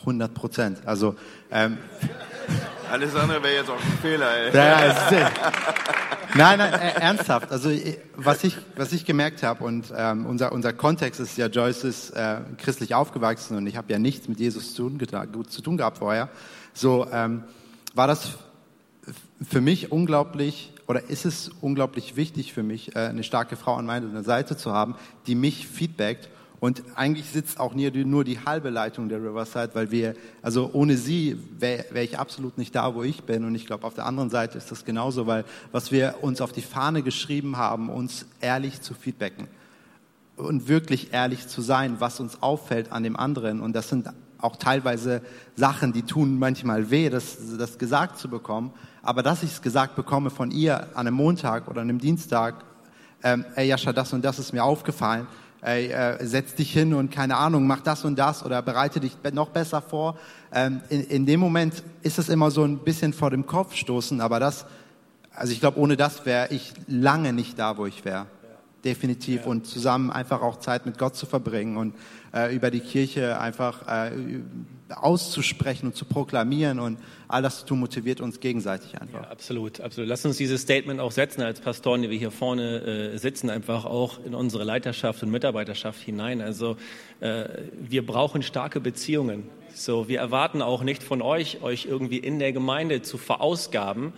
100 0.00 0.34
Prozent. 0.34 0.78
Also 0.86 1.16
ähm, 1.50 1.78
alles 2.90 3.14
andere 3.14 3.42
wäre 3.42 3.54
jetzt 3.56 3.70
auch 3.70 3.74
ein 3.74 3.98
Fehler. 4.00 4.36
Ey. 4.36 4.54
Ja, 4.54 4.86
ja, 4.86 5.30
nein, 6.34 6.58
nein, 6.58 6.72
äh, 6.72 7.00
ernsthaft. 7.00 7.50
Also 7.50 7.70
was 8.16 8.44
ich, 8.44 8.56
was 8.76 8.92
ich 8.92 9.04
gemerkt 9.04 9.42
habe 9.42 9.64
und 9.64 9.92
ähm, 9.96 10.26
unser, 10.26 10.52
unser 10.52 10.72
Kontext 10.72 11.20
ist 11.20 11.36
ja, 11.36 11.46
Joyce 11.46 11.84
ist 11.84 12.10
äh, 12.10 12.36
christlich 12.58 12.94
aufgewachsen 12.94 13.56
und 13.56 13.66
ich 13.66 13.76
habe 13.76 13.92
ja 13.92 13.98
nichts 13.98 14.28
mit 14.28 14.38
Jesus 14.38 14.74
zu 14.74 14.88
tun, 14.88 15.48
zu 15.48 15.62
tun 15.62 15.76
gehabt 15.76 15.98
vorher. 15.98 16.28
So 16.72 17.06
ähm, 17.12 17.44
war 17.94 18.06
das 18.06 18.38
für 19.48 19.60
mich 19.60 19.92
unglaublich 19.92 20.72
oder 20.86 21.08
ist 21.08 21.24
es 21.24 21.50
unglaublich 21.60 22.16
wichtig 22.16 22.52
für 22.52 22.62
mich, 22.62 22.94
äh, 22.94 23.00
eine 23.00 23.22
starke 23.22 23.56
Frau 23.56 23.74
an 23.74 23.86
meiner 23.86 24.22
Seite 24.22 24.56
zu 24.56 24.72
haben, 24.72 24.94
die 25.26 25.34
mich 25.34 25.66
feedbackt 25.66 26.28
und 26.64 26.82
eigentlich 26.94 27.28
sitzt 27.28 27.60
auch 27.60 27.74
nur 27.74 28.24
die 28.24 28.38
halbe 28.46 28.70
Leitung 28.70 29.10
der 29.10 29.18
Riverside, 29.18 29.72
weil 29.74 29.90
wir, 29.90 30.14
also 30.40 30.70
ohne 30.72 30.96
sie 30.96 31.36
wäre 31.58 31.84
wär 31.90 32.02
ich 32.02 32.18
absolut 32.18 32.56
nicht 32.56 32.74
da, 32.74 32.94
wo 32.94 33.02
ich 33.02 33.24
bin. 33.24 33.44
Und 33.44 33.54
ich 33.54 33.66
glaube, 33.66 33.86
auf 33.86 33.92
der 33.92 34.06
anderen 34.06 34.30
Seite 34.30 34.56
ist 34.56 34.70
das 34.70 34.86
genauso, 34.86 35.26
weil 35.26 35.44
was 35.72 35.92
wir 35.92 36.14
uns 36.22 36.40
auf 36.40 36.52
die 36.52 36.62
Fahne 36.62 37.02
geschrieben 37.02 37.58
haben, 37.58 37.90
uns 37.90 38.24
ehrlich 38.40 38.80
zu 38.80 38.94
feedbacken 38.94 39.46
und 40.38 40.66
wirklich 40.66 41.12
ehrlich 41.12 41.48
zu 41.48 41.60
sein, 41.60 41.96
was 41.98 42.18
uns 42.18 42.42
auffällt 42.42 42.92
an 42.92 43.02
dem 43.02 43.16
anderen. 43.16 43.60
Und 43.60 43.76
das 43.76 43.90
sind 43.90 44.08
auch 44.38 44.56
teilweise 44.56 45.20
Sachen, 45.56 45.92
die 45.92 46.04
tun 46.04 46.38
manchmal 46.38 46.88
weh, 46.90 47.10
das, 47.10 47.36
das 47.58 47.76
gesagt 47.76 48.18
zu 48.18 48.30
bekommen. 48.30 48.72
Aber 49.02 49.22
dass 49.22 49.42
ich 49.42 49.50
es 49.50 49.60
gesagt 49.60 49.96
bekomme 49.96 50.30
von 50.30 50.50
ihr 50.50 50.96
an 50.96 51.06
einem 51.06 51.16
Montag 51.16 51.68
oder 51.68 51.82
einem 51.82 51.98
Dienstag, 51.98 52.64
ähm, 53.22 53.44
ey 53.54 53.68
Jascha, 53.68 53.92
das 53.92 54.14
und 54.14 54.24
das 54.24 54.38
ist 54.38 54.54
mir 54.54 54.64
aufgefallen, 54.64 55.26
ey, 55.64 55.90
äh, 55.90 56.24
setz 56.26 56.54
dich 56.54 56.72
hin 56.72 56.94
und 56.94 57.10
keine 57.10 57.36
Ahnung, 57.36 57.66
mach 57.66 57.80
das 57.80 58.04
und 58.04 58.18
das 58.18 58.44
oder 58.44 58.60
bereite 58.62 59.00
dich 59.00 59.16
noch 59.32 59.48
besser 59.48 59.80
vor. 59.80 60.18
Ähm, 60.52 60.82
in, 60.90 61.04
in 61.04 61.26
dem 61.26 61.40
Moment 61.40 61.82
ist 62.02 62.18
es 62.18 62.28
immer 62.28 62.50
so 62.50 62.64
ein 62.64 62.78
bisschen 62.78 63.12
vor 63.12 63.30
dem 63.30 63.46
Kopf 63.46 63.74
stoßen, 63.74 64.20
aber 64.20 64.40
das, 64.40 64.66
also 65.34 65.52
ich 65.52 65.60
glaube, 65.60 65.78
ohne 65.78 65.96
das 65.96 66.26
wäre 66.26 66.48
ich 66.52 66.72
lange 66.86 67.32
nicht 67.32 67.58
da, 67.58 67.76
wo 67.78 67.86
ich 67.86 68.04
wäre. 68.04 68.26
Definitiv. 68.84 69.42
Ja. 69.42 69.46
Und 69.46 69.66
zusammen 69.66 70.10
einfach 70.10 70.42
auch 70.42 70.58
Zeit 70.58 70.84
mit 70.84 70.98
Gott 70.98 71.16
zu 71.16 71.24
verbringen 71.24 71.78
und 71.78 71.94
äh, 72.34 72.54
über 72.54 72.70
die 72.70 72.80
Kirche 72.80 73.40
einfach 73.40 73.88
äh, 73.88 74.10
auszusprechen 74.90 75.86
und 75.86 75.96
zu 75.96 76.04
proklamieren 76.04 76.78
und 76.78 76.98
all 77.26 77.42
das 77.42 77.60
zu 77.60 77.66
tun, 77.66 77.80
motiviert 77.80 78.20
uns 78.20 78.40
gegenseitig 78.40 79.00
einfach. 79.00 79.22
Ja, 79.22 79.30
absolut, 79.30 79.80
absolut. 79.80 80.08
Lass 80.08 80.24
uns 80.26 80.36
dieses 80.36 80.62
Statement 80.62 81.00
auch 81.00 81.10
setzen 81.10 81.42
als 81.42 81.60
Pastoren, 81.60 82.02
die 82.02 82.10
wir 82.10 82.18
hier 82.18 82.30
vorne 82.30 83.12
äh, 83.14 83.16
sitzen, 83.16 83.50
einfach 83.50 83.84
auch 83.86 84.18
in 84.24 84.34
unsere 84.34 84.64
Leiterschaft 84.64 85.22
und 85.22 85.30
Mitarbeiterschaft 85.30 86.00
hinein. 86.00 86.40
Also 86.42 86.76
äh, 87.20 87.44
wir 87.80 88.04
brauchen 88.04 88.42
starke 88.42 88.80
Beziehungen. 88.80 89.48
So, 89.74 90.06
wir 90.06 90.20
erwarten 90.20 90.62
auch 90.62 90.82
nicht 90.82 91.02
von 91.02 91.22
euch, 91.22 91.62
euch 91.62 91.86
irgendwie 91.86 92.18
in 92.18 92.38
der 92.38 92.52
Gemeinde 92.52 93.02
zu 93.02 93.18
verausgaben, 93.18 94.12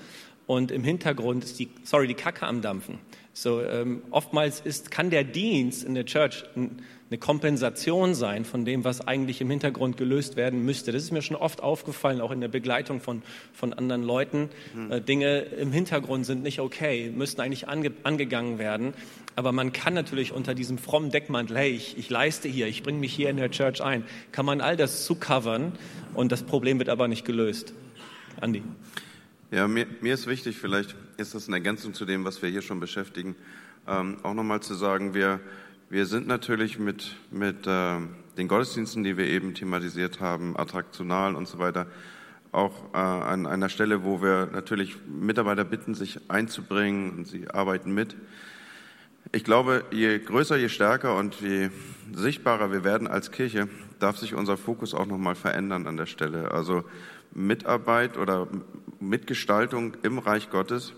und 0.47 0.71
im 0.71 0.85
Hintergrund 0.85 1.45
ist 1.45 1.59
die, 1.59 1.69
sorry, 1.83 2.07
die 2.07 2.15
Kacke 2.15 2.47
am 2.47 2.63
Dampfen. 2.63 2.99
So, 3.33 3.61
ähm, 3.61 4.03
oftmals 4.11 4.61
ist, 4.61 4.91
kann 4.91 5.11
der 5.11 5.23
Dienst 5.23 5.85
in 5.85 5.95
der 5.95 6.07
Church 6.07 6.45
ein, 6.57 6.83
eine 7.11 7.19
Kompensation 7.19 8.15
sein 8.15 8.45
von 8.45 8.65
dem, 8.65 8.83
was 8.83 9.07
eigentlich 9.07 9.41
im 9.41 9.51
Hintergrund 9.51 9.97
gelöst 9.97 10.37
werden 10.37 10.65
müsste. 10.65 10.91
Das 10.91 11.03
ist 11.03 11.13
mir 11.13 11.21
schon 11.21 11.37
oft 11.37 11.63
aufgefallen, 11.63 12.21
auch 12.21 12.31
in 12.31 12.41
der 12.41 12.49
Begleitung 12.49 13.01
von, 13.01 13.23
von 13.53 13.73
anderen 13.73 14.03
Leuten. 14.03 14.49
Mhm. 14.75 14.91
Äh, 14.91 15.01
Dinge 15.03 15.39
im 15.41 15.71
Hintergrund 15.71 16.25
sind 16.25 16.43
nicht 16.43 16.61
okay, 16.61 17.13
müssten 17.15 17.41
eigentlich 17.41 17.69
ange, 17.69 17.93
angegangen 18.05 18.59
werden. 18.59 18.95
Aber 19.35 19.53
man 19.53 19.73
kann 19.73 19.93
natürlich 19.93 20.33
unter 20.33 20.55
diesem 20.55 20.79
frommen 20.79 21.11
Deckmantel, 21.11 21.59
hey, 21.59 21.71
ich, 21.71 21.99
ich 21.99 22.09
leiste 22.09 22.49
hier, 22.49 22.69
ich 22.69 22.83
bringe 22.83 22.99
mich 22.99 23.13
hier 23.13 23.29
in 23.29 23.37
der 23.37 23.51
Church 23.51 23.83
ein, 23.83 24.05
kann 24.33 24.47
man 24.47 24.63
all 24.63 24.77
das 24.77 25.05
zucovern 25.05 25.73
und 26.15 26.33
das 26.33 26.43
Problem 26.43 26.79
wird 26.79 26.89
aber 26.89 27.07
nicht 27.07 27.25
gelöst. 27.27 27.75
Andi. 28.41 28.63
Ja, 29.57 29.67
mir, 29.67 29.87
mir 30.03 30.13
ist 30.13 30.27
wichtig, 30.27 30.59
vielleicht 30.59 30.95
ist 31.17 31.35
das 31.35 31.47
eine 31.49 31.57
Ergänzung 31.57 31.95
zu 31.95 32.05
dem, 32.05 32.27
was 32.27 32.43
wir 32.43 32.51
hier 32.51 32.61
schon 32.61 32.79
beschäftigen, 32.79 33.35
ähm, 33.89 34.19
auch 34.23 34.35
nochmal 34.35 34.61
zu 34.61 34.75
sagen, 34.75 35.15
wir, 35.15 35.41
wir 35.89 36.05
sind 36.05 36.27
natürlich 36.27 36.79
mit, 36.79 37.17
mit 37.31 37.67
äh, 37.67 37.97
den 38.37 38.49
Gottesdiensten, 38.49 39.03
die 39.03 39.17
wir 39.17 39.27
eben 39.27 39.55
thematisiert 39.55 40.21
haben, 40.21 40.59
attraktional 40.59 41.35
und 41.35 41.49
so 41.49 41.59
weiter, 41.59 41.87
auch 42.53 42.93
äh, 42.93 42.99
an 42.99 43.47
einer 43.47 43.71
Stelle, 43.71 44.05
wo 44.05 44.21
wir 44.21 44.51
natürlich 44.53 44.99
Mitarbeiter 45.07 45.65
bitten, 45.65 45.95
sich 45.95 46.21
einzubringen 46.29 47.17
und 47.17 47.27
sie 47.27 47.49
arbeiten 47.49 47.95
mit. 47.95 48.15
Ich 49.33 49.43
glaube, 49.43 49.87
je 49.91 50.19
größer, 50.19 50.59
je 50.59 50.69
stärker 50.69 51.17
und 51.17 51.41
je 51.41 51.71
sichtbarer 52.13 52.73
wir 52.73 52.85
werden 52.85 53.09
als 53.09 53.33
Kirche, 53.33 53.71
darf 54.01 54.19
sich 54.19 54.35
unser 54.35 54.59
Fokus 54.59 54.93
auch 54.93 55.07
nochmal 55.07 55.35
verändern 55.35 55.87
an 55.87 55.97
der 55.97 56.05
Stelle. 56.05 56.51
Also 56.53 56.85
Mitarbeit 57.33 58.19
oder 58.19 58.49
Mitgestaltung 59.01 59.97
im 60.03 60.19
Reich 60.19 60.51
Gottes 60.51 60.93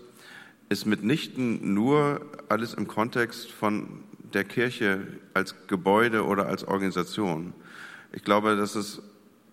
ist 0.69 0.85
mitnichten 0.85 1.73
nur 1.73 2.21
alles 2.47 2.73
im 2.73 2.87
Kontext 2.87 3.51
von 3.51 4.03
der 4.33 4.43
Kirche 4.43 5.07
als 5.33 5.55
Gebäude 5.67 6.25
oder 6.25 6.47
als 6.47 6.63
Organisation. 6.63 7.53
Ich 8.11 8.23
glaube, 8.23 8.55
das 8.55 8.75
ist 8.75 9.01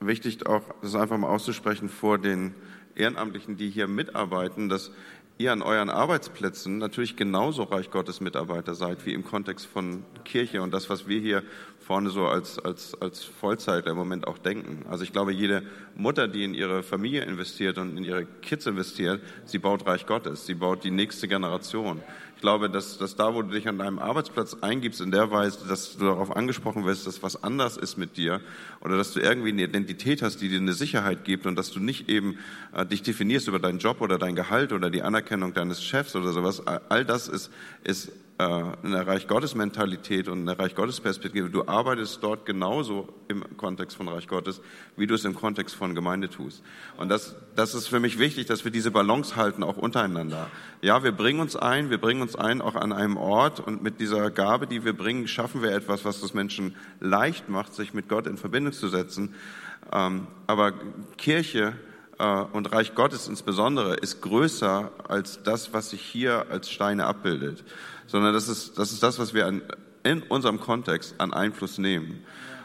wichtig, 0.00 0.46
auch 0.46 0.62
das 0.82 0.94
einfach 0.94 1.16
mal 1.16 1.28
auszusprechen 1.28 1.88
vor 1.88 2.18
den 2.18 2.54
Ehrenamtlichen, 2.94 3.56
die 3.56 3.70
hier 3.70 3.88
mitarbeiten, 3.88 4.68
dass 4.68 4.90
ihr 5.38 5.52
an 5.52 5.62
euren 5.62 5.90
Arbeitsplätzen 5.90 6.78
natürlich 6.78 7.16
genauso 7.16 7.64
Reich 7.64 7.90
Gottes 7.90 8.20
Mitarbeiter 8.20 8.74
seid 8.74 9.04
wie 9.04 9.12
im 9.12 9.24
Kontext 9.24 9.66
von 9.66 10.04
Kirche 10.24 10.62
und 10.62 10.72
das, 10.72 10.88
was 10.88 11.06
wir 11.06 11.20
hier 11.20 11.42
vorne 11.86 12.10
so 12.10 12.26
als, 12.26 12.58
als, 12.58 13.00
als 13.00 13.22
Vollzeitler 13.22 13.92
im 13.92 13.96
Moment 13.96 14.26
auch 14.26 14.38
denken. 14.38 14.84
Also 14.90 15.04
ich 15.04 15.12
glaube, 15.12 15.32
jede 15.32 15.62
Mutter, 15.94 16.26
die 16.26 16.42
in 16.42 16.52
ihre 16.52 16.82
Familie 16.82 17.22
investiert 17.22 17.78
und 17.78 17.96
in 17.96 18.02
ihre 18.02 18.26
Kids 18.26 18.66
investiert, 18.66 19.22
sie 19.44 19.58
baut 19.58 19.86
Reich 19.86 20.04
Gottes, 20.04 20.46
sie 20.46 20.54
baut 20.54 20.82
die 20.82 20.90
nächste 20.90 21.28
Generation. 21.28 22.02
Ich 22.34 22.40
glaube, 22.40 22.68
dass, 22.68 22.98
dass 22.98 23.14
da, 23.14 23.34
wo 23.34 23.42
du 23.42 23.50
dich 23.50 23.68
an 23.68 23.78
deinem 23.78 24.00
Arbeitsplatz 24.00 24.56
eingibst, 24.62 25.00
in 25.00 25.12
der 25.12 25.30
Weise, 25.30 25.66
dass 25.68 25.96
du 25.96 26.06
darauf 26.06 26.34
angesprochen 26.34 26.84
wirst, 26.84 27.06
dass 27.06 27.22
was 27.22 27.44
anders 27.44 27.76
ist 27.76 27.96
mit 27.96 28.16
dir 28.16 28.40
oder 28.80 28.96
dass 28.96 29.12
du 29.12 29.20
irgendwie 29.20 29.50
eine 29.50 29.62
Identität 29.62 30.22
hast, 30.22 30.38
die 30.38 30.48
dir 30.48 30.58
eine 30.58 30.72
Sicherheit 30.72 31.24
gibt 31.24 31.46
und 31.46 31.54
dass 31.54 31.70
du 31.70 31.78
nicht 31.78 32.08
eben 32.08 32.36
äh, 32.74 32.84
dich 32.84 33.04
definierst 33.04 33.46
über 33.46 33.60
deinen 33.60 33.78
Job 33.78 34.00
oder 34.00 34.18
dein 34.18 34.34
Gehalt 34.34 34.72
oder 34.72 34.90
die 34.90 35.02
Anerkennung 35.02 35.54
deines 35.54 35.84
Chefs 35.84 36.16
oder 36.16 36.32
sowas. 36.32 36.66
All 36.66 37.04
das 37.04 37.28
ist, 37.28 37.52
ist 37.84 38.10
eine 38.38 39.06
Reich 39.06 39.28
Gottes 39.28 39.54
Mentalität 39.54 40.28
und 40.28 40.42
eine 40.42 40.58
Reich 40.58 40.74
Gottes 40.74 41.00
Perspektive. 41.00 41.48
Du 41.48 41.66
arbeitest 41.66 42.22
dort 42.22 42.44
genauso 42.44 43.08
im 43.28 43.56
Kontext 43.56 43.96
von 43.96 44.08
Reich 44.08 44.28
Gottes, 44.28 44.60
wie 44.96 45.06
du 45.06 45.14
es 45.14 45.24
im 45.24 45.34
Kontext 45.34 45.74
von 45.74 45.94
Gemeinde 45.94 46.28
tust. 46.28 46.62
Und 46.98 47.08
das, 47.08 47.34
das 47.54 47.74
ist 47.74 47.88
für 47.88 47.98
mich 47.98 48.18
wichtig, 48.18 48.44
dass 48.44 48.64
wir 48.64 48.70
diese 48.70 48.90
Balance 48.90 49.36
halten, 49.36 49.62
auch 49.62 49.78
untereinander. 49.78 50.50
Ja, 50.82 51.02
wir 51.02 51.12
bringen 51.12 51.40
uns 51.40 51.56
ein, 51.56 51.88
wir 51.88 51.98
bringen 51.98 52.20
uns 52.20 52.36
ein 52.36 52.60
auch 52.60 52.74
an 52.74 52.92
einem 52.92 53.16
Ort 53.16 53.60
und 53.60 53.82
mit 53.82 54.00
dieser 54.00 54.30
Gabe, 54.30 54.66
die 54.66 54.84
wir 54.84 54.92
bringen, 54.92 55.28
schaffen 55.28 55.62
wir 55.62 55.70
etwas, 55.70 56.04
was 56.04 56.22
es 56.22 56.34
Menschen 56.34 56.76
leicht 57.00 57.48
macht, 57.48 57.72
sich 57.72 57.94
mit 57.94 58.08
Gott 58.08 58.26
in 58.26 58.36
Verbindung 58.36 58.74
zu 58.74 58.88
setzen. 58.88 59.34
Ähm, 59.90 60.26
aber 60.46 60.74
Kirche 61.16 61.72
äh, 62.18 62.24
und 62.24 62.70
Reich 62.70 62.94
Gottes 62.94 63.28
insbesondere 63.28 63.94
ist 63.94 64.20
größer 64.20 64.90
als 65.08 65.42
das, 65.42 65.72
was 65.72 65.90
sich 65.90 66.02
hier 66.02 66.50
als 66.50 66.70
Steine 66.70 67.06
abbildet 67.06 67.64
sondern 68.06 68.32
das 68.32 68.48
ist 68.48 68.78
das, 68.78 68.92
ist 68.92 69.02
das 69.02 69.18
was 69.18 69.34
wir 69.34 69.46
an, 69.46 69.62
in 70.02 70.22
unserem 70.22 70.60
Kontext 70.60 71.14
an 71.18 71.32
Einfluss 71.32 71.78
nehmen. 71.78 72.24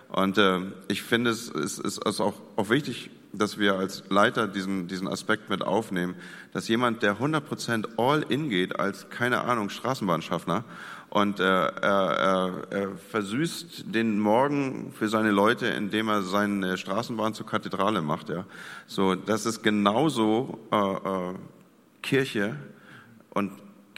Und 0.09 0.37
äh, 0.37 0.59
ich 0.87 1.01
finde, 1.03 1.31
es 1.31 1.49
ist, 1.49 1.79
ist, 1.79 2.03
ist 2.03 2.19
auch, 2.19 2.35
auch 2.57 2.69
wichtig, 2.69 3.09
dass 3.33 3.57
wir 3.57 3.75
als 3.75 4.03
Leiter 4.09 4.47
diesen, 4.47 4.87
diesen 4.87 5.07
Aspekt 5.07 5.49
mit 5.49 5.61
aufnehmen, 5.61 6.15
dass 6.51 6.67
jemand, 6.67 7.01
der 7.01 7.17
100% 7.17 7.97
all 7.97 8.23
in 8.27 8.49
geht 8.49 8.77
als, 8.77 9.09
keine 9.09 9.41
Ahnung, 9.41 9.69
Straßenbahnschaffner 9.69 10.65
und 11.09 11.39
äh, 11.39 11.43
er, 11.43 11.71
er, 11.81 12.51
er 12.69 12.95
versüßt 12.95 13.93
den 13.93 14.19
Morgen 14.19 14.93
für 14.93 15.09
seine 15.09 15.31
Leute, 15.31 15.67
indem 15.67 16.07
er 16.07 16.21
seine 16.21 16.77
Straßenbahn 16.77 17.33
zur 17.33 17.45
Kathedrale 17.45 18.01
macht. 18.01 18.29
Ja. 18.29 18.45
So, 18.87 19.15
das 19.15 19.45
ist 19.45 19.61
genauso 19.61 20.59
äh, 20.71 20.75
äh, 20.75 21.33
Kirche 22.01 22.55
und 23.29 23.51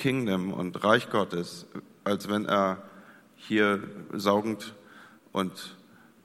Kingdom 0.04 0.52
und 0.52 0.84
Reich 0.84 1.10
Gottes, 1.10 1.66
als 2.04 2.28
wenn 2.28 2.46
er 2.46 2.84
hier 3.38 3.80
saugend 4.12 4.74
und 5.32 5.78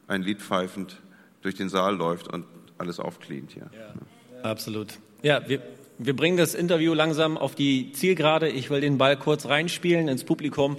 ein 0.09 0.23
Lied 0.23 0.43
pfeifend 0.43 0.97
durch 1.43 1.55
den 1.55 1.69
Saal 1.69 1.95
läuft 1.95 2.27
und 2.27 2.45
alles 2.77 2.99
aufcleant 2.99 3.53
hier. 3.53 3.71
Ja, 3.73 4.51
absolut. 4.51 4.99
Ja, 5.23 5.49
wir, 5.49 5.63
wir 5.97 6.17
bringen 6.17 6.37
das 6.37 6.57
Interview 6.57 6.93
langsam 6.93 7.39
auf 7.39 7.55
die 7.55 7.93
Zielgerade. 7.93 8.49
Ich 8.49 8.69
will 8.69 8.81
den 8.81 8.99
Ball 8.99 9.17
kurz 9.17 9.47
reinspielen 9.47 10.09
ins 10.09 10.25
Publikum. 10.25 10.77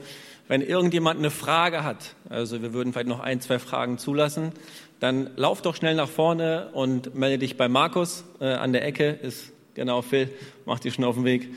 Wenn 0.50 0.60
irgendjemand 0.62 1.20
eine 1.20 1.32
Frage 1.32 1.86
hat, 1.86 2.16
also 2.28 2.62
wir 2.62 2.74
würden 2.74 2.92
vielleicht 2.92 3.08
noch 3.08 3.22
ein, 3.22 3.40
zwei 3.40 3.60
Fragen 3.60 3.98
zulassen, 3.98 4.52
dann 5.00 5.30
lauf 5.38 5.62
doch 5.62 5.78
schnell 5.78 5.96
nach 5.96 6.10
vorne 6.10 6.68
und 6.74 7.16
melde 7.16 7.38
dich 7.38 7.56
bei 7.56 7.70
Markus 7.70 8.26
äh, 8.42 8.48
an 8.48 8.74
der 8.74 8.84
Ecke. 8.84 9.08
Ist 9.10 9.54
genau 9.74 10.02
Phil, 10.02 10.30
macht 10.66 10.84
dich 10.84 10.96
schon 10.96 11.06
auf 11.06 11.16
den 11.16 11.24
Weg. 11.24 11.48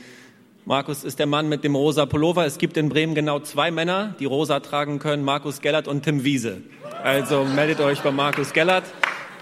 Markus 0.65 1.03
ist 1.03 1.19
der 1.19 1.25
Mann 1.25 1.49
mit 1.49 1.65
dem 1.65 1.75
rosa 1.75 2.05
Pullover. 2.05 2.45
Es 2.45 2.57
gibt 2.57 2.77
in 2.77 2.87
Bremen 2.87 3.15
genau 3.15 3.41
zwei 3.41 3.69
Männer, 3.69 4.15
die 4.19 4.25
rosa 4.25 4.61
tragen 4.61 4.97
können, 4.97 5.25
Markus 5.25 5.59
Gellert 5.59 5.89
und 5.89 6.03
Tim 6.03 6.23
Wiese. 6.23 6.61
Also 7.03 7.43
meldet 7.43 7.81
euch 7.81 7.99
bei 7.99 8.11
Markus 8.11 8.53
Gellert. 8.53 8.85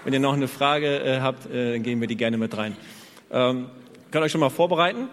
Wenn 0.03 0.13
ihr 0.13 0.19
noch 0.19 0.33
eine 0.33 0.47
Frage 0.47 0.99
äh, 0.99 1.19
habt, 1.19 1.45
äh, 1.53 1.77
gehen 1.77 2.01
wir 2.01 2.07
die 2.07 2.17
gerne 2.17 2.39
mit 2.39 2.57
rein. 2.57 2.75
Ähm, 3.31 3.67
könnt 4.09 4.25
euch 4.25 4.31
schon 4.31 4.41
mal 4.41 4.49
vorbereiten. 4.49 5.09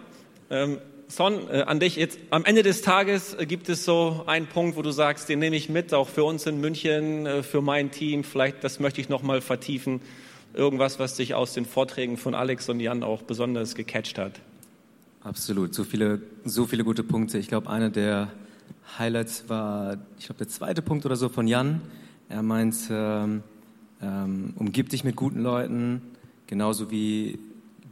Ähm, 0.49 0.79
Son, 1.07 1.47
äh, 1.51 1.61
an 1.61 1.79
dich 1.79 1.95
jetzt. 1.95 2.17
Am 2.31 2.43
Ende 2.43 2.63
des 2.63 2.81
Tages 2.81 3.35
äh, 3.35 3.45
gibt 3.45 3.69
es 3.69 3.85
so 3.85 4.23
einen 4.25 4.47
Punkt, 4.47 4.77
wo 4.77 4.81
du 4.81 4.89
sagst, 4.89 5.29
den 5.29 5.37
nehme 5.37 5.57
ich 5.57 5.69
mit, 5.69 5.93
auch 5.93 6.09
für 6.09 6.23
uns 6.23 6.47
in 6.47 6.59
München, 6.59 7.27
äh, 7.27 7.43
für 7.43 7.61
mein 7.61 7.91
Team. 7.91 8.23
Vielleicht, 8.23 8.63
das 8.63 8.79
möchte 8.79 8.99
ich 8.99 9.09
noch 9.09 9.21
mal 9.21 9.41
vertiefen. 9.41 10.01
Irgendwas, 10.55 10.97
was 10.97 11.13
dich 11.15 11.35
aus 11.35 11.53
den 11.53 11.65
Vorträgen 11.65 12.17
von 12.17 12.33
Alex 12.33 12.67
und 12.67 12.79
Jan 12.79 13.03
auch 13.03 13.21
besonders 13.21 13.75
gecatcht 13.75 14.17
hat. 14.17 14.39
Absolut, 15.29 15.75
so 15.75 15.83
viele, 15.83 16.23
so 16.43 16.65
viele 16.65 16.83
gute 16.83 17.03
Punkte. 17.03 17.37
Ich 17.37 17.49
glaube, 17.49 17.69
einer 17.69 17.91
der 17.91 18.31
Highlights 18.97 19.47
war, 19.47 19.99
ich 20.17 20.25
glaube, 20.25 20.39
der 20.39 20.47
zweite 20.47 20.81
Punkt 20.81 21.05
oder 21.05 21.15
so 21.15 21.29
von 21.29 21.47
Jan. 21.47 21.81
Er 22.29 22.41
meint, 22.41 22.75
ähm, 22.89 23.43
ähm, 24.01 24.53
umgib 24.55 24.89
dich 24.89 25.03
mit 25.03 25.15
guten 25.15 25.43
Leuten, 25.43 26.01
genauso 26.47 26.89
wie 26.89 27.37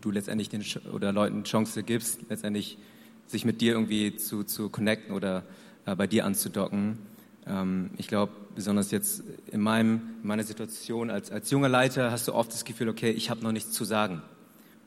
du 0.01 0.09
letztendlich 0.09 0.49
den 0.49 0.63
oder 0.91 1.13
Leuten 1.13 1.43
Chance 1.43 1.83
gibst, 1.83 2.21
letztendlich 2.27 2.79
sich 3.27 3.45
mit 3.45 3.61
dir 3.61 3.73
irgendwie 3.73 4.15
zu, 4.15 4.43
zu 4.43 4.69
connecten 4.69 5.13
oder 5.13 5.43
äh, 5.85 5.95
bei 5.95 6.07
dir 6.07 6.25
anzudocken. 6.25 6.97
Ähm, 7.45 7.91
ich 7.97 8.07
glaube, 8.07 8.31
besonders 8.55 8.89
jetzt 8.89 9.21
in, 9.51 9.61
meinem, 9.61 10.01
in 10.23 10.27
meiner 10.27 10.43
Situation 10.43 11.11
als, 11.11 11.29
als 11.29 11.51
junger 11.51 11.69
Leiter 11.69 12.09
hast 12.09 12.27
du 12.27 12.33
oft 12.33 12.51
das 12.51 12.65
Gefühl, 12.65 12.89
okay, 12.89 13.11
ich 13.11 13.29
habe 13.29 13.43
noch 13.43 13.51
nichts 13.51 13.73
zu 13.73 13.85
sagen 13.85 14.23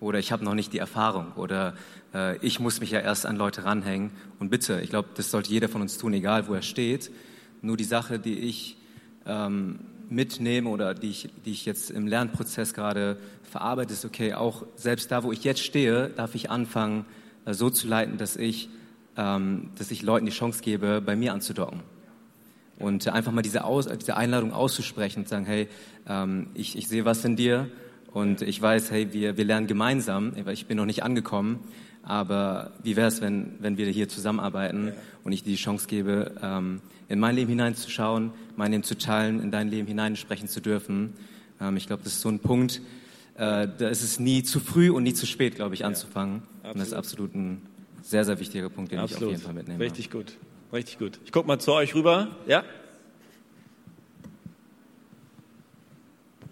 oder 0.01 0.19
ich 0.19 0.33
habe 0.33 0.45
noch 0.45 0.55
nicht 0.55 0.73
die 0.73 0.79
Erfahrung 0.79 1.33
oder 1.37 1.75
äh, 2.15 2.37
ich 2.39 2.59
muss 2.59 2.81
mich 2.81 2.91
ja 2.91 3.01
erst 3.01 3.27
an 3.27 3.37
Leute 3.37 3.65
ranhängen. 3.65 4.11
Und 4.39 4.51
bitte, 4.51 4.81
ich 4.81 4.91
glaube, 4.91 5.11
das 5.15 5.31
sollte 5.31 5.51
jeder 5.51 5.69
von 5.69 5.83
uns 5.83 5.99
tun, 5.99 6.15
egal 6.15 6.49
wo 6.49 6.55
er 6.55 6.63
steht. 6.63 7.11
Nur 7.63 7.77
die 7.77 7.85
Sache, 7.85 8.19
die 8.19 8.39
ich 8.39 8.79
ähm, 9.27 9.81
mitnehme 10.09 10.69
oder 10.71 10.95
die 10.95 11.11
ich, 11.11 11.29
die 11.45 11.53
ich 11.53 11.67
jetzt 11.67 11.91
im 11.91 12.07
Lernprozess 12.07 12.75
gerade 12.75 13.19
verarbeite, 13.43 13.93
ist 13.93 14.05
okay, 14.05 14.35
auch 14.35 14.65
selbst 14.77 15.11
da, 15.13 15.23
wo 15.23 15.33
ich 15.33 15.45
jetzt 15.45 15.63
stehe, 15.63 16.09
darf 16.09 16.35
ich 16.35 16.51
anfangen, 16.51 17.05
äh, 17.45 17.53
so 17.53 17.69
zu 17.69 17.87
leiten, 17.87 18.17
dass 18.17 18.37
ich, 18.37 18.71
ähm, 19.17 19.71
dass 19.77 19.91
ich 19.91 20.03
Leuten 20.03 20.25
die 20.25 20.33
Chance 20.33 20.63
gebe, 20.63 21.03
bei 21.03 21.15
mir 21.15 21.35
anzudocken. 21.35 21.81
Und 22.79 23.07
einfach 23.09 23.33
mal 23.33 23.43
diese, 23.43 23.65
Aus, 23.65 23.87
diese 23.87 24.17
Einladung 24.17 24.55
auszusprechen 24.55 25.21
und 25.21 25.29
sagen, 25.29 25.45
hey, 25.45 25.69
ähm, 26.09 26.47
ich, 26.55 26.79
ich 26.79 26.89
sehe 26.89 27.05
was 27.05 27.23
in 27.27 27.37
dir 27.37 27.71
und 28.13 28.43
ich 28.43 28.61
weiß, 28.61 28.91
hey, 28.91 29.13
wir, 29.13 29.37
wir 29.37 29.45
lernen 29.45 29.67
gemeinsam, 29.67 30.33
ich 30.51 30.67
bin 30.67 30.77
noch 30.77 30.87
nicht 30.87 31.03
angekommen, 31.03 31.61
aber 32.03 32.73
wie 32.83 32.97
wäre 32.97 33.09
es, 33.09 33.21
wenn, 33.21 33.55
wenn 33.61 33.77
wir 33.77 33.87
hier 33.89 34.09
zusammenarbeiten 34.09 34.89
ja. 34.89 34.93
und 35.23 35.33
ich 35.33 35.43
dir 35.43 35.51
die 35.51 35.57
Chance 35.57 35.87
gebe, 35.87 36.35
ähm, 36.43 36.81
in 37.09 37.19
mein 37.19 37.35
Leben 37.35 37.51
hineinzuschauen, 37.51 38.33
mein 38.57 38.73
Leben 38.73 38.85
zu 38.85 38.97
teilen, 38.97 39.41
in 39.43 39.51
dein 39.51 39.69
Leben 39.69 39.87
hineinsprechen 39.87 40.49
zu 40.49 40.61
dürfen. 40.61 41.13
Ähm, 41.61 41.77
ich 41.77 41.87
glaube, 41.87 42.03
das 42.03 42.15
ist 42.15 42.21
so 42.21 42.29
ein 42.29 42.39
Punkt, 42.39 42.81
äh, 43.35 43.69
da 43.79 43.89
ist 43.89 44.03
es 44.03 44.19
nie 44.19 44.43
zu 44.43 44.61
früh 44.61 44.91
und 44.91 45.03
nie 45.03 45.15
zu 45.15 45.27
spät, 45.27 45.55
glaube 45.57 45.75
ich, 45.75 45.85
anzufangen. 45.85 46.43
Und 46.63 46.79
das 46.79 46.89
ist 46.89 46.95
absolut 46.95 47.35
ein 47.35 47.63
sehr, 48.03 48.25
sehr 48.25 48.39
wichtiger 48.41 48.69
Punkt, 48.71 48.93
den 48.93 48.99
Absolut. 48.99 49.23
ich 49.23 49.27
auf 49.27 49.33
jeden 49.33 49.43
Fall 49.43 49.55
mitnehme. 49.55 49.81
Richtig 49.81 50.11
gut. 50.11 50.35
Richtig 50.73 50.99
gut. 50.99 51.19
Ich 51.25 51.33
guck 51.33 51.47
mal 51.47 51.59
zu 51.59 51.73
euch 51.73 51.95
rüber. 51.95 52.29
Ja? 52.47 52.65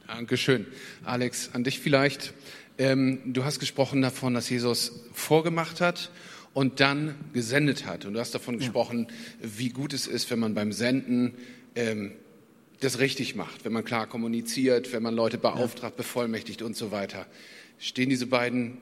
Dankeschön. 0.09 0.65
Alex, 1.05 1.51
an 1.53 1.65
dich 1.65 1.81
vielleicht. 1.81 2.33
Ähm, 2.79 3.21
du 3.27 3.45
hast 3.45 3.59
gesprochen 3.59 4.01
davon, 4.01 4.33
dass 4.33 4.49
Jesus 4.49 5.05
vorgemacht 5.13 5.83
hat 5.83 6.11
und 6.55 6.81
dann 6.81 7.15
gesendet 7.35 7.85
hat. 7.85 8.07
Und 8.07 8.15
du 8.15 8.21
hast 8.21 8.35
davon 8.35 8.57
gesprochen, 8.57 9.09
wie 9.43 9.69
gut 9.69 9.93
es 9.93 10.07
ist, 10.07 10.31
wenn 10.31 10.39
man 10.39 10.55
beim 10.55 10.73
Senden 10.73 11.35
ähm, 11.75 12.13
das 12.81 13.01
richtig 13.01 13.37
macht, 13.37 13.67
wenn 13.67 13.73
man 13.75 13.85
klar 13.85 14.07
kommuniziert, 14.07 14.95
wenn 14.95 15.03
man 15.03 15.15
Leute 15.15 15.37
beauftragt, 15.37 15.99
bevollmächtigt 15.99 16.63
und 16.63 16.75
so 16.75 16.91
weiter. 16.91 17.27
Stehen 17.79 18.09
diese 18.09 18.29
beiden 18.29 18.79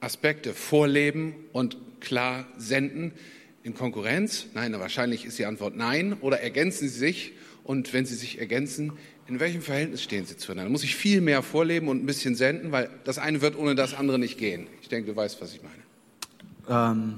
Aspekte, 0.00 0.54
Vorleben 0.54 1.34
und 1.52 1.76
klar 2.00 2.46
senden, 2.56 3.12
in 3.62 3.74
Konkurrenz? 3.74 4.46
Nein, 4.54 4.72
wahrscheinlich 4.80 5.26
ist 5.26 5.38
die 5.38 5.44
Antwort 5.44 5.76
nein. 5.76 6.14
Oder 6.14 6.40
ergänzen 6.40 6.88
sie 6.88 6.98
sich? 6.98 7.32
Und 7.62 7.92
wenn 7.92 8.06
sie 8.06 8.16
sich 8.16 8.38
ergänzen, 8.38 8.94
in 9.32 9.40
welchem 9.40 9.62
Verhältnis 9.62 10.02
stehen 10.02 10.26
sie 10.26 10.36
zueinander? 10.36 10.70
Muss 10.70 10.84
ich 10.84 10.94
viel 10.94 11.22
mehr 11.22 11.42
vorleben 11.42 11.88
und 11.88 12.02
ein 12.02 12.06
bisschen 12.06 12.34
senden, 12.34 12.70
weil 12.70 12.90
das 13.04 13.16
eine 13.16 13.40
wird 13.40 13.56
ohne 13.56 13.74
das 13.74 13.94
andere 13.94 14.18
nicht 14.18 14.36
gehen. 14.36 14.66
Ich 14.82 14.90
denke, 14.90 15.10
du 15.10 15.16
weißt, 15.16 15.40
was 15.40 15.54
ich 15.54 15.62
meine. 15.62 15.82
Ähm, 16.68 17.14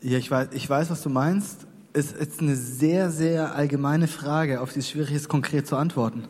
ja, 0.00 0.18
ich 0.18 0.30
weiß, 0.30 0.50
ich 0.52 0.70
weiß, 0.70 0.88
was 0.90 1.02
du 1.02 1.10
meinst. 1.10 1.66
Es 1.94 2.12
ist 2.12 2.40
eine 2.40 2.54
sehr, 2.54 3.10
sehr 3.10 3.56
allgemeine 3.56 4.06
Frage, 4.06 4.60
auf 4.60 4.72
die 4.72 4.78
es 4.78 4.88
schwierig 4.88 5.10
ist, 5.10 5.28
konkret 5.28 5.66
zu 5.66 5.74
antworten. 5.74 6.28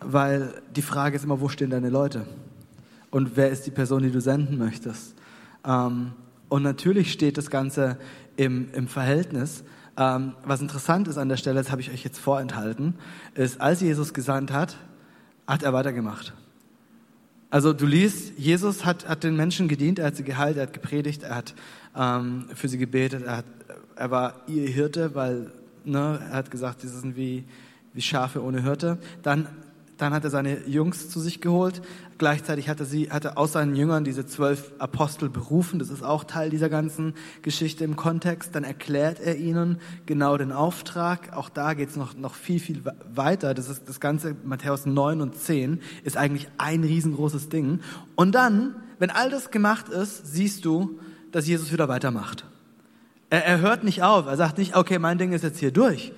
Weil 0.00 0.62
die 0.74 0.80
Frage 0.80 1.16
ist 1.16 1.24
immer, 1.24 1.42
wo 1.42 1.50
stehen 1.50 1.68
deine 1.68 1.90
Leute? 1.90 2.26
Und 3.10 3.36
wer 3.36 3.50
ist 3.50 3.66
die 3.66 3.70
Person, 3.70 4.02
die 4.02 4.10
du 4.10 4.22
senden 4.22 4.56
möchtest? 4.56 5.14
Ähm, 5.66 6.12
und 6.48 6.62
natürlich 6.62 7.12
steht 7.12 7.36
das 7.36 7.50
Ganze 7.50 7.98
im, 8.36 8.68
im 8.72 8.88
Verhältnis. 8.88 9.64
Ähm, 9.96 10.34
was 10.44 10.60
interessant 10.60 11.08
ist 11.08 11.18
an 11.18 11.28
der 11.28 11.36
Stelle, 11.36 11.56
das 11.56 11.70
habe 11.70 11.80
ich 11.80 11.90
euch 11.90 12.04
jetzt 12.04 12.18
vorenthalten, 12.18 12.94
ist, 13.34 13.60
als 13.60 13.80
Jesus 13.80 14.14
gesandt 14.14 14.52
hat, 14.52 14.76
hat 15.46 15.62
er 15.62 15.72
weitergemacht. 15.72 16.32
Also 17.50 17.74
du 17.74 17.84
liest, 17.84 18.38
Jesus 18.38 18.86
hat, 18.86 19.06
hat 19.06 19.24
den 19.24 19.36
Menschen 19.36 19.68
gedient, 19.68 19.98
er 19.98 20.06
hat 20.06 20.16
sie 20.16 20.24
geheilt, 20.24 20.56
er 20.56 20.62
hat 20.62 20.72
gepredigt, 20.72 21.22
er 21.22 21.34
hat 21.34 21.54
ähm, 21.94 22.46
für 22.54 22.68
sie 22.68 22.78
gebetet, 22.78 23.24
er, 23.24 23.38
hat, 23.38 23.44
er 23.94 24.10
war 24.10 24.40
ihr 24.46 24.66
Hirte, 24.68 25.14
weil 25.14 25.52
ne, 25.84 26.18
er 26.30 26.36
hat 26.36 26.50
gesagt, 26.50 26.80
sie 26.80 26.88
sind 26.88 27.14
wie, 27.14 27.44
wie 27.92 28.00
Schafe 28.00 28.42
ohne 28.42 28.62
Hirte. 28.62 28.96
Dann, 29.22 29.46
dann 30.02 30.12
hat 30.12 30.24
er 30.24 30.30
seine 30.30 30.66
Jungs 30.66 31.08
zu 31.08 31.20
sich 31.20 31.40
geholt. 31.40 31.80
Gleichzeitig 32.18 32.68
hat 32.68 32.80
er, 32.80 32.86
sie, 32.86 33.12
hat 33.12 33.24
er 33.24 33.38
aus 33.38 33.52
seinen 33.52 33.76
Jüngern 33.76 34.02
diese 34.02 34.26
zwölf 34.26 34.72
Apostel 34.78 35.28
berufen. 35.28 35.78
Das 35.78 35.90
ist 35.90 36.02
auch 36.02 36.24
Teil 36.24 36.50
dieser 36.50 36.68
ganzen 36.68 37.14
Geschichte 37.42 37.84
im 37.84 37.94
Kontext. 37.94 38.54
Dann 38.56 38.64
erklärt 38.64 39.20
er 39.20 39.36
ihnen 39.36 39.78
genau 40.04 40.36
den 40.36 40.50
Auftrag. 40.50 41.36
Auch 41.36 41.48
da 41.48 41.74
geht 41.74 41.90
es 41.90 41.96
noch, 41.96 42.16
noch 42.16 42.34
viel, 42.34 42.58
viel 42.58 42.82
weiter. 43.14 43.54
Das 43.54 43.68
ist 43.68 43.88
das 43.88 44.00
ganze 44.00 44.34
Matthäus 44.44 44.86
9 44.86 45.20
und 45.20 45.36
10 45.36 45.80
ist 46.02 46.16
eigentlich 46.16 46.48
ein 46.58 46.82
riesengroßes 46.82 47.48
Ding. 47.48 47.78
Und 48.16 48.34
dann, 48.34 48.74
wenn 48.98 49.10
all 49.10 49.30
das 49.30 49.52
gemacht 49.52 49.88
ist, 49.88 50.26
siehst 50.26 50.64
du, 50.64 50.98
dass 51.30 51.46
Jesus 51.46 51.72
wieder 51.72 51.86
weitermacht. 51.88 52.44
Er, 53.30 53.46
er 53.46 53.60
hört 53.60 53.84
nicht 53.84 54.02
auf. 54.02 54.26
Er 54.26 54.36
sagt 54.36 54.58
nicht, 54.58 54.74
okay, 54.74 54.98
mein 54.98 55.18
Ding 55.18 55.32
ist 55.32 55.44
jetzt 55.44 55.60
hier 55.60 55.70
durch. 55.70 56.12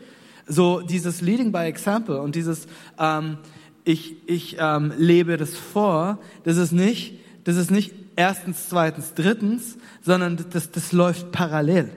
So 0.46 0.80
dieses 0.80 1.20
Leading 1.20 1.52
by 1.52 1.60
Example 1.60 2.20
und 2.20 2.34
dieses 2.34 2.66
ähm, 2.98 3.38
ich, 3.84 4.16
ich 4.26 4.56
ähm, 4.58 4.92
lebe 4.96 5.36
das 5.36 5.56
vor, 5.56 6.18
das 6.44 6.56
ist 6.56 6.72
nicht, 6.72 7.18
das 7.44 7.56
ist 7.56 7.70
nicht 7.70 7.92
erstens, 8.16 8.68
zweitens, 8.68 9.14
drittens, 9.14 9.76
sondern 10.02 10.38
das, 10.50 10.70
das 10.70 10.92
läuft 10.92 11.32
parallel. 11.32 11.90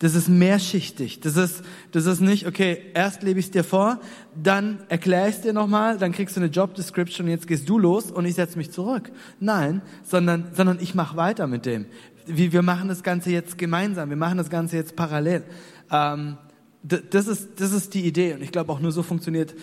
Das 0.00 0.16
ist 0.16 0.28
mehrschichtig. 0.28 1.20
Das 1.20 1.36
ist, 1.36 1.62
das 1.92 2.06
ist 2.06 2.20
nicht, 2.20 2.48
okay, 2.48 2.78
erst 2.92 3.22
lebe 3.22 3.38
ich 3.38 3.46
es 3.46 3.50
dir 3.52 3.62
vor, 3.62 4.00
dann 4.34 4.80
erkläre 4.88 5.28
ich 5.28 5.36
es 5.36 5.40
dir 5.42 5.52
nochmal, 5.52 5.96
dann 5.96 6.10
kriegst 6.10 6.36
du 6.36 6.40
eine 6.40 6.50
Job 6.50 6.74
Description, 6.74 7.28
jetzt 7.28 7.46
gehst 7.46 7.68
du 7.68 7.78
los 7.78 8.10
und 8.10 8.24
ich 8.24 8.34
setze 8.34 8.58
mich 8.58 8.72
zurück. 8.72 9.12
Nein, 9.38 9.80
sondern, 10.02 10.46
sondern 10.54 10.80
ich 10.80 10.96
mache 10.96 11.16
weiter 11.16 11.46
mit 11.46 11.66
dem. 11.66 11.86
Wir, 12.26 12.52
wir 12.52 12.62
machen 12.62 12.88
das 12.88 13.04
Ganze 13.04 13.30
jetzt 13.30 13.58
gemeinsam, 13.58 14.10
wir 14.10 14.16
machen 14.16 14.38
das 14.38 14.50
Ganze 14.50 14.74
jetzt 14.74 14.96
parallel. 14.96 15.44
Ähm, 15.92 16.36
das 16.82 17.28
ist, 17.28 17.60
das 17.60 17.72
ist 17.72 17.94
die 17.94 18.04
Idee 18.04 18.34
und 18.34 18.42
ich 18.42 18.50
glaube 18.50 18.72
auch 18.72 18.80
nur 18.80 18.90
so 18.90 19.04
funktioniert 19.04 19.54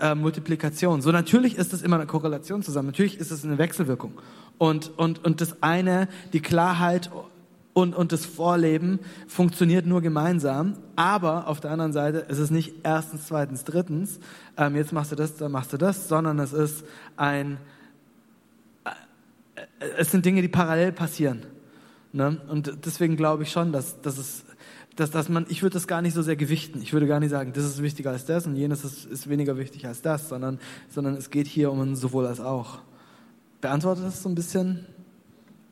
äh, 0.00 0.14
Multiplikation. 0.14 1.02
So 1.02 1.12
natürlich 1.12 1.56
ist 1.56 1.72
es 1.72 1.82
immer 1.82 1.96
eine 1.96 2.06
Korrelation 2.06 2.62
zusammen. 2.62 2.88
Natürlich 2.88 3.18
ist 3.18 3.30
es 3.30 3.44
eine 3.44 3.58
Wechselwirkung. 3.58 4.14
Und, 4.58 4.96
und, 4.98 5.24
und 5.24 5.40
das 5.40 5.62
eine, 5.62 6.08
die 6.32 6.40
Klarheit 6.40 7.10
und, 7.72 7.94
und 7.94 8.12
das 8.12 8.26
Vorleben 8.26 8.98
funktioniert 9.28 9.86
nur 9.86 10.00
gemeinsam. 10.00 10.76
Aber 10.96 11.46
auf 11.46 11.60
der 11.60 11.70
anderen 11.70 11.92
Seite 11.92 12.18
ist 12.18 12.38
es 12.38 12.50
nicht 12.50 12.74
erstens, 12.82 13.26
zweitens, 13.26 13.64
drittens, 13.64 14.20
ähm, 14.56 14.76
jetzt 14.76 14.92
machst 14.92 15.12
du 15.12 15.16
das, 15.16 15.36
dann 15.36 15.52
machst 15.52 15.72
du 15.72 15.76
das, 15.76 16.08
sondern 16.08 16.38
es 16.38 16.52
ist 16.52 16.84
ein, 17.16 17.58
äh, 18.84 18.90
es 19.98 20.10
sind 20.10 20.24
Dinge, 20.26 20.42
die 20.42 20.48
parallel 20.48 20.92
passieren. 20.92 21.46
Ne? 22.12 22.40
Und 22.48 22.84
deswegen 22.84 23.16
glaube 23.16 23.44
ich 23.44 23.52
schon, 23.52 23.72
dass, 23.72 24.00
dass 24.00 24.18
es 24.18 24.44
dass, 24.96 25.10
dass 25.10 25.28
man, 25.28 25.46
ich 25.48 25.62
würde 25.62 25.74
das 25.74 25.86
gar 25.86 26.02
nicht 26.02 26.14
so 26.14 26.22
sehr 26.22 26.36
gewichten. 26.36 26.82
Ich 26.82 26.92
würde 26.92 27.06
gar 27.06 27.20
nicht 27.20 27.30
sagen, 27.30 27.52
das 27.52 27.64
ist 27.64 27.82
wichtiger 27.82 28.10
als 28.10 28.24
das 28.24 28.46
und 28.46 28.56
jenes 28.56 28.84
ist, 28.84 29.04
ist 29.06 29.28
weniger 29.28 29.56
wichtig 29.56 29.86
als 29.86 30.02
das, 30.02 30.28
sondern, 30.28 30.58
sondern 30.88 31.14
es 31.14 31.30
geht 31.30 31.46
hier 31.46 31.70
um 31.70 31.80
ein 31.80 31.96
sowohl 31.96 32.26
als 32.26 32.40
auch. 32.40 32.80
Beantwortet 33.60 34.04
das 34.04 34.22
so 34.22 34.28
ein 34.28 34.34
bisschen 34.34 34.86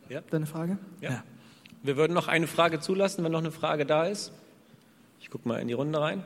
Ja. 0.09 0.23
deine 0.31 0.47
Frage? 0.47 0.79
Ja. 1.01 1.23
Wir 1.83 1.97
würden 1.97 2.13
noch 2.13 2.29
eine 2.29 2.47
Frage 2.47 2.81
zulassen, 2.81 3.25
wenn 3.25 3.33
noch 3.33 3.39
eine 3.39 3.53
Frage 3.53 3.87
da 3.87 4.05
ist. 4.07 4.33
Ich 5.21 5.31
gucke 5.31 5.49
mal 5.49 5.59
in 5.59 5.69
die 5.69 5.75
Runde 5.75 6.01
rein. 6.01 6.23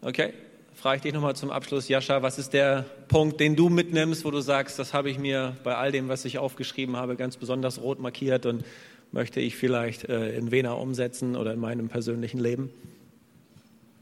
Okay, 0.00 0.32
frage 0.74 0.96
ich 0.96 1.02
dich 1.02 1.12
nochmal 1.12 1.34
zum 1.34 1.50
Abschluss, 1.50 1.88
Jascha, 1.88 2.22
was 2.22 2.38
ist 2.38 2.52
der 2.52 2.84
Punkt, 3.08 3.40
den 3.40 3.56
du 3.56 3.68
mitnimmst, 3.68 4.24
wo 4.24 4.30
du 4.30 4.40
sagst, 4.40 4.78
das 4.78 4.94
habe 4.94 5.10
ich 5.10 5.18
mir 5.18 5.56
bei 5.64 5.74
all 5.76 5.90
dem, 5.90 6.08
was 6.08 6.24
ich 6.24 6.38
aufgeschrieben 6.38 6.96
habe, 6.96 7.16
ganz 7.16 7.36
besonders 7.36 7.80
rot 7.80 7.98
markiert 7.98 8.46
und 8.46 8.64
möchte 9.12 9.40
ich 9.40 9.56
vielleicht 9.56 10.04
äh, 10.04 10.36
in 10.36 10.50
Vena 10.50 10.72
umsetzen 10.72 11.36
oder 11.36 11.52
in 11.52 11.60
meinem 11.60 11.88
persönlichen 11.88 12.38
Leben? 12.38 12.70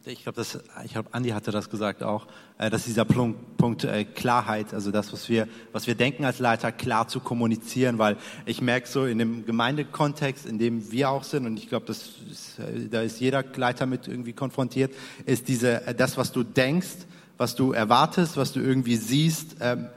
Ich 0.08 0.22
glaube, 0.22 0.40
ich 0.84 0.96
Andi 1.10 1.30
hatte 1.30 1.50
das 1.50 1.68
gesagt 1.68 2.04
auch, 2.04 2.28
äh, 2.58 2.70
dass 2.70 2.84
dieser 2.84 3.04
Punkt, 3.04 3.56
Punkt 3.56 3.82
äh, 3.82 4.04
Klarheit, 4.04 4.72
also 4.72 4.92
das, 4.92 5.12
was 5.12 5.28
wir, 5.28 5.48
was 5.72 5.88
wir 5.88 5.96
denken 5.96 6.24
als 6.24 6.38
Leiter, 6.38 6.70
klar 6.70 7.08
zu 7.08 7.18
kommunizieren, 7.18 7.98
weil 7.98 8.16
ich 8.44 8.60
merke 8.60 8.86
so 8.86 9.04
in 9.04 9.18
dem 9.18 9.44
Gemeindekontext, 9.46 10.46
in 10.46 10.58
dem 10.58 10.92
wir 10.92 11.10
auch 11.10 11.24
sind, 11.24 11.44
und 11.44 11.56
ich 11.56 11.68
glaube, 11.68 11.86
das 11.86 12.10
da 12.90 13.02
ist 13.02 13.18
jeder 13.18 13.44
Leiter 13.56 13.86
mit 13.86 14.06
irgendwie 14.06 14.32
konfrontiert, 14.32 14.94
ist 15.24 15.48
diese, 15.48 15.82
das, 15.96 16.16
was 16.16 16.30
du 16.30 16.44
denkst, 16.44 17.06
was 17.36 17.56
du 17.56 17.72
erwartest, 17.72 18.36
was 18.36 18.52
du 18.52 18.60
irgendwie 18.60 18.96
siehst, 18.96 19.56
ähm, 19.60 19.88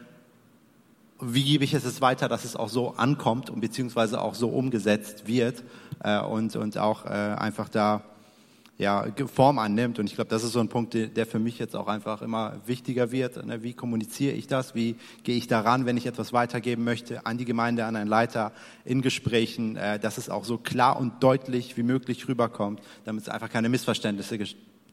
wie 1.22 1.44
gebe 1.44 1.64
ich 1.64 1.74
es 1.74 1.84
jetzt 1.84 2.02
weiter, 2.02 2.28
dass 2.28 2.46
es 2.46 2.56
auch 2.56 2.70
so 2.70 2.96
ankommt 2.96 3.50
und 3.50 3.62
beziehungsweise 3.62 4.22
auch 4.22 4.36
so 4.36 4.50
umgesetzt 4.50 5.28
wird 5.28 5.64
äh, 6.04 6.20
und, 6.20 6.56
und 6.56 6.78
auch 6.78 7.06
äh, 7.06 7.10
einfach 7.10 7.70
da 7.70 8.04
ja, 8.80 9.06
Form 9.28 9.60
annimmt. 9.60 10.00
Und 10.00 10.08
ich 10.08 10.16
glaube, 10.16 10.30
das 10.30 10.44
ist 10.44 10.54
so 10.54 10.62
ein 10.62 10.70
Punkt, 10.70 10.94
der 10.94 11.26
für 11.26 11.38
mich 11.38 11.60
jetzt 11.60 11.76
auch 11.76 11.88
einfach 11.88 12.22
immer 12.22 12.56
wichtiger 12.66 13.12
wird. 13.12 13.46
Ne? 13.46 13.62
Wie 13.62 13.74
kommuniziere 13.74 14.34
ich 14.34 14.48
das? 14.48 14.74
Wie 14.74 14.96
gehe 15.24 15.36
ich 15.36 15.48
daran, 15.48 15.86
wenn 15.86 15.98
ich 15.98 16.06
etwas 16.06 16.32
weitergeben 16.32 16.86
möchte, 16.86 17.26
an 17.26 17.38
die 17.38 17.46
Gemeinde, 17.46 17.86
an 17.86 17.98
einen 17.98 18.10
Leiter, 18.10 18.54
in 18.86 19.02
Gesprächen, 19.02 19.76
äh, 19.76 20.00
dass 20.00 20.18
es 20.18 20.30
auch 20.30 20.46
so 20.46 20.58
klar 20.58 20.98
und 20.98 21.22
deutlich 21.22 21.76
wie 21.76 21.84
möglich 21.84 22.28
rüberkommt, 22.30 22.82
damit 23.04 23.24
es 23.24 23.30
einfach 23.30 23.50
keine 23.50 23.68
Missverständnisse 23.68 24.40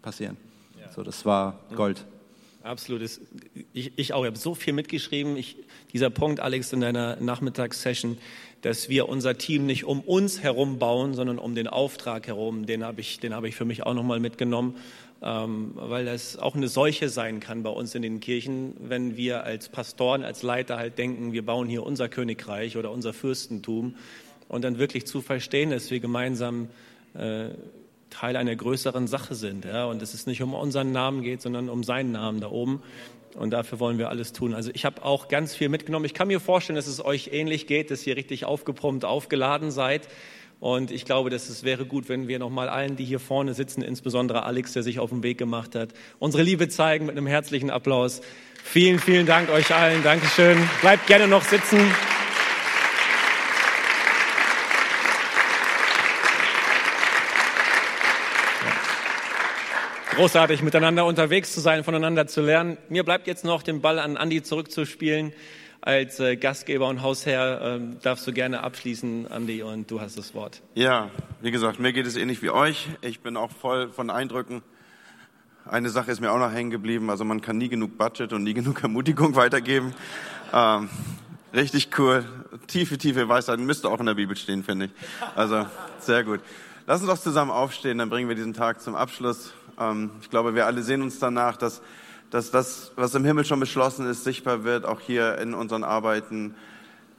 passieren. 0.02 0.36
Ja. 0.80 0.90
So, 0.92 1.04
das 1.04 1.24
war 1.24 1.60
Gold. 1.76 2.04
Absolut. 2.66 3.02
Ich, 3.72 3.92
ich 3.94 4.12
auch. 4.12 4.24
Ich 4.24 4.26
habe 4.26 4.38
so 4.38 4.56
viel 4.56 4.72
mitgeschrieben. 4.72 5.36
Ich, 5.36 5.56
dieser 5.92 6.10
Punkt, 6.10 6.40
Alex, 6.40 6.72
in 6.72 6.80
deiner 6.80 7.14
Nachmittagssession, 7.16 8.18
dass 8.62 8.88
wir 8.88 9.08
unser 9.08 9.38
Team 9.38 9.66
nicht 9.66 9.84
um 9.84 10.00
uns 10.00 10.42
herum 10.42 10.80
bauen, 10.80 11.14
sondern 11.14 11.38
um 11.38 11.54
den 11.54 11.68
Auftrag 11.68 12.26
herum, 12.26 12.66
den 12.66 12.82
habe 12.82 13.00
ich, 13.00 13.20
den 13.20 13.34
habe 13.34 13.48
ich 13.48 13.54
für 13.54 13.64
mich 13.64 13.84
auch 13.84 13.94
nochmal 13.94 14.18
mitgenommen, 14.18 14.74
ähm, 15.22 15.72
weil 15.76 16.06
das 16.06 16.38
auch 16.38 16.56
eine 16.56 16.66
Seuche 16.66 17.08
sein 17.08 17.38
kann 17.38 17.62
bei 17.62 17.70
uns 17.70 17.94
in 17.94 18.02
den 18.02 18.18
Kirchen, 18.18 18.74
wenn 18.80 19.16
wir 19.16 19.44
als 19.44 19.68
Pastoren, 19.68 20.24
als 20.24 20.42
Leiter 20.42 20.76
halt 20.76 20.98
denken, 20.98 21.32
wir 21.32 21.46
bauen 21.46 21.68
hier 21.68 21.84
unser 21.84 22.08
Königreich 22.08 22.76
oder 22.76 22.90
unser 22.90 23.12
Fürstentum 23.12 23.94
und 24.48 24.64
dann 24.64 24.78
wirklich 24.78 25.06
zu 25.06 25.20
verstehen, 25.22 25.70
dass 25.70 25.92
wir 25.92 26.00
gemeinsam 26.00 26.68
äh, 27.14 27.50
Teil 28.10 28.36
einer 28.36 28.54
größeren 28.54 29.06
Sache 29.06 29.34
sind. 29.34 29.64
Ja? 29.64 29.86
Und 29.86 30.02
dass 30.02 30.14
es 30.14 30.26
nicht 30.26 30.42
um 30.42 30.54
unseren 30.54 30.92
Namen 30.92 31.22
geht, 31.22 31.42
sondern 31.42 31.68
um 31.68 31.84
seinen 31.84 32.12
Namen 32.12 32.40
da 32.40 32.50
oben. 32.50 32.82
Und 33.34 33.50
dafür 33.50 33.80
wollen 33.80 33.98
wir 33.98 34.08
alles 34.08 34.32
tun. 34.32 34.54
Also 34.54 34.70
ich 34.72 34.84
habe 34.84 35.04
auch 35.04 35.28
ganz 35.28 35.54
viel 35.54 35.68
mitgenommen. 35.68 36.06
Ich 36.06 36.14
kann 36.14 36.28
mir 36.28 36.40
vorstellen, 36.40 36.76
dass 36.76 36.86
es 36.86 37.04
euch 37.04 37.30
ähnlich 37.32 37.66
geht, 37.66 37.90
dass 37.90 38.06
ihr 38.06 38.16
richtig 38.16 38.44
aufgepumpt, 38.44 39.04
aufgeladen 39.04 39.70
seid. 39.70 40.08
Und 40.58 40.90
ich 40.90 41.04
glaube, 41.04 41.28
dass 41.28 41.50
es 41.50 41.64
wäre 41.64 41.84
gut, 41.84 42.08
wenn 42.08 42.28
wir 42.28 42.38
nochmal 42.38 42.70
allen, 42.70 42.96
die 42.96 43.04
hier 43.04 43.20
vorne 43.20 43.52
sitzen, 43.52 43.82
insbesondere 43.82 44.44
Alex, 44.44 44.72
der 44.72 44.82
sich 44.82 44.98
auf 44.98 45.10
den 45.10 45.22
Weg 45.22 45.36
gemacht 45.36 45.74
hat, 45.74 45.90
unsere 46.18 46.42
Liebe 46.42 46.68
zeigen 46.68 47.04
mit 47.06 47.16
einem 47.16 47.26
herzlichen 47.26 47.70
Applaus. 47.70 48.22
Vielen, 48.64 48.98
vielen 48.98 49.26
Dank 49.26 49.50
euch 49.50 49.74
allen. 49.74 50.02
Dankeschön. 50.02 50.56
Bleibt 50.80 51.06
gerne 51.06 51.28
noch 51.28 51.42
sitzen. 51.42 51.78
Großartig, 60.16 60.62
miteinander 60.62 61.04
unterwegs 61.04 61.52
zu 61.52 61.60
sein, 61.60 61.84
voneinander 61.84 62.26
zu 62.26 62.40
lernen. 62.40 62.78
Mir 62.88 63.04
bleibt 63.04 63.26
jetzt 63.26 63.44
noch 63.44 63.62
den 63.62 63.82
Ball 63.82 63.98
an 63.98 64.16
Andi 64.16 64.42
zurückzuspielen. 64.42 65.34
Als 65.82 66.18
äh, 66.20 66.36
Gastgeber 66.36 66.88
und 66.88 67.02
Hausherr 67.02 67.60
ähm, 67.60 67.98
darfst 68.00 68.26
du 68.26 68.32
gerne 68.32 68.62
abschließen, 68.62 69.30
Andi, 69.30 69.62
und 69.62 69.90
du 69.90 70.00
hast 70.00 70.16
das 70.16 70.34
Wort. 70.34 70.62
Ja, 70.74 71.10
wie 71.42 71.50
gesagt, 71.50 71.80
mir 71.80 71.92
geht 71.92 72.06
es 72.06 72.16
ähnlich 72.16 72.40
wie 72.40 72.48
euch. 72.48 72.88
Ich 73.02 73.20
bin 73.20 73.36
auch 73.36 73.50
voll 73.50 73.90
von 73.90 74.08
Eindrücken. 74.08 74.62
Eine 75.66 75.90
Sache 75.90 76.10
ist 76.10 76.22
mir 76.22 76.32
auch 76.32 76.38
noch 76.38 76.50
hängen 76.50 76.70
geblieben. 76.70 77.10
Also 77.10 77.26
man 77.26 77.42
kann 77.42 77.58
nie 77.58 77.68
genug 77.68 77.98
Budget 77.98 78.32
und 78.32 78.42
nie 78.42 78.54
genug 78.54 78.82
Ermutigung 78.82 79.34
weitergeben. 79.34 79.92
Ähm, 80.50 80.88
richtig 81.52 81.90
cool. 81.98 82.24
Tiefe, 82.68 82.96
tiefe 82.96 83.28
Weisheit. 83.28 83.58
Müsste 83.58 83.90
auch 83.90 84.00
in 84.00 84.06
der 84.06 84.14
Bibel 84.14 84.34
stehen, 84.34 84.64
finde 84.64 84.86
ich. 84.86 84.92
Also 85.34 85.66
sehr 85.98 86.24
gut. 86.24 86.40
Lass 86.86 87.02
uns 87.02 87.10
doch 87.10 87.18
zusammen 87.18 87.50
aufstehen, 87.50 87.98
dann 87.98 88.08
bringen 88.08 88.30
wir 88.30 88.36
diesen 88.36 88.54
Tag 88.54 88.80
zum 88.80 88.94
Abschluss. 88.94 89.52
Ähm, 89.78 90.10
ich 90.20 90.30
glaube, 90.30 90.54
wir 90.54 90.66
alle 90.66 90.82
sehen 90.82 91.02
uns 91.02 91.18
danach, 91.18 91.56
dass, 91.56 91.82
dass 92.30 92.50
das, 92.50 92.92
was 92.96 93.14
im 93.14 93.24
Himmel 93.24 93.44
schon 93.44 93.60
beschlossen 93.60 94.06
ist, 94.06 94.24
sichtbar 94.24 94.64
wird, 94.64 94.84
auch 94.84 95.00
hier 95.00 95.38
in 95.38 95.54
unseren 95.54 95.84
Arbeiten, 95.84 96.54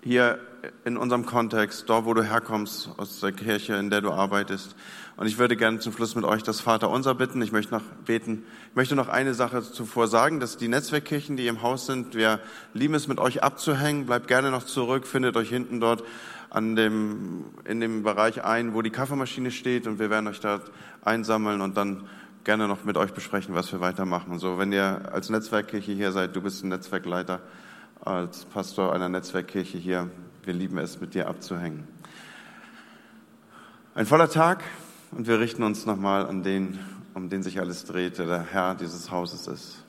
hier 0.04 0.40
in 0.86 0.98
unserem 0.98 1.26
Kontext, 1.26 1.90
dort, 1.90 2.06
wo 2.06 2.14
du 2.14 2.24
herkommst, 2.24 2.90
aus 2.98 3.20
der 3.20 3.32
Kirche, 3.32 3.76
in 3.76 3.90
der 3.90 4.02
du 4.02 4.12
arbeitest. 4.12 4.76
Und 5.18 5.28
ich 5.28 5.38
würde 5.38 5.56
gerne 5.56 5.80
zum 5.80 5.94
Schluss 5.94 6.16
mit 6.16 6.26
euch 6.26 6.44
das 6.44 6.62
Vaterunser 6.62 7.16
bitten. 7.16 7.42
Ich 7.42 7.52
möchte 7.52 7.74
noch 7.74 7.82
beten. 8.06 8.44
Ich 8.70 8.76
möchte 8.76 8.96
noch 8.96 9.08
eine 9.08 9.34
Sache 9.34 9.64
zuvor 9.64 10.08
sagen, 10.08 10.40
dass 10.40 10.58
die 10.58 10.68
Netzwerkkirchen, 10.68 11.38
die 11.38 11.48
im 11.48 11.62
Haus 11.62 11.88
sind, 11.88 12.16
wir 12.16 12.40
lieben 12.74 12.94
es, 12.94 13.08
mit 13.08 13.20
euch 13.20 13.44
abzuhängen. 13.44 14.06
Bleibt 14.06 14.28
gerne 14.28 14.52
noch 14.52 14.64
zurück, 14.64 15.08
findet 15.08 15.36
euch 15.36 15.50
hinten 15.50 15.80
dort 15.80 16.04
an 16.50 16.76
dem, 16.76 17.46
in 17.66 17.80
dem 17.80 18.04
Bereich 18.04 18.44
ein, 18.44 18.74
wo 18.74 18.82
die 18.82 18.90
Kaffeemaschine 18.90 19.52
steht 19.52 19.88
und 19.88 20.00
wir 20.00 20.10
werden 20.10 20.28
euch 20.28 20.40
dort 20.40 20.72
einsammeln 21.04 21.62
und 21.62 21.76
dann 21.76 22.08
gerne 22.48 22.70
noch 22.70 22.86
mit 22.86 22.96
euch 22.96 23.12
besprechen, 23.12 23.56
was 23.56 23.74
wir 23.74 23.82
weitermachen. 23.82 24.40
So, 24.40 24.58
wenn 24.58 24.72
ihr 24.72 25.12
als 25.12 25.30
Netzwerkkirche 25.30 25.92
hier 25.92 26.14
seid, 26.14 26.34
du 26.34 26.42
bist 26.42 26.64
ein 26.64 26.70
Netzwerkleiter, 26.70 27.42
als 28.00 28.46
Pastor 28.46 28.94
einer 28.94 29.10
Netzwerkkirche 29.10 29.78
hier, 29.78 30.10
wir 30.46 30.54
lieben 30.54 30.78
es, 30.78 31.02
mit 31.02 31.14
dir 31.14 31.28
abzuhängen. 31.28 31.86
Ein 33.96 34.06
voller 34.06 34.30
Tag 34.30 34.64
und 35.12 35.28
wir 35.28 35.42
richten 35.42 35.62
uns 35.62 35.86
nochmal 35.86 36.26
an 36.26 36.42
den, 36.42 36.80
um 37.14 37.28
den 37.28 37.44
sich 37.44 37.60
alles 37.60 37.84
dreht, 37.84 38.18
der 38.18 38.28
der 38.28 38.44
Herr 38.50 38.76
dieses 38.76 39.12
Hauses 39.12 39.48
ist. 39.48 39.84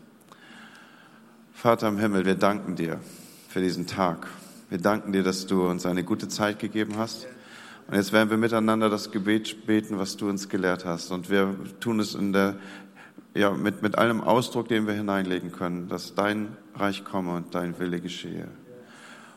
Vater 1.53 1.87
im 1.87 1.99
Himmel, 1.99 2.25
wir 2.25 2.35
danken 2.35 2.75
dir 2.75 2.99
für 3.49 3.61
diesen 3.61 3.87
Tag. 3.87 4.27
Wir 4.69 4.79
danken 4.79 5.13
dir, 5.13 5.23
dass 5.23 5.47
du 5.47 5.65
uns 5.65 5.87
eine 5.87 6.03
gute 6.03 6.27
Zeit 6.27 6.59
gegeben 6.59 6.97
hast. 6.99 7.29
Und 7.89 7.95
jetzt 7.95 8.13
werden 8.13 8.29
wir 8.29 8.37
miteinander 8.37 8.91
das 8.91 9.11
Gebet 9.11 9.67
beten, 9.67 9.99
was 9.99 10.19
du 10.19 10.29
uns 10.29 10.51
gelehrt 10.51 10.85
hast. 10.85 11.11
Und 11.11 11.31
wir 11.31 11.57
tun 11.81 12.01
es 12.01 12.15
in 12.15 12.35
der, 12.35 12.57
ja, 13.35 13.51
mit, 13.51 13.81
mit 13.81 13.97
allem 13.97 14.21
Ausdruck, 14.21 14.69
den 14.69 14.87
wir 14.87 14.93
hineinlegen 14.93 15.53
können, 15.53 15.89
dass 15.89 16.15
dein 16.15 16.55
Reich 16.75 17.05
komme 17.05 17.35
und 17.35 17.55
dein 17.55 17.79
Wille 17.79 17.99
geschehe. 18.01 18.47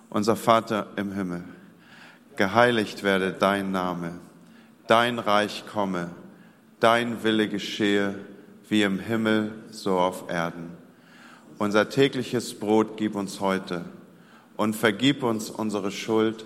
Unser 0.09 0.35
Vater 0.35 0.87
im 0.97 1.13
Himmel, 1.13 1.45
geheiligt 2.35 3.03
werde 3.03 3.31
dein 3.31 3.71
Name, 3.71 4.15
dein 4.85 5.17
Reich 5.17 5.63
komme, 5.71 6.09
dein 6.81 7.23
Wille 7.23 7.47
geschehe, 7.47 8.15
wie 8.67 8.83
im 8.83 8.99
Himmel, 8.99 9.53
so 9.69 9.97
auf 9.97 10.29
Erden. 10.29 10.71
Unser 11.57 11.87
tägliches 11.87 12.53
Brot 12.59 12.97
gib 12.97 13.15
uns 13.15 13.39
heute 13.39 13.85
und 14.57 14.75
vergib 14.75 15.23
uns 15.23 15.49
unsere 15.49 15.91
Schuld, 15.91 16.45